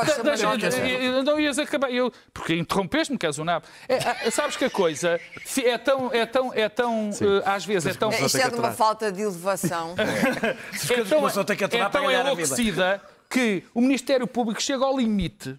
Não 1.24 1.38
ias 1.38 1.59
acabar. 1.59 1.90
Eu, 1.90 2.12
porque 2.33 2.54
interrompeste-me, 2.54 3.18
nabo. 3.44 3.66
É, 3.88 3.98
ah, 3.98 4.30
sabes 4.30 4.57
que 4.57 4.64
a 4.64 4.70
coisa 4.70 5.20
é 5.64 5.78
tão, 5.78 6.12
é 6.12 6.26
tão, 6.26 6.52
é 6.54 6.68
tão 6.68 7.11
eh, 7.11 7.42
às 7.44 7.64
vezes 7.64 7.94
é 7.94 7.98
tão, 7.98 8.11
É, 8.11 8.24
Isto 8.24 8.38
é 8.38 8.48
de 8.48 8.57
uma 8.57 8.72
falta 8.72 9.12
de 9.12 9.22
elevação. 9.22 9.94
é 9.98 10.87
coisas 10.87 11.09
começam 11.12 11.42
a 11.42 11.44
ter 11.44 11.57
que 11.57 11.64
aturar 11.64 11.87
é 11.87 11.90
para 11.90 12.00
tão 12.00 12.11
enlouquecida 12.11 13.02
que 13.28 13.64
o 13.74 13.80
Ministério 13.80 14.26
Público 14.26 14.62
chega 14.62 14.85
ao 14.85 14.96
limite 14.96 15.59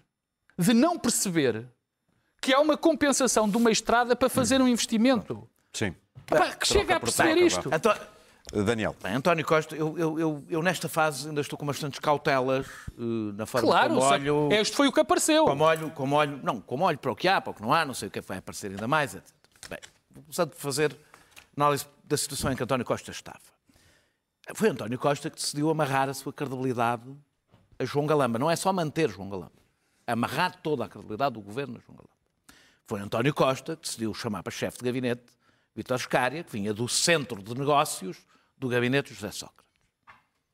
de 0.58 0.72
não 0.72 0.98
perceber 0.98 1.66
que 2.40 2.54
há 2.54 2.60
uma 2.60 2.76
compensação 2.76 3.48
de 3.48 3.56
uma 3.56 3.70
estrada 3.70 4.14
para 4.16 4.28
fazer 4.28 4.60
um 4.60 4.68
investimento. 4.68 5.48
Sim. 5.72 5.94
Pá, 6.26 6.54
que 6.54 6.66
chega 6.66 6.96
a 6.96 7.00
perceber 7.00 7.36
isto. 7.38 7.70
Então, 7.72 7.94
Daniel. 8.52 8.94
bem, 9.02 9.14
António 9.14 9.44
Costa, 9.44 9.74
eu, 9.74 9.98
eu, 9.98 10.18
eu, 10.20 10.44
eu 10.48 10.62
nesta 10.62 10.88
fase 10.88 11.28
ainda 11.28 11.40
estou 11.40 11.58
com 11.58 11.66
bastantes 11.66 11.98
cautelas 11.98 12.66
eh, 12.96 13.32
na 13.34 13.44
forma 13.44 13.66
Claro, 13.68 13.88
como 13.94 14.00
olho. 14.02 14.48
este 14.52 14.76
foi 14.76 14.86
o 14.86 14.92
que 14.92 15.00
apareceu. 15.00 15.44
Como 15.44 15.64
olho, 15.64 15.90
como 15.90 16.14
olho, 16.14 16.40
não, 16.42 16.60
como 16.60 16.84
olho 16.84 16.96
para 16.98 17.10
o 17.10 17.16
que 17.16 17.26
há, 17.26 17.40
para 17.40 17.50
o 17.50 17.54
que 17.54 17.62
não 17.62 17.72
há, 17.72 17.84
não 17.84 17.92
sei 17.92 18.06
o 18.08 18.10
que 18.10 18.20
é 18.20 18.22
que 18.22 18.28
vai 18.28 18.38
aparecer 18.38 18.70
ainda 18.70 18.86
mais, 18.86 19.14
etc. 19.16 19.28
Bem, 19.68 19.78
vou 20.12 20.22
começar 20.22 20.46
por 20.46 20.56
fazer 20.56 20.96
análise 21.56 21.86
da 22.04 22.16
situação 22.16 22.52
em 22.52 22.56
que 22.56 22.62
António 22.62 22.84
Costa 22.86 23.10
estava. 23.10 23.40
Foi 24.54 24.68
António 24.68 24.98
Costa 24.98 25.28
que 25.28 25.36
decidiu 25.36 25.68
amarrar 25.68 26.08
a 26.08 26.14
sua 26.14 26.32
credibilidade 26.32 27.02
a 27.78 27.84
João 27.84 28.06
Galamba. 28.06 28.38
Não 28.38 28.48
é 28.50 28.54
só 28.54 28.72
manter 28.72 29.10
João 29.10 29.28
Galamba, 29.28 29.52
amarrar 30.06 30.56
toda 30.62 30.84
a 30.84 30.88
credibilidade 30.88 31.34
do 31.34 31.40
governo 31.40 31.78
a 31.78 31.80
João 31.84 31.96
Galamba. 31.96 32.16
Foi 32.86 33.00
António 33.00 33.34
Costa 33.34 33.74
que 33.74 33.82
decidiu 33.82 34.14
chamar 34.14 34.44
para 34.44 34.52
chefe 34.52 34.78
de 34.78 34.84
gabinete 34.84 35.24
Vítor 35.74 35.98
Scária, 35.98 36.44
que 36.44 36.52
vinha 36.52 36.72
do 36.72 36.88
centro 36.88 37.42
de 37.42 37.52
negócios 37.58 38.18
do 38.56 38.68
gabinete 38.68 39.08
de 39.08 39.14
José 39.14 39.30
Sócrates. 39.32 39.64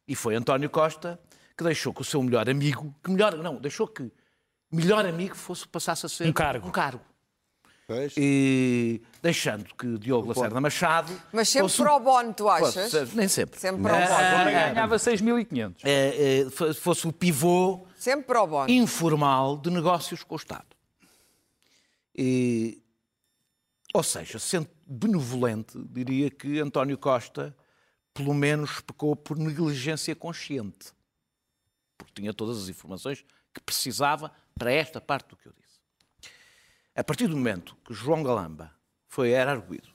E 0.06 0.14
foi 0.14 0.34
António 0.34 0.68
Costa 0.70 1.20
que 1.56 1.62
deixou 1.64 1.92
que 1.94 2.00
o 2.00 2.04
seu 2.04 2.22
melhor 2.22 2.48
amigo, 2.48 2.94
que 3.02 3.10
melhor, 3.10 3.36
não, 3.36 3.56
deixou 3.56 3.86
que 3.86 4.10
melhor 4.70 5.04
amigo 5.06 5.34
fosse 5.36 5.66
passasse 5.68 6.06
a 6.06 6.08
ser 6.08 6.26
Um 6.26 6.32
cargo. 6.32 6.68
Um 6.68 6.70
cargo. 6.72 7.00
Pois. 7.86 8.14
E 8.16 9.02
deixando 9.20 9.64
que 9.74 9.98
Diogo 9.98 10.28
Lacerda 10.28 10.60
Machado. 10.60 11.12
Mas 11.32 11.48
sempre 11.48 11.68
fosse 11.68 11.82
pro 11.82 12.00
bono, 12.00 12.32
tu 12.32 12.44
fosse- 12.44 12.78
achas? 12.80 13.12
nem 13.12 13.28
sempre. 13.28 13.60
Sempre 13.60 13.82
pro 13.82 13.92
bono. 13.92 14.04
Ah, 14.04 14.44
ganhava 14.44 14.98
6.500. 14.98 15.82
é, 15.84 16.40
é, 16.46 16.50
fo- 16.50 16.72
fosse 16.74 17.06
o 17.06 17.12
pivô 17.12 17.86
Sempre 17.96 18.26
pro 18.26 18.46
bono. 18.46 18.70
informal 18.70 19.56
de 19.58 19.70
negócios 19.70 20.22
com 20.22 20.34
o 20.34 20.38
Estado. 20.38 20.66
E, 22.16 22.82
ou 23.94 24.02
seja, 24.02 24.38
sendo 24.38 24.68
benevolente, 24.86 25.78
diria 25.90 26.30
que 26.30 26.60
António 26.60 26.96
Costa, 26.98 27.54
pelo 28.14 28.34
menos, 28.34 28.80
pecou 28.80 29.16
por 29.16 29.38
negligência 29.38 30.14
consciente. 30.14 30.92
Porque 31.96 32.12
tinha 32.14 32.32
todas 32.32 32.62
as 32.62 32.68
informações 32.68 33.24
que 33.52 33.60
precisava 33.60 34.32
para 34.58 34.72
esta 34.72 35.00
parte 35.00 35.28
do 35.30 35.36
que 35.36 35.46
eu 35.46 35.52
disse. 35.52 35.80
A 36.94 37.02
partir 37.02 37.26
do 37.26 37.36
momento 37.36 37.76
que 37.84 37.94
João 37.94 38.22
Galamba 38.22 38.72
foi 39.08 39.30
era 39.30 39.52
arguído, 39.52 39.88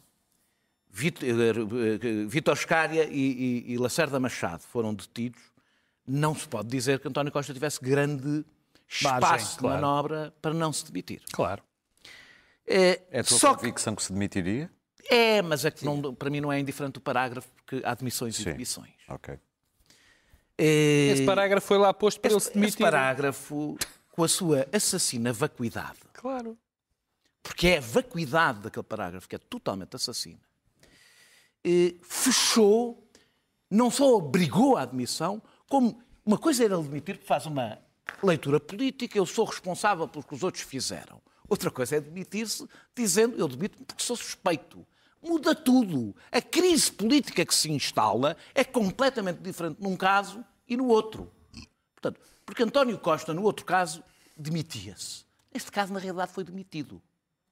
eh, 1.03 1.17
eh, 1.23 2.25
Vítor 2.27 2.57
Scária 2.57 3.05
e, 3.05 3.65
e, 3.67 3.73
e 3.73 3.77
Lacerda 3.77 4.19
Machado 4.19 4.61
foram 4.63 4.93
detidos, 4.93 5.41
não 6.07 6.33
se 6.33 6.47
pode 6.47 6.69
dizer 6.69 6.99
que 6.99 7.07
António 7.07 7.31
Costa 7.31 7.53
tivesse 7.53 7.79
grande 7.81 8.43
espaço 8.87 9.21
Margem, 9.21 9.47
de 9.47 9.57
claro. 9.57 9.81
manobra 9.81 10.33
para 10.41 10.53
não 10.53 10.71
se 10.73 10.85
demitir. 10.85 11.21
Claro. 11.31 11.61
É, 12.65 13.01
É 13.11 13.19
a 13.19 13.23
tua 13.23 13.37
só 13.37 13.53
que, 13.53 13.61
convicção 13.61 13.95
que 13.95 14.03
se 14.03 14.11
demitiria? 14.11 14.71
É, 15.09 15.41
mas 15.41 15.65
é 15.65 15.71
que 15.71 15.83
não- 15.85 16.13
para 16.13 16.29
mim 16.29 16.41
não 16.41 16.51
é 16.51 16.59
indiferente 16.59 16.97
o 16.97 17.01
parágrafo, 17.01 17.47
porque 17.55 17.85
há 17.85 17.91
admissões 17.91 18.35
Sim. 18.35 18.41
e 18.43 18.45
demissões. 18.53 18.93
Ok. 19.09 19.37
É, 20.57 21.09
Esse 21.13 21.25
parágrafo 21.25 21.67
foi 21.67 21.77
lá 21.77 21.93
posto 21.93 22.19
para 22.19 22.31
ele 22.31 22.39
se 22.39 22.47
esse, 22.47 22.49
esse 22.51 22.59
demitir. 22.59 22.79
parágrafo, 22.85 23.77
com 24.11 24.23
a 24.23 24.27
sua 24.27 24.67
assassina 24.73 25.31
vacuidade, 25.31 25.99
Claro. 26.13 26.57
porque 27.43 27.67
é 27.67 27.77
a 27.77 27.81
vacuidade 27.81 28.59
daquele 28.61 28.83
parágrafo 28.83 29.29
que 29.29 29.35
é 29.35 29.39
totalmente 29.39 29.95
assassina, 29.95 30.39
eh, 31.63 31.93
fechou, 32.01 33.07
não 33.69 33.91
só 33.91 34.15
obrigou 34.15 34.75
à 34.77 34.81
admissão, 34.81 35.41
como 35.69 36.01
uma 36.25 36.37
coisa 36.39 36.65
era 36.65 36.73
ele 36.75 36.83
demitir 36.83 37.15
porque 37.15 37.27
faz 37.27 37.45
uma 37.45 37.77
leitura 38.23 38.59
política, 38.59 39.17
eu 39.17 39.25
sou 39.25 39.45
responsável 39.45 40.07
pelo 40.07 40.23
que 40.23 40.33
os 40.33 40.41
outros 40.43 40.63
fizeram. 40.63 41.21
Outra 41.47 41.69
coisa 41.69 41.97
é 41.97 42.01
demitir-se 42.01 42.67
dizendo 42.95 43.37
eu 43.37 43.47
demito-me 43.47 43.85
porque 43.85 44.03
sou 44.03 44.15
suspeito. 44.15 44.85
Muda 45.21 45.53
tudo. 45.55 46.15
A 46.31 46.41
crise 46.41 46.91
política 46.91 47.45
que 47.45 47.53
se 47.55 47.71
instala 47.71 48.37
é 48.53 48.63
completamente 48.63 49.39
diferente 49.39 49.77
num 49.81 49.95
caso 49.97 50.43
e 50.67 50.77
no 50.77 50.87
outro. 50.87 51.31
Portanto, 51.95 52.19
porque 52.45 52.63
António 52.63 52.97
Costa, 52.99 53.33
no 53.33 53.43
outro 53.43 53.65
caso, 53.65 54.03
demitia-se. 54.37 55.25
Neste 55.53 55.71
caso, 55.71 55.91
na 55.93 55.99
realidade, 55.99 56.31
foi 56.31 56.43
demitido 56.43 57.01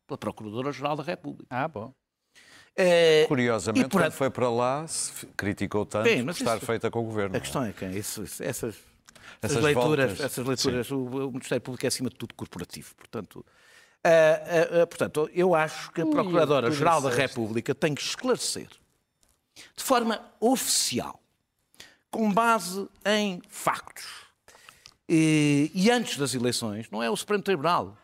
pela 0.07 0.17
Procuradora-Geral 0.17 0.95
da 0.95 1.03
República. 1.03 1.47
Ah, 1.49 1.67
bom. 1.67 1.93
Eh, 2.77 3.25
Curiosamente, 3.27 3.85
e, 3.85 3.89
portanto, 3.89 4.09
quando 4.11 4.17
foi 4.17 4.29
para 4.29 4.49
lá, 4.49 4.85
criticou 5.37 5.85
tanto 5.85 6.03
Bem, 6.03 6.17
por 6.17 6.25
mas 6.25 6.37
estar 6.37 6.57
isso- 6.57 6.65
feita 6.65 6.91
com 6.91 6.99
o 6.99 7.03
governo. 7.03 7.35
A 7.37 7.39
questão 7.39 7.63
é 7.63 7.71
que 7.71 7.85
isso- 7.85 8.23
isso- 8.23 8.43
essas, 8.43 8.75
Essas 9.41 9.57
essas 9.57 9.63
leituras, 9.63 10.09
voltas, 10.11 10.25
essas 10.25 10.45
leituras 10.45 10.91
o, 10.91 10.97
o 11.05 11.31
Ministério 11.31 11.61
Público 11.61 11.85
é 11.85 11.87
acima 11.87 12.09
de 12.09 12.15
tudo 12.17 12.33
corporativo. 12.35 12.93
Portanto, 12.95 13.45
ah, 14.05 14.41
ah, 14.79 14.81
ah, 14.83 14.87
portanto 14.87 15.29
eu 15.33 15.53
acho 15.55 15.91
que 15.91 16.01
a 16.01 16.05
Procuradora-Geral 16.05 17.01
da 17.01 17.09
República 17.09 17.73
tem 17.75 17.93
que 17.95 18.01
esclarecer 18.01 18.67
de 19.75 19.83
forma 19.83 20.21
oficial, 20.39 21.19
com 22.11 22.31
base 22.31 22.87
em 23.05 23.41
factos, 23.49 24.05
e, 25.07 25.71
e 25.73 25.89
antes 25.91 26.17
das 26.17 26.33
eleições, 26.33 26.87
não 26.91 27.01
é 27.03 27.09
o 27.09 27.15
Supremo 27.15 27.43
Tribunal. 27.43 27.97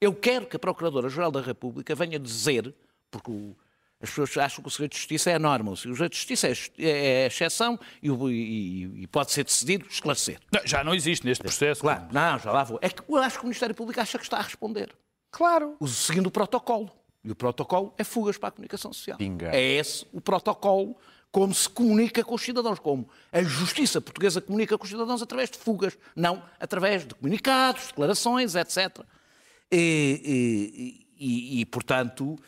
Eu 0.00 0.14
quero 0.14 0.46
que 0.46 0.56
a 0.56 0.58
Procuradora-Geral 0.58 1.30
da 1.30 1.40
República 1.40 1.94
venha 1.94 2.18
dizer, 2.18 2.72
porque 3.10 3.30
o- 3.30 3.56
as 4.00 4.10
pessoas 4.10 4.36
acham 4.36 4.62
que 4.62 4.68
o 4.68 4.70
segredo 4.70 4.90
de 4.92 4.98
justiça 4.98 5.30
é 5.30 5.34
a 5.34 5.38
norma, 5.38 5.70
o 5.72 5.76
segredo 5.76 6.10
de 6.10 6.16
justiça 6.16 6.46
é, 6.46 6.50
ex- 6.50 6.70
é 6.78 7.24
a 7.24 7.26
exceção 7.28 7.78
e, 8.02 8.10
o- 8.10 8.30
e- 8.30 9.02
e 9.02 9.06
pode 9.06 9.32
ser 9.32 9.42
decidido 9.44 9.86
esclarecer. 9.88 10.38
Não, 10.52 10.60
já 10.66 10.84
não 10.84 10.94
existe 10.94 11.24
neste 11.26 11.42
processo. 11.42 11.80
Claro, 11.80 12.06
não, 12.12 12.38
já 12.38 12.52
lá 12.52 12.62
vou. 12.62 12.78
É 12.82 12.90
que 12.90 13.02
eu 13.08 13.16
acho 13.16 13.38
que 13.38 13.44
o 13.44 13.48
Ministério 13.48 13.74
Público 13.74 14.00
acha 14.00 14.18
que 14.18 14.24
está 14.24 14.36
a 14.38 14.42
responder, 14.42 14.94
Claro. 15.36 15.76
o- 15.78 15.86
seguindo 15.86 16.26
o 16.26 16.30
protocolo. 16.30 16.90
E 17.22 17.30
o 17.30 17.34
protocolo 17.36 17.92
é 17.98 18.04
fugas 18.04 18.38
para 18.38 18.48
a 18.48 18.52
comunicação 18.52 18.92
social. 18.92 19.18
Pinga. 19.18 19.50
É 19.54 19.60
esse 19.60 20.06
o 20.12 20.20
protocolo 20.20 20.96
como 21.30 21.52
se 21.54 21.68
comunica 21.68 22.24
com 22.24 22.34
os 22.34 22.40
cidadãos, 22.42 22.78
como 22.78 23.06
a 23.30 23.42
justiça 23.42 24.00
portuguesa 24.00 24.40
comunica 24.40 24.78
com 24.78 24.84
os 24.84 24.90
cidadãos 24.90 25.20
através 25.20 25.50
de 25.50 25.58
fugas, 25.58 25.98
não 26.14 26.42
através 26.58 27.06
de 27.06 27.14
comunicados, 27.14 27.88
declarações, 27.88 28.54
etc. 28.54 29.00
E, 29.70 30.22
e- 30.24 31.06
e- 31.26 31.60
e, 31.60 31.66
portanto, 31.66 32.38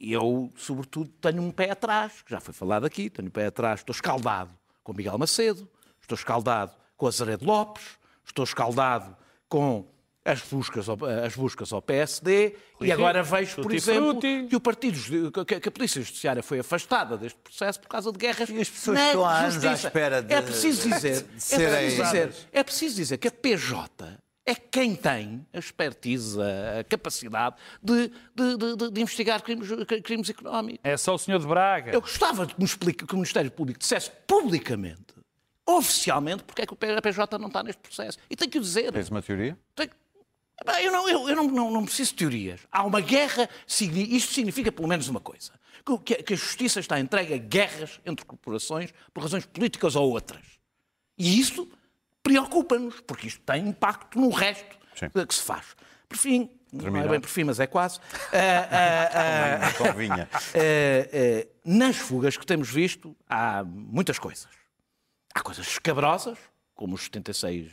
eu, 0.00 0.52
sobretudo, 0.56 1.08
tenho 1.20 1.42
um 1.42 1.50
pé 1.50 1.70
atrás, 1.70 2.20
que 2.22 2.30
já 2.30 2.40
foi 2.40 2.52
falado 2.52 2.84
aqui, 2.84 3.08
tenho 3.08 3.28
um 3.28 3.30
pé 3.30 3.46
atrás, 3.46 3.80
estou 3.80 3.94
escaldado 3.94 4.50
com 4.82 4.92
Miguel 4.92 5.16
Macedo, 5.16 5.68
estou 6.00 6.16
escaldado 6.16 6.72
com 6.96 7.06
Azaredo 7.06 7.44
Lopes, 7.46 7.84
estou 8.26 8.44
escaldado 8.44 9.16
com 9.48 9.86
as 10.24 10.40
buscas 10.40 10.88
ao, 10.88 10.96
as 11.24 11.34
buscas 11.36 11.72
ao 11.72 11.82
PSD 11.82 12.56
e 12.80 12.90
agora 12.90 13.22
vejo, 13.22 13.60
por 13.62 13.72
exemplo, 13.74 14.18
que, 14.20 14.56
o 14.56 14.60
partido, 14.60 15.44
que- 15.44 15.60
que 15.60 15.68
a 15.68 15.72
Polícia 15.72 16.00
Judiciária 16.00 16.42
foi 16.42 16.60
afastada 16.60 17.16
deste 17.18 17.38
processo 17.40 17.78
por 17.80 17.88
causa 17.88 18.10
de 18.10 18.18
guerras 18.18 18.48
E 18.48 18.58
as 18.60 18.70
pessoas 18.70 18.98
na 18.98 19.06
estão 19.08 19.24
há 19.26 19.38
anos 19.40 19.64
à 19.64 19.72
espera 19.74 20.22
de- 20.22 20.32
É 20.32 20.40
preciso 20.40 20.88
dizer, 20.88 21.22
de 21.24 21.36
é 21.36 21.40
serem- 21.40 21.68
preciso 21.68 22.02
dizer, 22.04 22.34
é 22.52 22.62
preciso 22.64 22.96
dizer 22.96 23.18
que 23.18 23.28
a 23.28 23.30
PJ 23.30 24.18
é 24.46 24.54
quem 24.54 24.94
tem 24.94 25.46
a 25.52 25.58
expertise, 25.58 26.38
a 26.40 26.84
capacidade 26.84 27.56
de, 27.82 28.08
de- 28.34 28.56
de- 28.56 28.76
de- 28.76 28.90
de 28.92 29.00
investigar 29.02 29.42
crimes, 29.42 29.68
crimes 30.02 30.28
económicos. 30.30 30.80
É 30.84 30.96
só 30.96 31.14
o 31.14 31.18
senhor 31.18 31.38
de 31.38 31.46
Braga. 31.46 31.92
Eu 31.92 32.00
gostava 32.00 32.46
de 32.46 32.54
que, 32.54 32.60
me 32.60 32.66
explique, 32.66 33.06
que 33.06 33.12
o 33.14 33.16
Ministério 33.16 33.50
Público 33.50 33.78
dissesse 33.78 34.10
publicamente, 34.26 35.14
oficialmente, 35.66 36.44
porque 36.44 36.62
é 36.62 36.66
que 36.66 36.72
o 36.72 36.76
PJ 36.76 37.38
não 37.38 37.48
está 37.48 37.62
neste 37.62 37.80
processo. 37.80 38.18
E 38.28 38.36
tenho 38.36 38.50
que 38.50 38.58
o 38.58 38.60
dizer. 38.60 38.92
Tens 38.92 39.08
uma 39.10 39.22
teoria? 39.22 39.56
Tenho- 39.74 39.90
Eu, 40.80 40.92
não, 40.92 41.08
eu, 41.08 41.28
eu 41.28 41.36
não, 41.36 41.46
não, 41.48 41.70
não 41.70 41.84
preciso 41.84 42.10
de 42.12 42.16
teorias. 42.16 42.60
Há 42.70 42.84
uma 42.84 43.00
guerra, 43.00 43.48
isto 43.66 44.32
significa 44.32 44.70
pelo 44.70 44.86
menos 44.88 45.08
uma 45.08 45.20
coisa: 45.20 45.52
que, 46.04 46.22
que 46.22 46.32
a- 46.34 46.36
justiça 46.36 46.78
está 46.80 46.98
entregue 47.00 47.34
a 47.34 47.38
guerras 47.38 48.00
entre 48.06 48.24
corporações 48.24 48.92
por 49.12 49.22
razões 49.22 49.44
políticas 49.46 49.96
ou 49.96 50.10
outras. 50.10 50.42
E 51.18 51.38
isso 51.40 51.68
preocupa-nos, 52.22 53.00
porque 53.00 53.26
isto 53.26 53.40
tem 53.42 53.68
impacto 53.68 54.18
no 54.18 54.30
resto 54.30 54.78
Sim. 54.94 55.08
que 55.10 55.34
se 55.34 55.42
faz. 55.42 55.76
Por 56.08 56.16
fim, 56.18 56.48
não 56.72 56.80
é 56.80 56.82
Terminado. 56.82 57.10
bem 57.10 57.20
por 57.20 57.28
fim, 57.28 57.44
mas 57.44 57.58
é 57.60 57.66
quase. 57.66 57.98
Convinha. 59.78 60.28
eh, 60.54 61.08
eh, 61.12 61.48
nas 61.64 61.96
fugas 61.96 62.36
que 62.36 62.46
temos 62.46 62.70
visto, 62.70 63.14
há 63.28 63.64
muitas 63.64 64.18
coisas. 64.18 64.48
Há 65.34 65.40
coisas 65.40 65.66
escabrosas, 65.66 66.38
como 66.74 66.94
os 66.94 67.04
76 67.04 67.70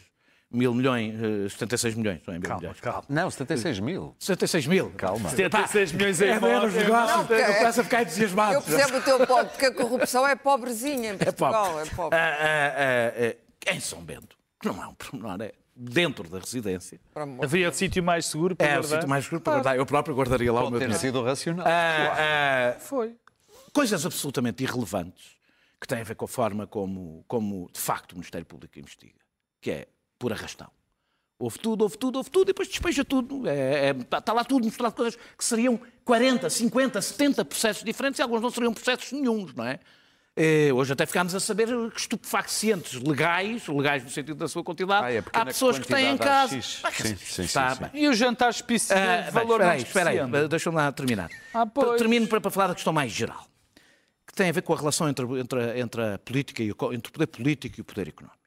mil 0.52 0.74
milhões, 0.74 1.16
eh, 1.16 1.50
76 1.50 1.96
milhões, 1.96 2.22
não 2.28 2.34
é 2.34 2.40
mil 2.40 2.56
milhões. 2.58 2.80
calma. 2.80 3.04
Não, 3.08 3.30
76 3.32 3.80
mil. 3.80 4.16
76 4.20 4.68
mil. 4.68 4.92
Calma. 4.92 5.30
76 5.30 5.92
milhões 5.94 6.22
em 6.22 6.26
É 6.30 6.40
menos 6.40 6.74
negócios, 6.74 7.30
Não, 7.30 7.36
eu 7.38 7.46
é- 7.46 7.58
começo 7.60 7.82
a 7.82 7.84
ficar 7.84 8.02
entusiasmado. 8.04 8.54
Eu 8.56 8.62
percebo 8.62 8.98
o 8.98 9.02
teu 9.02 9.28
ponto, 9.28 9.50
porque 9.52 9.66
a 9.66 9.74
corrupção 9.74 10.28
é 10.28 10.36
pobrezinha 10.36 11.12
em 11.12 11.16
É 11.16 11.18
Portugal. 11.18 11.66
pobre. 11.74 11.88
É 11.90 11.96
pobre. 11.96 12.20
Ah, 12.20 12.38
ah, 12.40 12.74
ah, 12.78 13.36
ah, 13.68 13.74
em 13.74 13.80
São 13.80 14.02
Bento, 14.04 14.36
que 14.60 14.68
não 14.68 14.84
é 14.84 14.88
um 14.88 14.94
pormenor, 14.94 15.42
é 15.42 15.54
dentro 15.76 16.30
da 16.30 16.38
residência. 16.40 17.00
Havia 17.42 17.72
sítio 17.72 18.04
mais 18.04 18.26
seguro 18.26 18.56
para 18.56 18.68
É 18.68 18.72
o 18.72 18.74
guardar? 18.82 18.90
sítio 18.98 19.10
mais 19.10 19.24
seguro 19.24 19.42
para 19.42 19.54
guardar. 19.54 19.78
Eu 19.78 19.86
próprio 19.86 20.16
guardaria 20.16 20.52
lá 20.52 20.60
o 20.60 20.64
Pode 20.64 20.72
meu 20.72 20.80
ter 20.80 20.86
dinheiro. 20.88 21.02
sido 21.02 21.24
racional. 21.24 21.66
Ah, 21.68 22.76
ah, 22.76 22.80
Foi. 22.80 23.16
coisas 23.74 24.06
absolutamente 24.06 24.64
irrelevantes 24.64 25.40
que 25.80 25.88
têm 25.88 26.02
a 26.02 26.04
ver 26.04 26.16
com 26.16 26.26
a 26.26 26.28
forma 26.28 26.68
como, 26.68 27.24
como 27.28 27.70
de 27.74 27.80
facto 27.80 28.12
o 28.12 28.16
Ministério 28.16 28.46
Público 28.46 28.78
investiga, 28.78 29.16
que 29.60 29.72
é 29.72 29.88
por 30.22 30.32
arrastão. 30.32 30.70
Houve 31.40 31.58
tudo, 31.58 31.82
houve 31.82 31.98
tudo, 31.98 32.18
houve 32.18 32.30
tudo, 32.30 32.44
e 32.44 32.54
depois 32.54 32.68
despeja 32.68 33.04
tudo. 33.04 33.42
Está 34.16 34.32
lá 34.32 34.44
tudo 34.44 34.64
mostrado, 34.66 34.94
coisas 34.94 35.16
que 35.36 35.44
seriam 35.44 35.80
40, 36.06 36.48
50, 36.48 37.02
70 37.02 37.44
processos 37.46 37.84
diferentes 37.84 38.20
e 38.20 38.22
alguns 38.22 38.42
não 38.44 38.52
seriam 38.52 38.72
processos 38.72 39.12
nenhums, 39.12 39.52
não 39.56 39.66
é? 39.66 39.80
Eh, 40.36 40.72
hoje 40.72 40.94
até 40.94 41.06
ficámos 41.08 41.34
a 41.36 41.40
saber 41.40 41.68
que 41.90 42.00
estupefacientes 42.00 42.94
legais, 43.02 43.68
legais 43.68 44.04
no 44.04 44.10
sentido 44.12 44.36
da 44.38 44.48
sua 44.48 44.64
quantidade, 44.64 45.08
Ah, 45.08 45.12
é 45.12 45.24
há 45.34 45.46
pessoas 45.46 45.78
que 45.80 45.88
têm 45.88 46.12
em 46.14 46.18
casa. 46.18 46.56
X. 46.56 46.80
Ah, 46.84 46.92
quer 46.92 47.08
Sim, 47.08 47.16
sim, 47.18 47.42
está 47.42 47.76
sim, 47.76 47.84
sim. 47.86 47.90
E 47.96 48.08
o 48.08 48.14
jantar 48.14 48.50
especial 48.52 48.98
Ah, 49.00 49.18
de 49.18 49.24
bem, 49.24 49.32
valor 49.34 49.60
espera 49.60 49.66
não 49.66 49.72
aí, 49.72 49.82
espera 49.82 50.10
aí, 50.12 50.16
especiando? 50.18 50.48
deixa-me 50.48 50.76
lá 50.78 50.92
terminar. 50.92 51.30
Ah, 51.54 51.66
pois. 51.66 51.98
Termino 51.98 52.28
para, 52.28 52.40
para 52.40 52.52
falar 52.52 52.68
da 52.68 52.76
questão 52.76 52.94
mais 52.94 53.12
geral, 53.12 53.46
que 54.28 54.34
tem 54.34 54.48
a 54.50 54.52
ver 54.54 54.62
com 54.62 54.74
a 54.74 54.78
relação 54.78 55.10
entre, 55.10 55.26
entre, 55.40 55.80
entre 55.80 56.02
a 56.14 56.18
política 56.20 56.64
e 56.64 56.72
o, 56.72 56.76
entre 56.94 57.10
o 57.10 57.12
poder 57.14 57.28
político 57.28 57.80
e 57.80 57.82
o 57.82 57.84
poder 57.84 58.08
económico. 58.08 58.41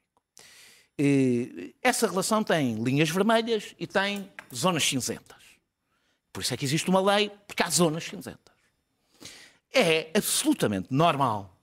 Essa 1.82 2.06
relação 2.06 2.44
tem 2.44 2.82
linhas 2.82 3.10
vermelhas 3.10 3.74
e 3.78 3.86
tem 3.86 4.30
zonas 4.54 4.84
cinzentas. 4.84 5.42
Por 6.32 6.42
isso 6.42 6.54
é 6.54 6.56
que 6.56 6.64
existe 6.64 6.88
uma 6.88 7.00
lei, 7.00 7.30
porque 7.46 7.62
há 7.62 7.70
zonas 7.70 8.04
cinzentas. 8.04 8.54
É 9.72 10.10
absolutamente 10.14 10.88
normal 10.90 11.54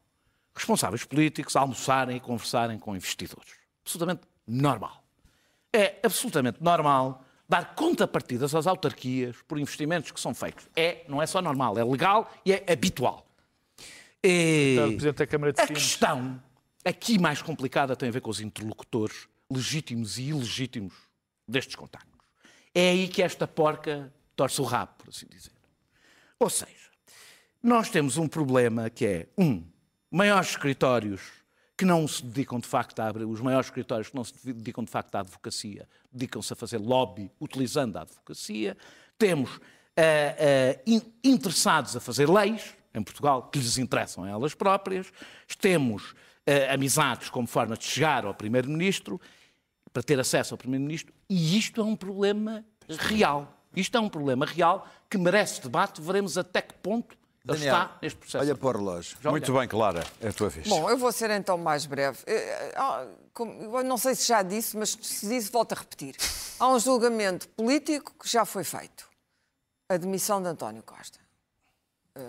responsáveis 0.54 1.04
políticos 1.06 1.56
almoçarem 1.56 2.18
e 2.18 2.20
conversarem 2.20 2.78
com 2.78 2.96
investidores. 2.96 3.54
Absolutamente 3.84 4.22
normal. 4.46 5.04
É 5.74 5.96
absolutamente 6.04 6.62
normal 6.62 7.24
dar 7.48 7.76
contrapartidas 7.76 8.54
às 8.54 8.68
autarquias 8.68 9.36
por 9.48 9.58
investimentos 9.58 10.12
que 10.12 10.20
são 10.20 10.34
feitos. 10.34 10.68
É, 10.76 11.04
não 11.08 11.22
é 11.22 11.26
só 11.26 11.42
normal, 11.42 11.78
é 11.78 11.84
legal 11.84 12.32
e 12.46 12.54
é 12.54 12.66
habitual. 12.72 13.26
E 14.24 14.76
Está 14.76 14.86
o 14.86 14.90
Presidente 14.90 15.18
da 15.18 15.28
Câmara 15.28 15.54
de 15.54 15.62
a 15.62 15.68
questão 15.68 16.42
aqui 16.86 17.20
mais 17.20 17.42
complicada 17.42 17.96
tem 17.96 18.10
a 18.10 18.12
ver 18.12 18.22
com 18.22 18.30
os 18.30 18.40
interlocutores 18.40 19.28
legítimos 19.50 20.18
e 20.18 20.30
ilegítimos 20.30 20.94
destes 21.48 21.76
contactos. 21.76 22.20
É 22.74 22.92
aí 22.92 23.08
que 23.08 23.22
esta 23.22 23.48
porca 23.48 24.14
torce 24.36 24.62
o 24.62 24.64
rabo, 24.64 24.94
por 24.98 25.10
assim 25.10 25.28
dizer. 25.30 25.52
Ou 26.40 26.50
seja, 26.50 26.90
nós 27.62 27.90
temos 27.90 28.18
um 28.18 28.28
problema 28.28 28.90
que 28.90 29.06
é, 29.06 29.28
um, 29.38 29.64
maiores 30.10 30.52
escritórios 30.52 31.22
que 31.78 31.86
não 31.86 32.08
se 32.08 32.24
dedicam 32.24 32.60
de 32.60 32.68
facto 32.68 33.00
a 33.00 33.08
abrir, 33.08 33.26
os 33.26 33.42
maiores 33.42 33.68
escritórios 33.68 34.10
que 34.10 34.16
não 34.16 34.24
se 34.24 34.34
dedicam 34.54 34.84
de 34.84 34.92
facto 34.92 35.16
à 35.16 35.20
advocacia, 35.20 35.88
dedicam-se 36.12 36.54
a 36.54 36.56
fazer 36.56 36.78
lobby 36.78 37.32
utilizando 37.40 37.98
a 37.98 38.02
advocacia. 38.02 38.78
Temos 39.18 39.60
ah, 39.98 40.80
in- 40.86 41.14
interessados 41.24 41.96
a 41.96 42.00
fazer 42.00 42.30
leis, 42.30 42.76
em 42.94 43.02
Portugal, 43.02 43.50
que 43.50 43.58
lhes 43.58 43.78
interessam 43.78 44.24
a 44.24 44.30
elas 44.30 44.54
próprias. 44.54 45.12
Temos 45.60 46.14
amizades 46.72 47.30
como 47.30 47.48
forma 47.48 47.76
de 47.78 47.84
chegar 47.86 48.26
ao 48.26 48.34
Primeiro-Ministro, 48.34 49.20
para 49.94 50.02
ter 50.04 50.20
acesso 50.20 50.54
ao 50.54 50.58
Primeiro-Ministro, 50.58 51.14
e 51.30 51.58
isto 51.58 51.82
é 51.82 51.84
um 51.84 51.96
problema 51.96 52.64
real. 52.88 53.58
Isto 53.76 53.98
é 53.98 54.00
um 54.02 54.10
problema 54.10 54.46
real 54.46 54.88
que 55.10 55.18
merece 55.18 55.62
debate. 55.62 56.02
Veremos 56.02 56.38
até 56.38 56.62
que 56.62 56.74
ponto 56.76 57.16
ele 57.46 57.58
Daniel, 57.58 57.76
está 57.76 57.98
neste 58.02 58.18
processo. 58.20 58.44
Olha 58.44 58.56
para 58.56 58.68
o 58.68 58.72
relógio. 58.72 59.18
Muito 59.26 59.54
bem, 59.54 59.68
Clara, 59.68 60.04
é 60.20 60.28
a 60.28 60.34
tua 60.34 60.50
vez. 60.50 60.68
Bom, 60.68 60.90
eu 60.90 60.98
vou 60.98 61.12
ser 61.12 61.30
então 61.32 61.58
mais 61.58 61.86
breve. 61.86 62.20
Eh, 62.28 62.74
ah, 62.76 63.06
como- 63.34 63.78
eu 63.78 63.84
não 63.84 63.98
sei 63.98 64.14
se 64.16 64.28
já 64.28 64.44
disse, 64.44 64.78
mas 64.78 64.92
se 65.02 65.28
disse, 65.28 65.52
volto 65.52 65.72
a 65.74 65.76
repetir. 65.76 66.16
Há 66.60 66.68
um 66.68 66.80
julgamento 66.80 67.48
político 67.50 68.14
que 68.22 68.30
já 68.30 68.46
foi 68.46 68.64
feito. 68.64 69.10
A 69.90 69.98
demissão 69.98 70.42
de 70.42 70.48
António 70.50 70.84
Costa. 70.84 71.20
Eh, 72.16 72.22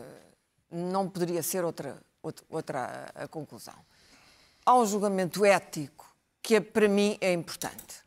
não 0.70 1.08
poderia 1.08 1.42
ser 1.42 1.64
outra, 1.64 2.00
outra, 2.48 3.10
a 3.14 3.28
conclusão. 3.28 3.74
Há 4.64 4.74
um 4.76 4.86
julgamento 4.86 5.44
ético 5.44 6.06
que 6.42 6.56
é, 6.56 6.60
para 6.60 6.88
mim 6.88 7.16
é 7.20 7.32
importante. 7.32 8.02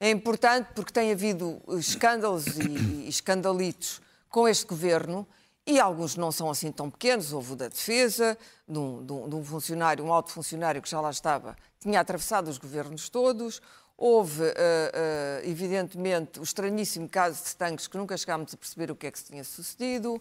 É 0.00 0.10
importante 0.10 0.68
porque 0.74 0.92
tem 0.92 1.12
havido 1.12 1.60
escândalos 1.78 2.46
e, 2.58 2.62
e 3.04 3.08
escandalitos 3.08 4.00
com 4.28 4.48
este 4.48 4.66
governo 4.66 5.26
e 5.64 5.78
alguns 5.78 6.16
não 6.16 6.32
são 6.32 6.50
assim 6.50 6.72
tão 6.72 6.90
pequenos. 6.90 7.32
Houve 7.32 7.52
o 7.52 7.56
da 7.56 7.68
defesa, 7.68 8.36
de 8.66 8.78
um, 8.78 9.04
de 9.06 9.12
um- 9.12 9.28
de 9.28 9.34
um 9.36 9.44
funcionário, 9.44 10.04
um 10.04 10.12
alto 10.12 10.32
funcionário 10.32 10.82
que 10.82 10.90
já 10.90 11.00
lá 11.00 11.10
estava, 11.10 11.56
tinha 11.78 12.00
atravessado 12.00 12.48
os 12.48 12.58
governos 12.58 13.08
todos. 13.08 13.60
Houve, 13.96 14.42
uh, 14.42 14.46
uh, 14.46 15.48
evidentemente, 15.48 16.40
o 16.40 16.42
estranhíssimo 16.42 17.08
caso 17.08 17.44
de 17.44 17.54
tanques 17.54 17.86
que 17.86 17.96
nunca 17.96 18.16
chegámos 18.16 18.52
a 18.52 18.56
perceber 18.56 18.90
o 18.90 18.96
que 18.96 19.06
é 19.06 19.10
que 19.12 19.18
se 19.18 19.26
tinha 19.26 19.44
sucedido. 19.44 20.20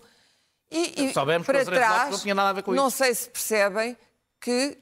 E, 0.69 1.05
e 1.09 1.13
Soubemos 1.13 1.47
para 1.47 1.65
trás, 1.65 2.11
não 2.11 2.19
tinha 2.19 2.35
nada 2.35 2.49
a 2.49 2.53
ver 2.53 2.61
com 2.61 2.71
não 2.73 2.87
isso. 2.89 2.97
sei 2.97 3.15
se 3.15 3.27
percebem 3.29 3.97
que 4.39 4.77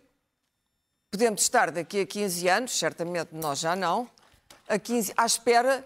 podemos 1.12 1.42
estar 1.42 1.72
daqui 1.72 2.02
a 2.02 2.06
15 2.06 2.48
anos, 2.48 2.78
certamente 2.78 3.30
nós 3.34 3.60
já 3.60 3.76
não, 3.76 4.08
a 4.68 4.78
15, 4.78 5.14
à 5.18 5.26
espera. 5.26 5.84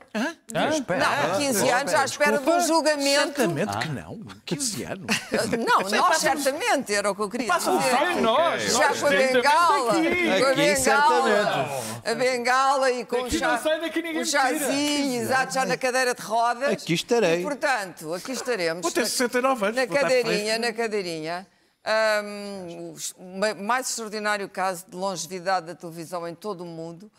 Não, 0.53 0.67
há 0.67 1.37
15 1.37 1.69
anos 1.69 1.93
à 1.93 2.03
espera 2.03 2.37
de 2.37 2.49
um 2.49 2.59
julgamento. 2.67 3.21
Certamente 3.37 3.77
que 3.77 3.87
não. 3.87 4.19
15 4.45 4.83
anos. 4.83 5.05
Não, 5.65 5.89
nós 5.89 6.17
certamente, 6.17 6.93
era 6.93 7.09
o 7.09 7.15
que 7.15 7.21
eu 7.21 7.29
queria 7.29 7.47
Passam 7.47 7.77
dizer. 7.77 7.95
fome, 7.97 8.15
nós, 8.21 8.61
Já 8.73 8.89
nós, 8.89 8.99
com 8.99 9.07
a 9.07 9.09
bengala, 9.09 9.91
aqui. 9.93 10.03
com 10.03 10.45
a 10.45 10.49
Aqui, 10.49 10.55
bengala, 10.55 11.69
a 12.05 12.13
bengala 12.15 12.91
e 12.91 13.05
com 13.05 13.15
o, 13.15 13.23
Daqui 13.23 13.39
chá, 13.39 13.51
não 13.53 13.63
sai, 13.63 13.79
daqui 13.79 14.01
ninguém 14.01 14.21
o 14.21 14.25
chazinho, 14.25 15.21
exato, 15.21 15.53
já 15.53 15.65
na 15.65 15.77
cadeira 15.77 16.13
de 16.13 16.21
rodas. 16.21 16.73
Aqui 16.73 16.93
estarei. 16.93 17.39
E, 17.39 17.43
portanto, 17.43 18.13
aqui 18.13 18.33
estaremos. 18.33 18.81
Vou 18.81 18.91
ter 18.91 18.99
na- 19.01 19.05
69 19.07 19.65
anos. 19.65 19.75
na 19.77 19.87
cadeirinha, 19.87 20.59
na 20.59 20.73
cadeirinha. 20.73 21.47
Hum, 21.85 22.95
o 23.17 23.37
ma- 23.39 23.53
mais 23.55 23.89
extraordinário 23.89 24.47
caso 24.49 24.85
de 24.87 24.95
longevidade 24.95 25.65
da 25.67 25.75
televisão 25.75 26.27
em 26.27 26.33
todo 26.35 26.61
o 26.61 26.65
mundo. 26.65 27.11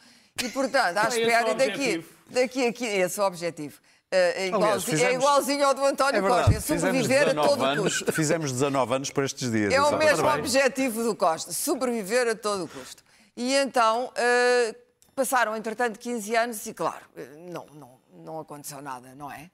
E, 0.43 0.49
portanto, 0.49 0.97
à 0.99 1.05
é 1.05 1.09
espera 1.09 1.55
daqui, 1.55 2.05
daqui 2.31 2.67
a 2.67 2.69
aqui, 2.71 2.85
esse 2.87 3.21
é 3.21 3.23
o 3.23 3.27
objetivo. 3.27 3.79
É, 4.11 4.47
igualzinho, 4.47 4.65
Aliás, 4.65 4.85
fizemos- 4.85 5.13
é 5.13 5.17
igualzinho 5.17 5.67
ao 5.67 5.75
do 5.75 5.85
António 5.85 6.19
É 6.19 6.21
Costa, 6.29 6.41
é 6.41 6.45
verdade, 6.59 6.67
sobreviver 6.81 7.23
a 7.23 7.25
19 7.33 7.49
todo 7.49 7.61
o 7.61 7.65
anos, 7.65 7.99
custo. 7.99 8.13
fizemos 8.13 8.53
19 8.53 8.95
anos 8.95 9.11
por 9.11 9.25
estes 9.25 9.51
dias. 9.51 9.73
É 9.75 9.83
o 9.83 9.97
mesmo 9.99 10.23
Parabéns. 10.25 10.55
objetivo 10.55 11.03
do 11.03 11.15
Costa, 11.17 11.53
sobreviver 11.53 12.29
a 12.29 12.35
todo 12.35 12.65
o 12.65 12.69
custo. 12.69 13.03
E 13.37 13.55
então, 13.57 14.13
eh, 14.15 14.75
passaram, 15.17 15.57
entretanto, 15.57 15.99
15 15.99 16.35
anos 16.37 16.65
e, 16.67 16.73
claro, 16.75 17.05
eh, 17.17 17.27
não, 17.51 17.67
não, 17.75 17.99
não 18.13 18.41
aconteceu 18.41 18.81
nada, 18.81 19.15
não 19.17 19.31
é? 19.31 19.51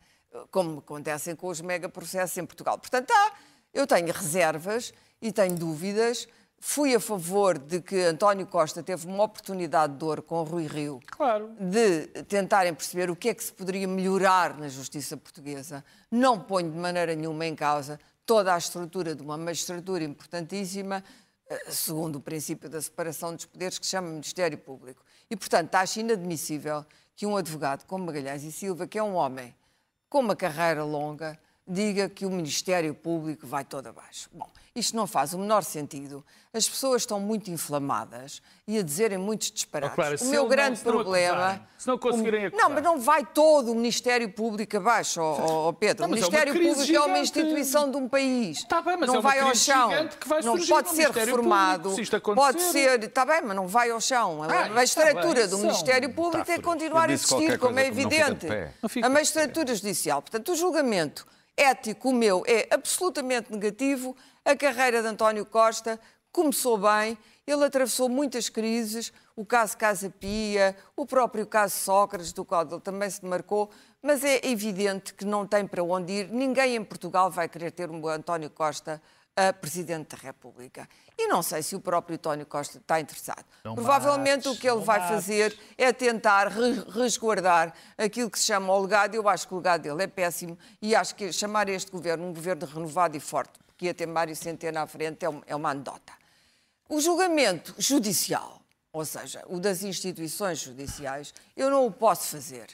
Como 0.51 0.79
acontecem 0.79 1.35
com 1.35 1.49
os 1.49 1.61
megaprocessos 1.61 2.37
em 2.37 2.45
Portugal. 2.47 2.79
Portanto, 2.79 3.11
há, 3.11 3.33
eu 3.73 3.87
tenho 3.87 4.13
reservas 4.13 4.93
e 5.21 5.33
tenho 5.33 5.55
dúvidas. 5.57 6.27
Fui 6.63 6.95
a 6.95 7.01
favor 7.01 7.59
de 7.59 7.81
que 7.81 7.99
António 8.03 8.47
Costa 8.47 8.83
teve 8.83 9.07
uma 9.07 9.25
oportunidade 9.25 9.97
de 9.97 10.05
ouro 10.05 10.23
com 10.23 10.43
Rui 10.43 10.67
Rio 10.67 11.01
Claro. 11.11 11.51
de 11.59 12.07
tentarem 12.25 12.75
perceber 12.75 13.11
o 13.11 13.17
que 13.17 13.31
é 13.31 13.35
que 13.35 13.43
se 13.43 13.53
poderia 13.53 13.89
melhorar 13.89 14.59
na 14.59 14.69
justiça 14.69 15.17
portuguesa. 15.17 15.83
Não 16.11 16.39
ponho 16.39 16.71
de 16.71 16.77
maneira 16.77 17.15
nenhuma 17.15 17.47
em 17.47 17.55
causa 17.57 17.99
toda 18.27 18.55
a 18.55 18.59
estrutura 18.59 19.15
de 19.15 19.23
uma 19.23 19.39
magistratura 19.39 20.05
importantíssima, 20.05 21.03
eh, 21.49 21.71
segundo 21.71 22.17
o 22.17 22.21
princípio 22.21 22.69
da 22.69 22.81
separação 22.81 23.35
dos 23.35 23.47
poderes, 23.47 23.79
que 23.79 23.87
se 23.87 23.93
chama 23.93 24.09
Ministério 24.11 24.59
Público. 24.59 25.03
E, 25.31 25.37
portanto, 25.37 25.75
acho 25.77 25.99
inadmissível 26.01 26.85
que 27.17 27.25
um 27.27 27.37
advogado 27.37 27.87
como 27.87 28.05
Magalhães 28.05 28.45
e 28.45 28.53
Silva, 28.53 28.87
que 28.87 28.99
é 28.99 29.03
um 29.03 29.15
homem 29.15 29.55
com 30.11 30.21
uma 30.21 30.37
carreira 30.37 30.85
longa, 30.85 31.39
diga 31.71 32.09
que 32.09 32.27
o 32.27 32.31
Ministério 32.31 32.93
Público 32.95 33.47
vai 33.47 33.65
todo 33.65 33.87
abaixo. 33.87 34.29
Bom, 34.33 34.49
isto 34.75 34.97
não 34.97 35.07
faz 35.07 35.33
o 35.35 35.39
menor 35.39 35.63
sentido. 35.63 36.25
As 36.53 36.69
pessoas 36.69 37.03
estão 37.03 37.21
muito 37.21 37.49
inflamadas 37.49 38.43
e 38.67 38.77
a 38.77 38.83
dizerem 38.83 39.17
muitos 39.19 39.53
disparates. 39.53 39.93
Oh, 39.93 39.97
Clara, 40.03 40.17
o 40.21 40.25
meu 40.27 40.49
grande 40.49 40.71
não- 40.71 40.77
se 40.77 40.85
não 40.85 40.93
problema. 40.93 41.37
acusarem, 41.37 41.63
se 41.79 41.87
não 41.89 41.99
conseguirem 41.99 42.47
acusar. 42.47 42.65
Não, 42.69 42.75
mas 42.75 42.83
não 42.85 42.99
vai 43.01 43.25
todo 43.25 43.71
o 43.71 43.75
Ministério 43.77 44.29
Público 44.33 44.77
abaixo, 44.77 45.21
ó, 45.21 45.69
ó, 45.69 45.73
Pedro. 45.73 46.03
Não, 46.03 46.11
o 46.11 46.13
é 46.13 46.15
Ministério 46.17 46.53
crise 46.53 46.69
Público 46.75 46.93
é 46.93 46.99
uma 46.99 47.07
gigante. 47.07 47.23
instituição 47.41 47.89
de 47.91 47.97
um 47.97 48.09
país. 48.09 48.59
Está 48.59 48.83
bem, 48.83 48.97
mas 48.97 49.07
não 49.07 49.15
é 49.15 49.19
uma 49.19 49.23
vai 49.23 49.39
ao 49.39 49.55
chão. 49.55 49.91
gigante 49.91 50.17
que 50.17 50.29
vai 50.29 50.43
não 50.43 50.59
pode 50.67 50.91
ser 50.91 51.11
reformado. 51.11 51.83
Público, 51.83 51.95
se 51.97 52.03
isto 52.03 52.17
acontecer. 52.17 52.47
pode 52.47 52.63
ser. 52.63 53.05
Está 53.05 53.25
bem, 53.25 53.43
mas 53.43 53.55
não 53.57 53.69
vai 53.69 53.91
ao 53.91 54.01
chão. 54.01 54.43
Ah, 54.43 54.47
a 54.47 54.63
está 54.63 54.75
magistratura 54.75 55.41
bem, 55.41 55.49
do 55.49 55.59
Ministério 55.59 56.13
Público 56.13 56.45
tem 56.45 56.57
que 56.57 56.63
continuar 56.63 57.09
a 57.11 57.13
existir, 57.13 57.59
como 57.61 57.79
é 57.79 57.87
evidente. 57.87 58.47
A 59.03 59.09
magistratura 59.09 59.73
judicial. 59.73 60.21
Portanto, 60.21 60.51
o 60.51 60.57
julgamento 60.57 61.25
ético, 61.57 62.11
o 62.11 62.15
meu, 62.15 62.43
é 62.47 62.69
absolutamente 62.71 63.53
negativo. 63.53 64.17
A 64.45 64.57
carreira 64.57 65.03
de 65.03 65.09
António 65.09 65.45
Costa 65.45 66.01
começou 66.33 66.79
bem, 66.79 67.19
ele 67.47 67.65
atravessou 67.65 68.09
muitas 68.09 68.49
crises, 68.49 69.13
o 69.35 69.45
caso 69.45 69.77
Casa 69.77 70.09
Pia, 70.11 70.77
o 70.97 71.05
próprio 71.05 71.47
caso 71.47 71.75
Sócrates, 71.75 72.33
do 72.33 72.45
qual 72.45 72.63
ele 72.63 72.81
também 72.81 73.11
se 73.11 73.21
demarcou, 73.21 73.71
mas 74.03 74.23
é 74.25 74.41
evidente 74.47 75.13
que 75.13 75.25
não 75.25 75.47
tem 75.47 75.67
para 75.67 75.83
onde 75.83 76.13
ir. 76.13 76.29
Ninguém 76.31 76.77
em 76.77 76.85
Portugal 76.85 77.31
vai 77.31 77.49
querer 77.49 77.73
ter 77.73 77.91
um 77.91 78.07
António 78.07 78.51
Costa 78.51 79.03
a 79.37 79.53
Presidente 79.53 80.15
da 80.17 80.23
República. 80.23 80.89
E 81.17 81.27
não 81.29 81.43
sei 81.43 81.63
se 81.63 81.75
o 81.77 81.81
próprio 81.81 82.17
António 82.17 82.45
Costa 82.47 82.79
está 82.79 83.01
interessado. 83.01 83.45
Não 83.65 83.75
Provavelmente 83.75 84.47
mates, 84.47 84.59
o 84.59 84.61
que 84.61 84.69
ele 84.69 84.81
vai 84.81 84.99
mates. 84.99 85.15
fazer 85.15 85.59
é 85.79 85.93
tentar 85.93 86.49
re- 86.49 86.85
resguardar 86.91 87.73
aquilo 87.97 88.31
que 88.31 88.39
se 88.39 88.47
chama 88.47 88.73
o 88.75 88.81
legado. 88.83 89.15
Eu 89.15 89.29
acho 89.29 89.47
que 89.47 89.55
o 89.55 89.59
legado 89.59 89.83
dele 89.83 90.03
é 90.03 90.07
péssimo 90.07 90.59
e 90.83 90.95
acho 90.95 91.15
que 91.15 91.33
chamar 91.33 91.69
este 91.69 91.91
governo 91.91 92.27
um 92.27 92.35
governo 92.35 92.67
renovado 92.67 93.17
e 93.17 93.21
forte, 93.21 93.53
porque 93.67 93.87
ia 93.87 93.95
ter 93.95 94.07
Mário 94.07 94.35
Centeno 94.35 94.79
à 94.79 94.87
frente, 94.87 95.25
é 95.25 95.29
um- 95.31 95.43
é 95.47 95.55
uma 95.57 95.71
anedota. 95.71 96.13
O 96.89 97.01
julgamento 97.01 97.75
judicial, 97.79 98.61
ou 98.93 99.05
seja, 99.05 99.43
o 99.47 99.61
das 99.61 99.83
instituições 99.85 100.59
judiciais, 100.59 101.33
eu 101.57 101.71
não 101.71 101.87
o 101.87 101.93
posso 101.93 102.29
fazer. 102.29 102.67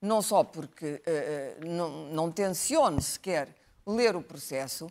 Não 0.00 0.20
só 0.22 0.44
porque 0.44 1.02
eh, 1.06 1.56
não, 1.66 1.90
não 2.12 2.30
tenciono 2.30 3.00
sequer 3.02 3.48
ler 3.86 4.14
o 4.14 4.22
processo, 4.22 4.86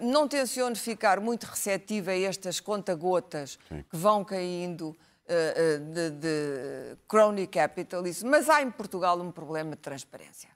não 0.00 0.26
tenciono 0.28 0.74
ficar 0.76 1.20
muito 1.20 1.44
receptiva 1.44 2.10
a 2.12 2.18
estas 2.18 2.60
conta-gotas 2.60 3.58
que 3.68 3.96
vão 3.96 4.24
caindo 4.24 4.96
eh, 5.28 5.54
eh, 5.56 5.78
de, 5.78 6.10
de 6.10 6.96
crony 7.08 7.46
capitalism, 7.46 8.28
mas 8.28 8.48
há 8.48 8.62
em 8.62 8.70
Portugal 8.70 9.18
um 9.20 9.30
problema 9.32 9.70
de 9.76 9.82
transparência. 9.82 10.48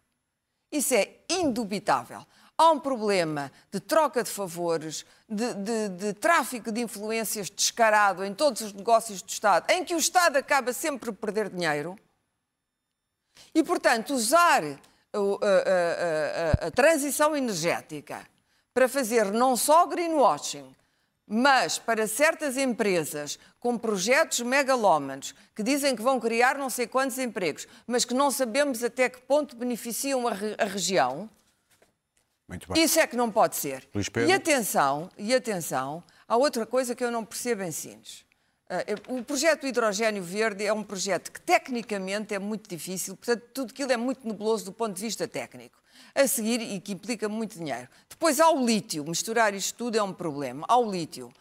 Isso 0.72 0.94
é 0.94 1.16
indubitável. 1.28 2.24
Há 2.56 2.70
um 2.70 2.78
problema 2.78 3.50
de 3.72 3.80
troca 3.80 4.22
de 4.22 4.30
favores, 4.30 5.04
de, 5.28 5.54
de- 5.54 5.88
de 5.88 6.12
tráfico 6.12 6.70
de 6.70 6.80
influências 6.82 7.48
descarado 7.50 8.22
em 8.24 8.34
todos 8.34 8.60
os 8.60 8.72
negócios 8.72 9.22
do 9.22 9.28
Estado, 9.30 9.70
em 9.70 9.82
que 9.84 9.94
o 9.94 9.98
Estado 9.98 10.36
acaba 10.36 10.72
sempre 10.72 11.10
por 11.10 11.14
perder 11.32 11.48
dinheiro. 11.48 11.96
E, 13.54 13.62
portanto, 13.64 14.12
usar 14.14 14.62
a, 14.62 14.68
a- 15.18 16.62
a- 16.64 16.66
a 16.66 16.70
transição 16.70 17.34
energética 17.36 18.26
para 18.80 18.88
fazer 18.88 19.30
não 19.30 19.58
só 19.58 19.84
greenwashing, 19.86 20.74
mas 21.26 21.78
para 21.78 22.06
certas 22.06 22.56
empresas 22.56 23.38
com 23.58 23.76
projetos 23.76 24.40
megalómanos 24.40 25.34
que 25.54 25.62
dizem 25.62 25.94
que 25.94 26.00
vão 26.00 26.18
criar 26.18 26.56
não 26.56 26.70
sei 26.70 26.86
quantos 26.86 27.18
empregos, 27.18 27.68
mas 27.86 28.06
que 28.06 28.14
não 28.14 28.30
sabemos 28.30 28.82
até 28.82 29.10
que 29.10 29.20
ponto 29.20 29.54
beneficiam 29.54 30.26
a, 30.26 30.32
re- 30.32 30.56
a 30.58 30.64
região, 30.64 31.28
isso 32.80 32.98
é 32.98 33.06
que 33.06 33.16
não 33.16 33.30
pode 33.30 33.54
ser. 33.54 33.86
E 34.26 34.32
atenção, 34.32 35.10
e 35.18 35.34
atenção, 35.34 36.02
há 36.26 36.38
outra 36.38 36.64
coisa 36.64 36.94
que 36.94 37.04
eu 37.04 37.10
não 37.10 37.22
percebo 37.22 37.62
em 37.62 37.70
Sines. 37.70 38.24
Ah, 38.72 38.84
O 39.08 39.24
projeto 39.24 39.66
Hidrogênio 39.66 40.22
Verde 40.22 40.64
é 40.64 40.72
um 40.72 40.84
projeto 40.84 41.32
que 41.32 41.40
tecnicamente 41.40 42.32
é 42.32 42.38
muito 42.38 42.70
difícil, 42.70 43.16
portanto, 43.16 43.42
tudo 43.52 43.70
aquilo 43.72 43.90
é 43.90 43.96
muito 43.96 44.24
nebuloso 44.26 44.66
do 44.66 44.72
ponto 44.72 44.94
de 44.94 45.02
vista 45.02 45.26
técnico. 45.26 45.76
A 46.14 46.26
seguir, 46.28 46.60
e 46.60 46.80
que 46.80 46.92
implica 46.92 47.28
muito 47.28 47.58
dinheiro. 47.58 47.88
Depois 48.08 48.38
há 48.38 48.48
o 48.48 48.64
lítio, 48.64 49.04
misturar 49.04 49.54
isto 49.54 49.76
tudo 49.76 49.98
é 49.98 50.02
um 50.02 50.12
problema. 50.12 50.64
Há 50.68 50.76
o 50.76 50.88
lítio. 50.88 51.32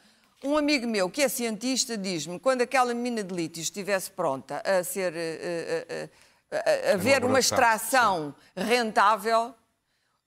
Um 0.44 0.58
amigo 0.58 0.88
meu 0.88 1.10
que 1.10 1.22
é 1.22 1.30
cientista 1.30 1.96
diz-me 1.98 2.40
quando 2.40 2.62
aquela 2.62 2.94
mina 2.94 3.24
de 3.24 3.34
lítio 3.34 3.62
estivesse 3.62 4.10
pronta 4.10 4.62
a 4.66 4.84
ser. 4.84 5.14
eh, 5.16 5.86
eh, 5.90 6.10
eh, 6.52 6.92
a 6.92 6.94
haver 6.94 7.24
uma 7.24 7.38
Elaboração, 7.40 7.40
extração 7.40 8.36
rentável, 8.56 9.54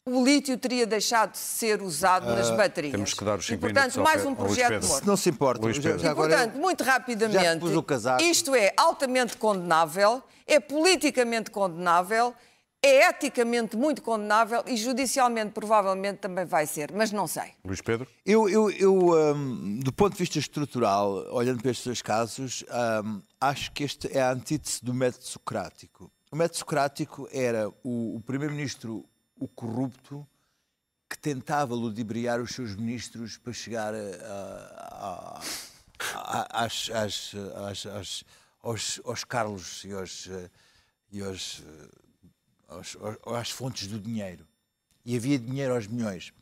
o 0.04 0.24
lítio 0.24 0.58
teria 0.58 0.86
deixado 0.86 1.32
de 1.32 1.38
ser 1.38 1.80
usado 1.80 2.26
nas 2.26 2.50
baterias. 2.50 2.92
temos 2.92 3.14
que 3.14 3.24
dar 3.24 3.38
os 3.38 3.44
e, 3.44 3.48
cinco 3.48 3.60
portanto, 3.60 4.00
mais 4.00 4.26
um 4.26 4.34
projeto 4.34 4.68
Pedro. 4.68 4.82
Se 4.82 4.92
morto. 4.92 5.06
não 5.06 5.16
se 5.16 5.30
importa, 5.30 5.62
Luís 5.62 5.78
Pedro. 5.78 5.98
já 5.98 6.12
E, 6.12 6.14
portanto, 6.14 6.54
muito 6.56 6.82
rapidamente, 6.82 7.64
isto 8.22 8.54
é 8.54 8.72
altamente 8.76 9.36
condenável, 9.36 10.22
é 10.46 10.58
politicamente 10.58 11.50
condenável, 11.52 12.34
é 12.84 13.08
eticamente 13.08 13.76
muito 13.76 14.02
condenável 14.02 14.64
e 14.66 14.76
judicialmente 14.76 15.52
provavelmente 15.52 16.18
também 16.18 16.44
vai 16.44 16.66
ser, 16.66 16.90
mas 16.92 17.12
não 17.12 17.28
sei. 17.28 17.52
Luís 17.64 17.80
Pedro? 17.80 18.08
Eu, 18.26 18.48
eu, 18.48 18.70
eu, 18.72 19.34
hum, 19.36 19.78
do 19.80 19.92
ponto 19.92 20.14
de 20.14 20.18
vista 20.18 20.40
estrutural, 20.40 21.28
olhando 21.30 21.62
para 21.62 21.70
estes 21.70 21.86
dois 21.86 22.02
casos, 22.02 22.64
hum, 23.04 23.22
acho 23.40 23.70
que 23.70 23.84
este 23.84 24.08
é 24.12 24.20
a 24.20 24.32
antítese 24.32 24.84
do 24.84 24.92
método 24.92 25.24
socrático. 25.24 26.10
O 26.32 26.36
método 26.36 26.58
socrático 26.58 27.28
era 27.30 27.68
o, 27.84 28.16
o 28.16 28.20
primeiro-ministro, 28.26 29.04
o 29.42 29.48
corrupto, 29.48 30.26
que 31.10 31.18
tentava 31.18 31.74
ludibriar 31.74 32.40
os 32.40 32.54
seus 32.54 32.74
ministros 32.76 33.36
para 33.36 33.52
chegar 33.52 33.92
a- 33.94 33.98
a- 33.98 35.40
a- 35.40 35.40
a- 36.38 36.64
às, 36.64 36.88
às- 36.90 37.32
às- 37.66 37.86
às- 37.86 38.24
aos, 38.62 39.00
aos 39.04 39.24
Carlos 39.24 39.84
e 39.84 39.92
aos, 39.92 40.28
e 41.10 41.20
aos, 41.22 41.62
aos- 42.68 42.96
aos- 43.00 43.36
às 43.36 43.50
fontes 43.50 43.86
do 43.88 43.98
dinheiro. 43.98 44.46
E 45.04 45.16
havia 45.16 45.38
dinheiro 45.38 45.74
aos 45.74 45.86
milhões. 45.88 46.32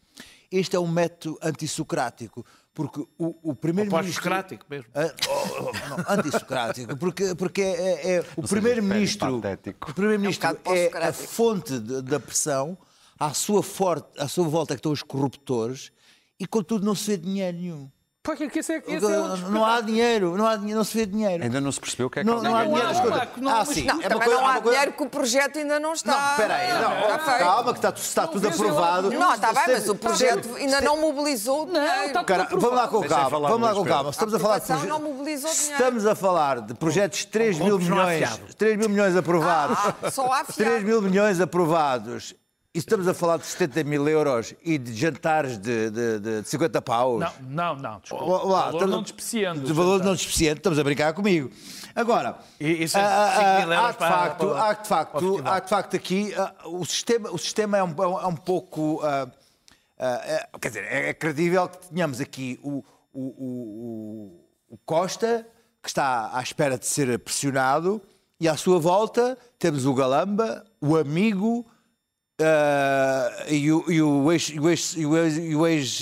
Este 0.53 0.77
é 0.77 0.79
um 0.81 0.89
método 0.89 1.39
antissocrático, 1.43 2.45
Porque 2.73 3.01
o, 3.19 3.51
o 3.51 3.55
primeiro-ministro. 3.55 4.13
Pós-socrático 4.23 4.65
mesmo. 4.71 4.87
Ah, 4.95 5.13
oh, 5.29 5.33
oh, 5.33 5.73
não, 5.73 6.05
antissocrático, 6.19 6.97
porque, 6.97 7.35
porque 7.35 7.61
é, 7.63 7.75
é- 7.75 8.17
é 8.19 8.25
o 8.37 8.47
primeiro-ministro. 8.47 9.41
patético. 9.41 9.91
O 9.91 9.95
primeiro-ministro 9.95 10.47
É 10.65 10.69
um 10.69 10.75
é, 10.75 11.09
a 11.09 11.13
fonte 11.13 11.79
de- 11.81 12.01
da 12.03 12.21
pressão, 12.21 12.79
à 13.21 13.35
sua, 13.35 13.62
forte, 13.62 14.09
à 14.18 14.27
sua 14.27 14.49
volta 14.49 14.73
é 14.73 14.75
que 14.77 14.79
estão 14.81 14.93
os 14.93 15.03
corruptores, 15.03 15.93
e 16.39 16.47
contudo 16.47 16.85
não 16.87 16.95
se 16.95 17.07
vê 17.11 17.16
dinheiro 17.18 17.57
nenhum. 17.59 17.91
Pá, 18.23 18.37
que 18.37 18.45
esse 18.45 18.71
é, 18.75 18.83
esse 18.87 19.05
é 19.07 19.18
outro 19.18 19.51
não 19.51 19.64
há 19.64 19.81
dinheiro, 19.81 20.37
não 20.37 20.47
há 20.47 20.55
dinheiro, 20.55 20.77
não 20.77 20.85
se 20.85 20.95
vê 20.95 21.07
dinheiro. 21.07 21.43
Ainda 21.43 21.59
não 21.59 21.73
se 21.73 21.81
percebeu 21.81 22.07
o 22.07 22.11
que 22.11 22.18
é 22.21 22.23
que 22.23 22.29
Não, 22.29 22.39
há 22.39 22.43
não 22.43 22.55
há 22.55 22.64
dinheiro. 22.64 22.91
escuta. 22.93 23.16
Marco, 23.16 23.41
não, 23.41 23.51
ah, 23.57 23.64
sim. 23.64 23.85
Não, 23.85 23.95
é 24.03 24.09
uma 24.09 24.14
coisa- 24.25 24.31
não 24.31 24.31
é 24.31 24.35
há 24.35 24.41
uma 24.53 24.53
coisa- 24.61 24.71
dinheiro 24.79 24.93
que 24.93 25.03
o 25.03 25.09
projeto 25.09 25.59
ainda 25.59 25.81
não 25.81 25.93
está. 25.95 26.12
Não, 26.21 26.31
espera 26.33 26.55
aí, 26.55 26.73
não. 26.83 27.01
Está 27.01 27.18
feito. 27.18 27.39
Calma, 27.39 27.73
que 27.73 27.79
está, 27.79 27.89
está 27.97 28.27
tudo 28.27 28.49
aprovado. 28.49 29.11
Não, 29.11 29.35
está 29.35 29.53
bem, 29.55 29.62
mas 29.68 29.89
o 29.89 29.95
projeto 29.95 30.55
ainda 30.55 30.81
não 30.83 31.01
mobilizou 31.01 31.64
dinheiro. 31.64 32.07
está 32.09 32.25
Cara, 32.25 32.45
vamos 32.51 32.73
lá 32.77 32.89
com 32.89 33.01
calma, 33.09 33.41
vamos 33.49 33.61
lá 33.68 33.75
com 33.75 33.85
calma. 33.87 34.11
Estamos 34.11 34.35
a 34.35 34.39
falar 34.39 34.59
de 34.59 34.64
aprovação 34.64 34.87
proje- 34.87 35.01
não 35.03 35.12
mobilizou 35.14 35.51
dinheiro. 35.51 35.73
Estamos 35.73 36.07
a 36.07 36.14
falar 36.14 36.61
de 36.61 36.75
projetos 36.75 37.18
de 37.21 37.27
3 37.29 37.59
mil 37.59 37.79
não 37.79 37.79
milhões, 37.79 38.23
afiados. 38.23 38.55
3 38.55 38.77
mil 38.77 38.89
milhões 38.91 39.16
aprovados. 39.16 39.79
Ah, 40.03 40.11
só 40.11 40.31
há 40.31 40.45
3 40.45 40.57
fiado. 40.68 40.85
mil 40.85 41.01
milhões 41.01 41.41
aprovados. 41.41 42.35
E 42.73 42.79
estamos 42.79 43.09
a 43.09 43.14
falar 43.14 43.37
de 43.39 43.47
70 43.47 43.83
mil 43.83 44.09
euros 44.09 44.55
e 44.64 44.79
de 44.79 44.95
jantares 44.95 45.59
de, 45.59 45.91
de, 45.91 46.21
de 46.43 46.49
50 46.49 46.81
paus. 46.81 47.18
Não, 47.18 47.33
não, 47.75 47.75
não, 47.75 47.99
desculpa. 48.01 48.25
Lá, 48.25 48.39
valor 48.66 48.73
estamos- 48.75 48.91
não 48.95 49.03
despreciando. 49.03 49.61
De 49.66 49.73
valor 49.73 50.05
não 50.05 50.12
despreciando, 50.14 50.59
estamos 50.59 50.79
a 50.79 50.85
brincar 50.85 51.12
comigo. 51.12 51.51
Agora, 51.97 52.39
isso 52.61 52.97
é 52.97 53.01
5 53.61 53.66
mil 53.68 53.73
há, 53.77 53.91
de 53.91 53.99
facto, 53.99 54.55
há 54.55 54.73
de 54.75 54.89
facto, 54.89 55.43
há 55.45 55.59
de 55.59 55.68
facto 55.68 55.97
aqui 55.97 56.33
o 56.64 56.85
sistema, 56.85 57.31
o 57.33 57.39
sistema 57.39 57.77
é, 57.79 57.83
um, 57.83 57.91
é 58.21 58.27
um 58.29 58.37
pouco. 58.37 59.01
ah, 59.03 59.27
ah, 59.99 60.21
é- 60.25 60.49
quer 60.61 60.68
dizer, 60.68 60.85
é, 60.85 61.09
é 61.09 61.14
credível 61.14 61.68
que 61.68 61.89
tenhamos 61.89 62.21
aqui 62.21 62.61
o, 62.62 62.85
o, 63.12 63.21
o- 63.21 64.45
o 64.71 64.79
Costa, 64.87 65.45
que 65.83 65.89
está 65.89 66.31
à 66.33 66.41
espera 66.41 66.79
de 66.79 66.87
ser 66.87 67.18
pressionado, 67.18 68.01
e 68.39 68.49
à 68.49 68.57
sua 68.57 68.79
volta 68.79 69.37
temos 69.59 69.87
o 69.87 69.93
Galamba, 69.93 70.64
o 70.81 70.97
amigo. 70.97 71.66
Ah, 72.41 73.47
e 73.49 73.70
o, 73.72 73.84
e 73.91 74.03
o 74.03 74.32
ex, 74.32 74.51
o 74.97 75.14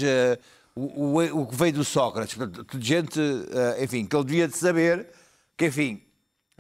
ah, 0.04 0.38
o, 0.74 1.18
o- 1.18 1.40
o 1.42 1.46
que 1.46 1.56
veio 1.56 1.72
do 1.72 1.84
Sócrates, 1.84 2.34
Portanto, 2.34 2.78
gente, 2.80 3.20
ah, 3.20 3.82
enfim, 3.82 4.04
que 4.06 4.14
ele 4.16 4.24
devia 4.24 4.48
de 4.48 4.56
saber 4.56 5.08
que, 5.56 5.66
enfim, 5.66 6.02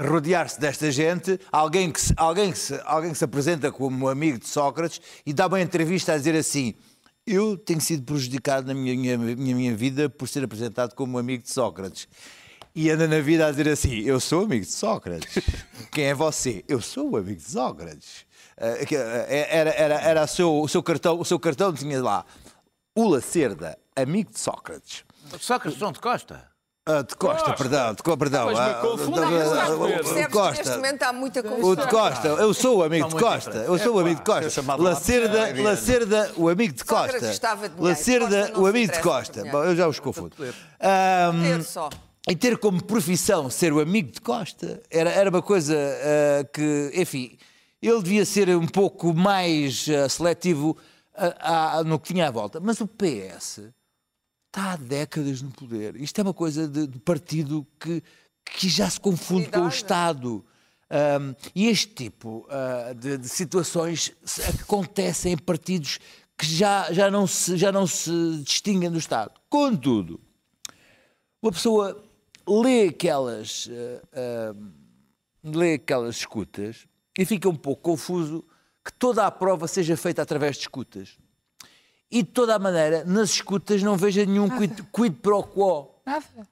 rodear-se 0.00 0.60
desta 0.60 0.90
gente, 0.90 1.38
alguém 1.52 1.90
que, 1.90 2.00
se, 2.00 2.12
alguém, 2.16 2.52
que 2.52 2.58
se, 2.58 2.80
alguém 2.84 3.12
que 3.12 3.18
se 3.18 3.24
apresenta 3.24 3.70
como 3.72 4.08
amigo 4.08 4.38
de 4.38 4.48
Sócrates 4.48 5.00
e 5.24 5.32
dá 5.32 5.46
uma 5.46 5.60
entrevista 5.60 6.12
a 6.12 6.16
dizer 6.18 6.34
assim: 6.36 6.74
Eu 7.26 7.56
tenho 7.56 7.80
sido 7.80 8.02
prejudicado 8.04 8.66
na 8.66 8.74
minha, 8.74 8.96
minha, 8.96 9.18
minha, 9.36 9.54
minha 9.56 9.76
vida 9.76 10.08
por 10.08 10.28
ser 10.28 10.44
apresentado 10.44 10.94
como 10.94 11.18
amigo 11.18 11.42
de 11.42 11.50
Sócrates. 11.50 12.08
E 12.74 12.90
anda 12.90 13.08
na 13.08 13.20
vida 13.20 13.46
a 13.46 13.50
dizer 13.50 13.68
assim: 13.68 14.00
Eu 14.02 14.20
sou 14.20 14.44
amigo 14.44 14.64
de 14.64 14.70
Sócrates. 14.72 15.42
Quem 15.90 16.04
é 16.04 16.14
você? 16.14 16.64
Eu 16.68 16.80
sou 16.80 17.10
o 17.10 17.16
amigo 17.16 17.40
de 17.40 17.50
Sócrates. 17.50 18.24
Que, 18.86 18.96
ah, 18.96 19.26
era 19.28 19.70
era, 19.70 19.94
era 20.00 20.24
o, 20.24 20.26
seu, 20.26 20.60
o, 20.60 20.68
seu 20.68 20.82
cartão, 20.82 21.20
o 21.20 21.24
seu 21.24 21.38
cartão 21.38 21.72
tinha 21.72 22.02
lá 22.02 22.24
o 22.96 23.08
Lacerda, 23.08 23.78
amigo 23.94 24.32
de 24.32 24.40
Sócrates. 24.40 25.04
Sócrates 25.38 25.78
João 25.78 25.92
de 25.92 26.00
Costa. 26.00 26.48
Ah, 26.84 27.02
de 27.02 27.14
Costa, 27.16 27.44
Costa. 27.44 27.62
perdão, 27.62 27.94
de, 27.94 28.02
Co- 28.02 28.16
perdão. 28.16 28.46
Mas 28.46 28.58
me 28.58 28.64
ah, 28.64 28.80
não, 28.82 29.86
que 29.86 30.14
neste 30.14 30.28
Costa. 30.30 30.76
momento 30.76 31.02
há 31.02 31.12
muita 31.12 31.40
O 31.40 31.42
de 31.42 31.48
confusão. 31.50 31.86
Costa, 31.86 32.28
eu 32.28 32.54
sou 32.54 32.78
o 32.78 32.82
amigo 32.82 33.08
de 33.08 33.14
Costa. 33.14 33.58
Eu 33.58 33.78
sou 33.78 33.96
o 33.96 33.98
amigo 33.98 34.20
de 34.20 34.24
Costa. 34.24 34.62
Lacerda. 34.78 35.62
Lacerda, 35.62 36.32
o 36.36 36.48
amigo 36.48 36.72
de 36.72 36.84
Costa. 36.84 37.26
Lacerda, 37.78 38.38
Costa 38.40 38.52
não 38.54 38.62
o 38.62 38.66
amigo 38.66 38.92
de 38.92 39.00
Costa. 39.00 39.44
Bom, 39.44 39.64
eu 39.64 39.76
já 39.76 39.86
os 39.86 40.00
confundo. 40.00 40.34
Só. 41.62 41.90
e 42.26 42.34
ter 42.34 42.56
como 42.56 42.82
profissão 42.82 43.50
ser 43.50 43.72
o 43.72 43.80
amigo 43.80 44.10
de 44.10 44.20
Costa 44.22 44.80
era, 44.90 45.10
era 45.10 45.28
uma 45.28 45.42
coisa 45.42 45.76
ah, 45.76 46.44
que, 46.52 46.90
enfim, 46.94 47.36
ele 47.80 48.02
devia 48.02 48.24
ser 48.24 48.48
um 48.56 48.66
pouco 48.66 49.14
mais 49.14 49.88
ah, 49.88 50.08
seletivo 50.08 50.76
ah, 51.14 51.78
ah, 51.78 51.84
no 51.84 51.98
que 51.98 52.12
tinha 52.12 52.28
à 52.28 52.30
volta. 52.30 52.60
Mas 52.60 52.80
o 52.80 52.86
PS 52.86 53.70
está 54.46 54.72
há 54.72 54.76
décadas 54.76 55.42
no 55.42 55.50
poder. 55.50 55.96
Isto 55.96 56.20
é 56.20 56.22
uma 56.22 56.34
coisa 56.34 56.66
de, 56.66 56.86
de 56.86 56.98
partido 56.98 57.66
que, 57.78 58.02
que 58.44 58.68
já 58.68 58.88
se 58.88 59.00
confunde 59.00 59.48
com 59.48 59.60
o. 59.60 59.68
Estado. 59.68 60.44
Ahm, 60.90 61.34
e 61.54 61.66
este 61.68 61.94
tipo 61.94 62.46
ah, 62.50 62.94
de, 62.94 63.18
de 63.18 63.28
situações 63.28 64.12
acontecem 64.62 65.34
em 65.34 65.38
partidos 65.38 65.98
que 66.36 66.46
já, 66.46 66.92
já, 66.92 67.10
não 67.10 67.26
se, 67.26 67.56
já 67.56 67.70
não 67.70 67.86
se 67.86 68.10
distinguem 68.42 68.90
do 68.90 68.98
Estado. 68.98 69.32
Contudo, 69.50 70.20
uma 71.42 71.52
pessoa 71.52 72.02
lê 72.48 72.88
aquelas, 72.88 73.68
ah, 73.70 74.08
ah, 74.14 74.54
lê 75.44 75.74
aquelas 75.74 76.16
escutas 76.16 76.87
e 77.18 77.24
fica 77.24 77.48
um 77.48 77.54
pouco 77.56 77.82
confuso 77.82 78.44
que 78.84 78.92
toda 78.92 79.26
a 79.26 79.30
prova 79.30 79.66
seja 79.66 79.96
feita 79.96 80.22
através 80.22 80.54
de 80.56 80.62
escutas. 80.62 81.18
E 82.08 82.22
de 82.22 82.28
toda 82.30 82.54
a 82.54 82.58
maneira, 82.58 83.04
nas 83.04 83.30
escutas 83.30 83.82
não 83.82 83.96
veja 83.96 84.24
nenhum 84.24 84.48
quid, 84.48 84.82
quid 84.90 85.16
pro 85.16 85.42
quo. 85.42 85.90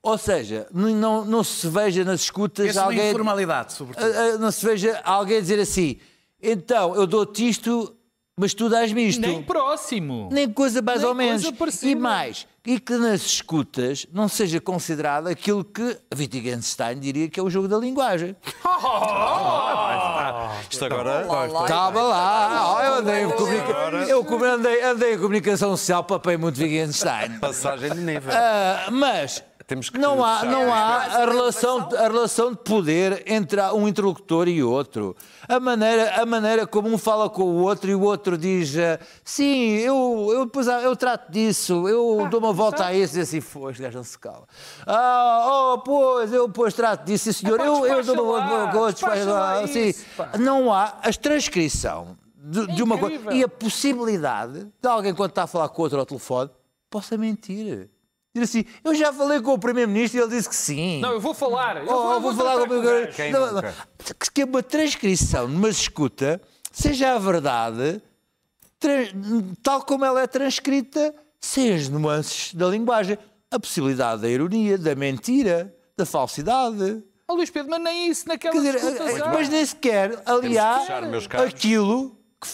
Ou 0.03 0.19
seja, 0.19 0.67
não, 0.71 1.25
não 1.25 1.43
se 1.43 1.67
veja 1.69 2.05
nas 2.05 2.23
escutas 2.23 2.67
Essa 2.67 2.81
é 2.81 2.83
uma 2.83 2.89
alguém. 2.89 3.11
informalidade, 3.11 3.73
sobretudo. 3.73 4.39
Não 4.39 4.51
se 4.51 4.67
veja 4.67 5.01
alguém 5.03 5.41
dizer 5.41 5.59
assim: 5.59 5.99
então, 6.43 6.95
eu 6.95 7.07
dou-te 7.07 7.49
isto, 7.49 7.96
mas 8.39 8.53
tu 8.53 8.69
dás-me 8.69 9.09
isto. 9.09 9.21
Nem 9.21 9.43
próximo. 9.43 10.29
Nem 10.31 10.53
coisa 10.53 10.83
mais 10.83 11.01
Nem 11.01 11.09
ou 11.09 11.15
menos. 11.15 11.51
parecida. 11.53 11.91
E 11.91 11.95
mais, 11.95 12.47
e 12.67 12.79
que 12.79 12.95
nas 12.97 13.23
escutas 13.23 14.07
não 14.13 14.29
seja 14.29 14.61
considerado 14.61 15.29
aquilo 15.29 15.65
que 15.65 15.97
Wittgenstein 16.15 16.99
diria 16.99 17.31
que 17.31 17.41
é 17.41 17.43
o 17.43 17.49
jogo 17.49 17.67
da 17.67 17.79
linguagem. 17.79 18.37
Isto 20.71 20.85
agora. 20.85 21.25
Lá, 21.27 21.47
lá. 21.47 21.63
Estava 21.63 22.03
lá, 22.03 22.85
eu 22.85 22.95
andei 22.97 23.25
em, 23.25 23.31
comunica... 23.31 23.73
eu 24.07 24.45
andei, 24.53 24.83
andei 24.83 25.15
em 25.15 25.19
comunicação 25.19 25.71
social, 25.71 26.05
papei 26.05 26.37
muito 26.37 26.61
Wittgenstein. 26.61 27.39
Passagem 27.39 27.89
de 27.91 28.01
nível. 28.01 28.31
Ah, 28.35 28.89
mas 28.91 29.43
Temos 29.67 29.91
que 29.91 29.99
não 29.99 30.25
há, 30.25 30.45
não 30.45 30.73
há 30.73 30.77
a 30.77 31.23
a 31.23 31.25
relação, 31.25 31.89
a 31.97 32.03
relação 32.03 32.53
de 32.53 32.59
poder 32.59 33.25
entre 33.27 33.61
um 33.73 33.89
interlocutor 33.89 34.47
e 34.47 34.63
outro. 34.63 35.17
A 35.49 35.59
maneira, 35.59 36.23
a 36.23 36.25
maneira 36.25 36.69
como 36.69 36.89
um 36.89 36.97
fala 36.97 37.29
com 37.29 37.43
o 37.43 37.63
outro 37.63 37.91
e 37.91 37.95
o 37.95 38.01
outro 38.03 38.39
diz 38.39 38.77
ah, 38.79 39.01
sim, 39.25 39.73
eu, 39.79 40.29
eu, 40.31 40.45
depois, 40.45 40.69
ah, 40.69 40.81
eu 40.83 40.95
trato 40.95 41.33
disso, 41.33 41.89
eu 41.89 42.29
dou 42.31 42.39
uma 42.39 42.53
volta 42.53 42.87
a 42.87 42.95
isso 42.95 43.19
e 43.19 43.23
assim, 43.23 43.41
foi, 43.41 43.73
este 43.73 43.83
gajo 43.83 43.97
não 43.97 44.05
se 44.05 44.17
cala. 44.17 44.47
Ah, 44.87 45.73
oh, 45.75 45.79
pois, 45.79 46.33
eu 46.33 46.47
depois 46.47 46.73
trato 46.73 47.05
disso, 47.05 47.33
sim, 47.33 47.45
senhor, 47.45 47.59
Epá, 47.59 47.67
eu, 47.67 47.87
eu 47.87 48.05
dou 48.05 48.37
uma 48.37 48.71
volta 48.71 49.09
lá, 49.09 49.25
lá 49.25 49.61
assim. 49.65 49.93
Não 50.39 50.73
há 50.73 50.95
a 51.03 51.13
transcrição 51.13 52.17
de, 52.37 52.69
de 52.69 52.83
uma 52.85 52.97
coisa. 52.97 53.35
E 53.35 53.43
a 53.43 53.49
possibilidade 53.49 54.69
de 54.81 54.89
alguém, 54.89 55.13
quando 55.13 55.31
está 55.31 55.43
a 55.43 55.47
falar 55.49 55.69
com 55.71 55.83
outro 55.83 55.99
ao 55.99 56.07
telefone, 56.07 56.51
possa 56.89 57.19
mentir. 57.19 57.91
Dizer 58.39 58.45
assim, 58.61 58.65
eu 58.85 58.95
já 58.95 59.13
falei 59.13 59.41
com 59.41 59.53
o 59.55 59.59
Primeiro-Ministro 59.59 60.21
e 60.21 60.23
ele 60.23 60.31
disse 60.37 60.49
que 60.49 60.55
sim. 60.55 61.01
Não, 61.01 61.13
eu 61.13 61.21
vou 61.21 61.33
falar. 61.33 61.79
Eu 61.79 61.85
Oh, 61.89 62.21
vou 62.21 62.35
falar 62.35 62.53
tratar 62.57 62.69
com 62.69 62.75
o 62.75 62.83
com 62.83 62.87
o 62.87 62.91
gajo. 62.91 63.17
Quem 63.17 63.33
Não, 63.33 63.47
nunca? 63.55 63.63
não. 63.63 64.15
Que- 64.19 64.31
Que 64.33 64.45
uma 64.45 64.63
transcrição 64.63 65.49
numa 65.49 65.69
escuta 65.71 66.41
seja 66.71 67.15
a 67.15 67.19
verdade, 67.19 68.03
tal 69.63 69.83
como 69.83 70.05
ela 70.05 70.21
é 70.23 70.27
transcrita, 70.27 71.15
sem 71.41 71.75
as 71.75 71.89
nuances 71.89 72.53
da 72.55 72.67
linguagem. 72.69 73.19
A 73.51 73.59
possibilidade 73.61 74.23
da 74.23 74.29
ironia, 74.29 74.77
da 74.77 74.95
mentira, 74.95 75.73
da 75.97 76.05
falsidade. 76.05 77.03
Oh, 77.29 77.35
Luís 77.35 77.49
Pedro, 77.49 77.71
mas 77.71 77.81
nem 77.81 78.09
isso 78.11 78.29
naquela 78.29 78.53
Quer 78.53 78.59
dizer, 78.59 78.75
escutas 78.77 79.15
eh, 79.17 79.23
há. 79.25 79.29
mas 79.33 79.49
nem 79.49 79.65
sequer 79.65 80.23
caros. 81.27 81.55
aquilo 81.55 82.19
que, 82.41 82.49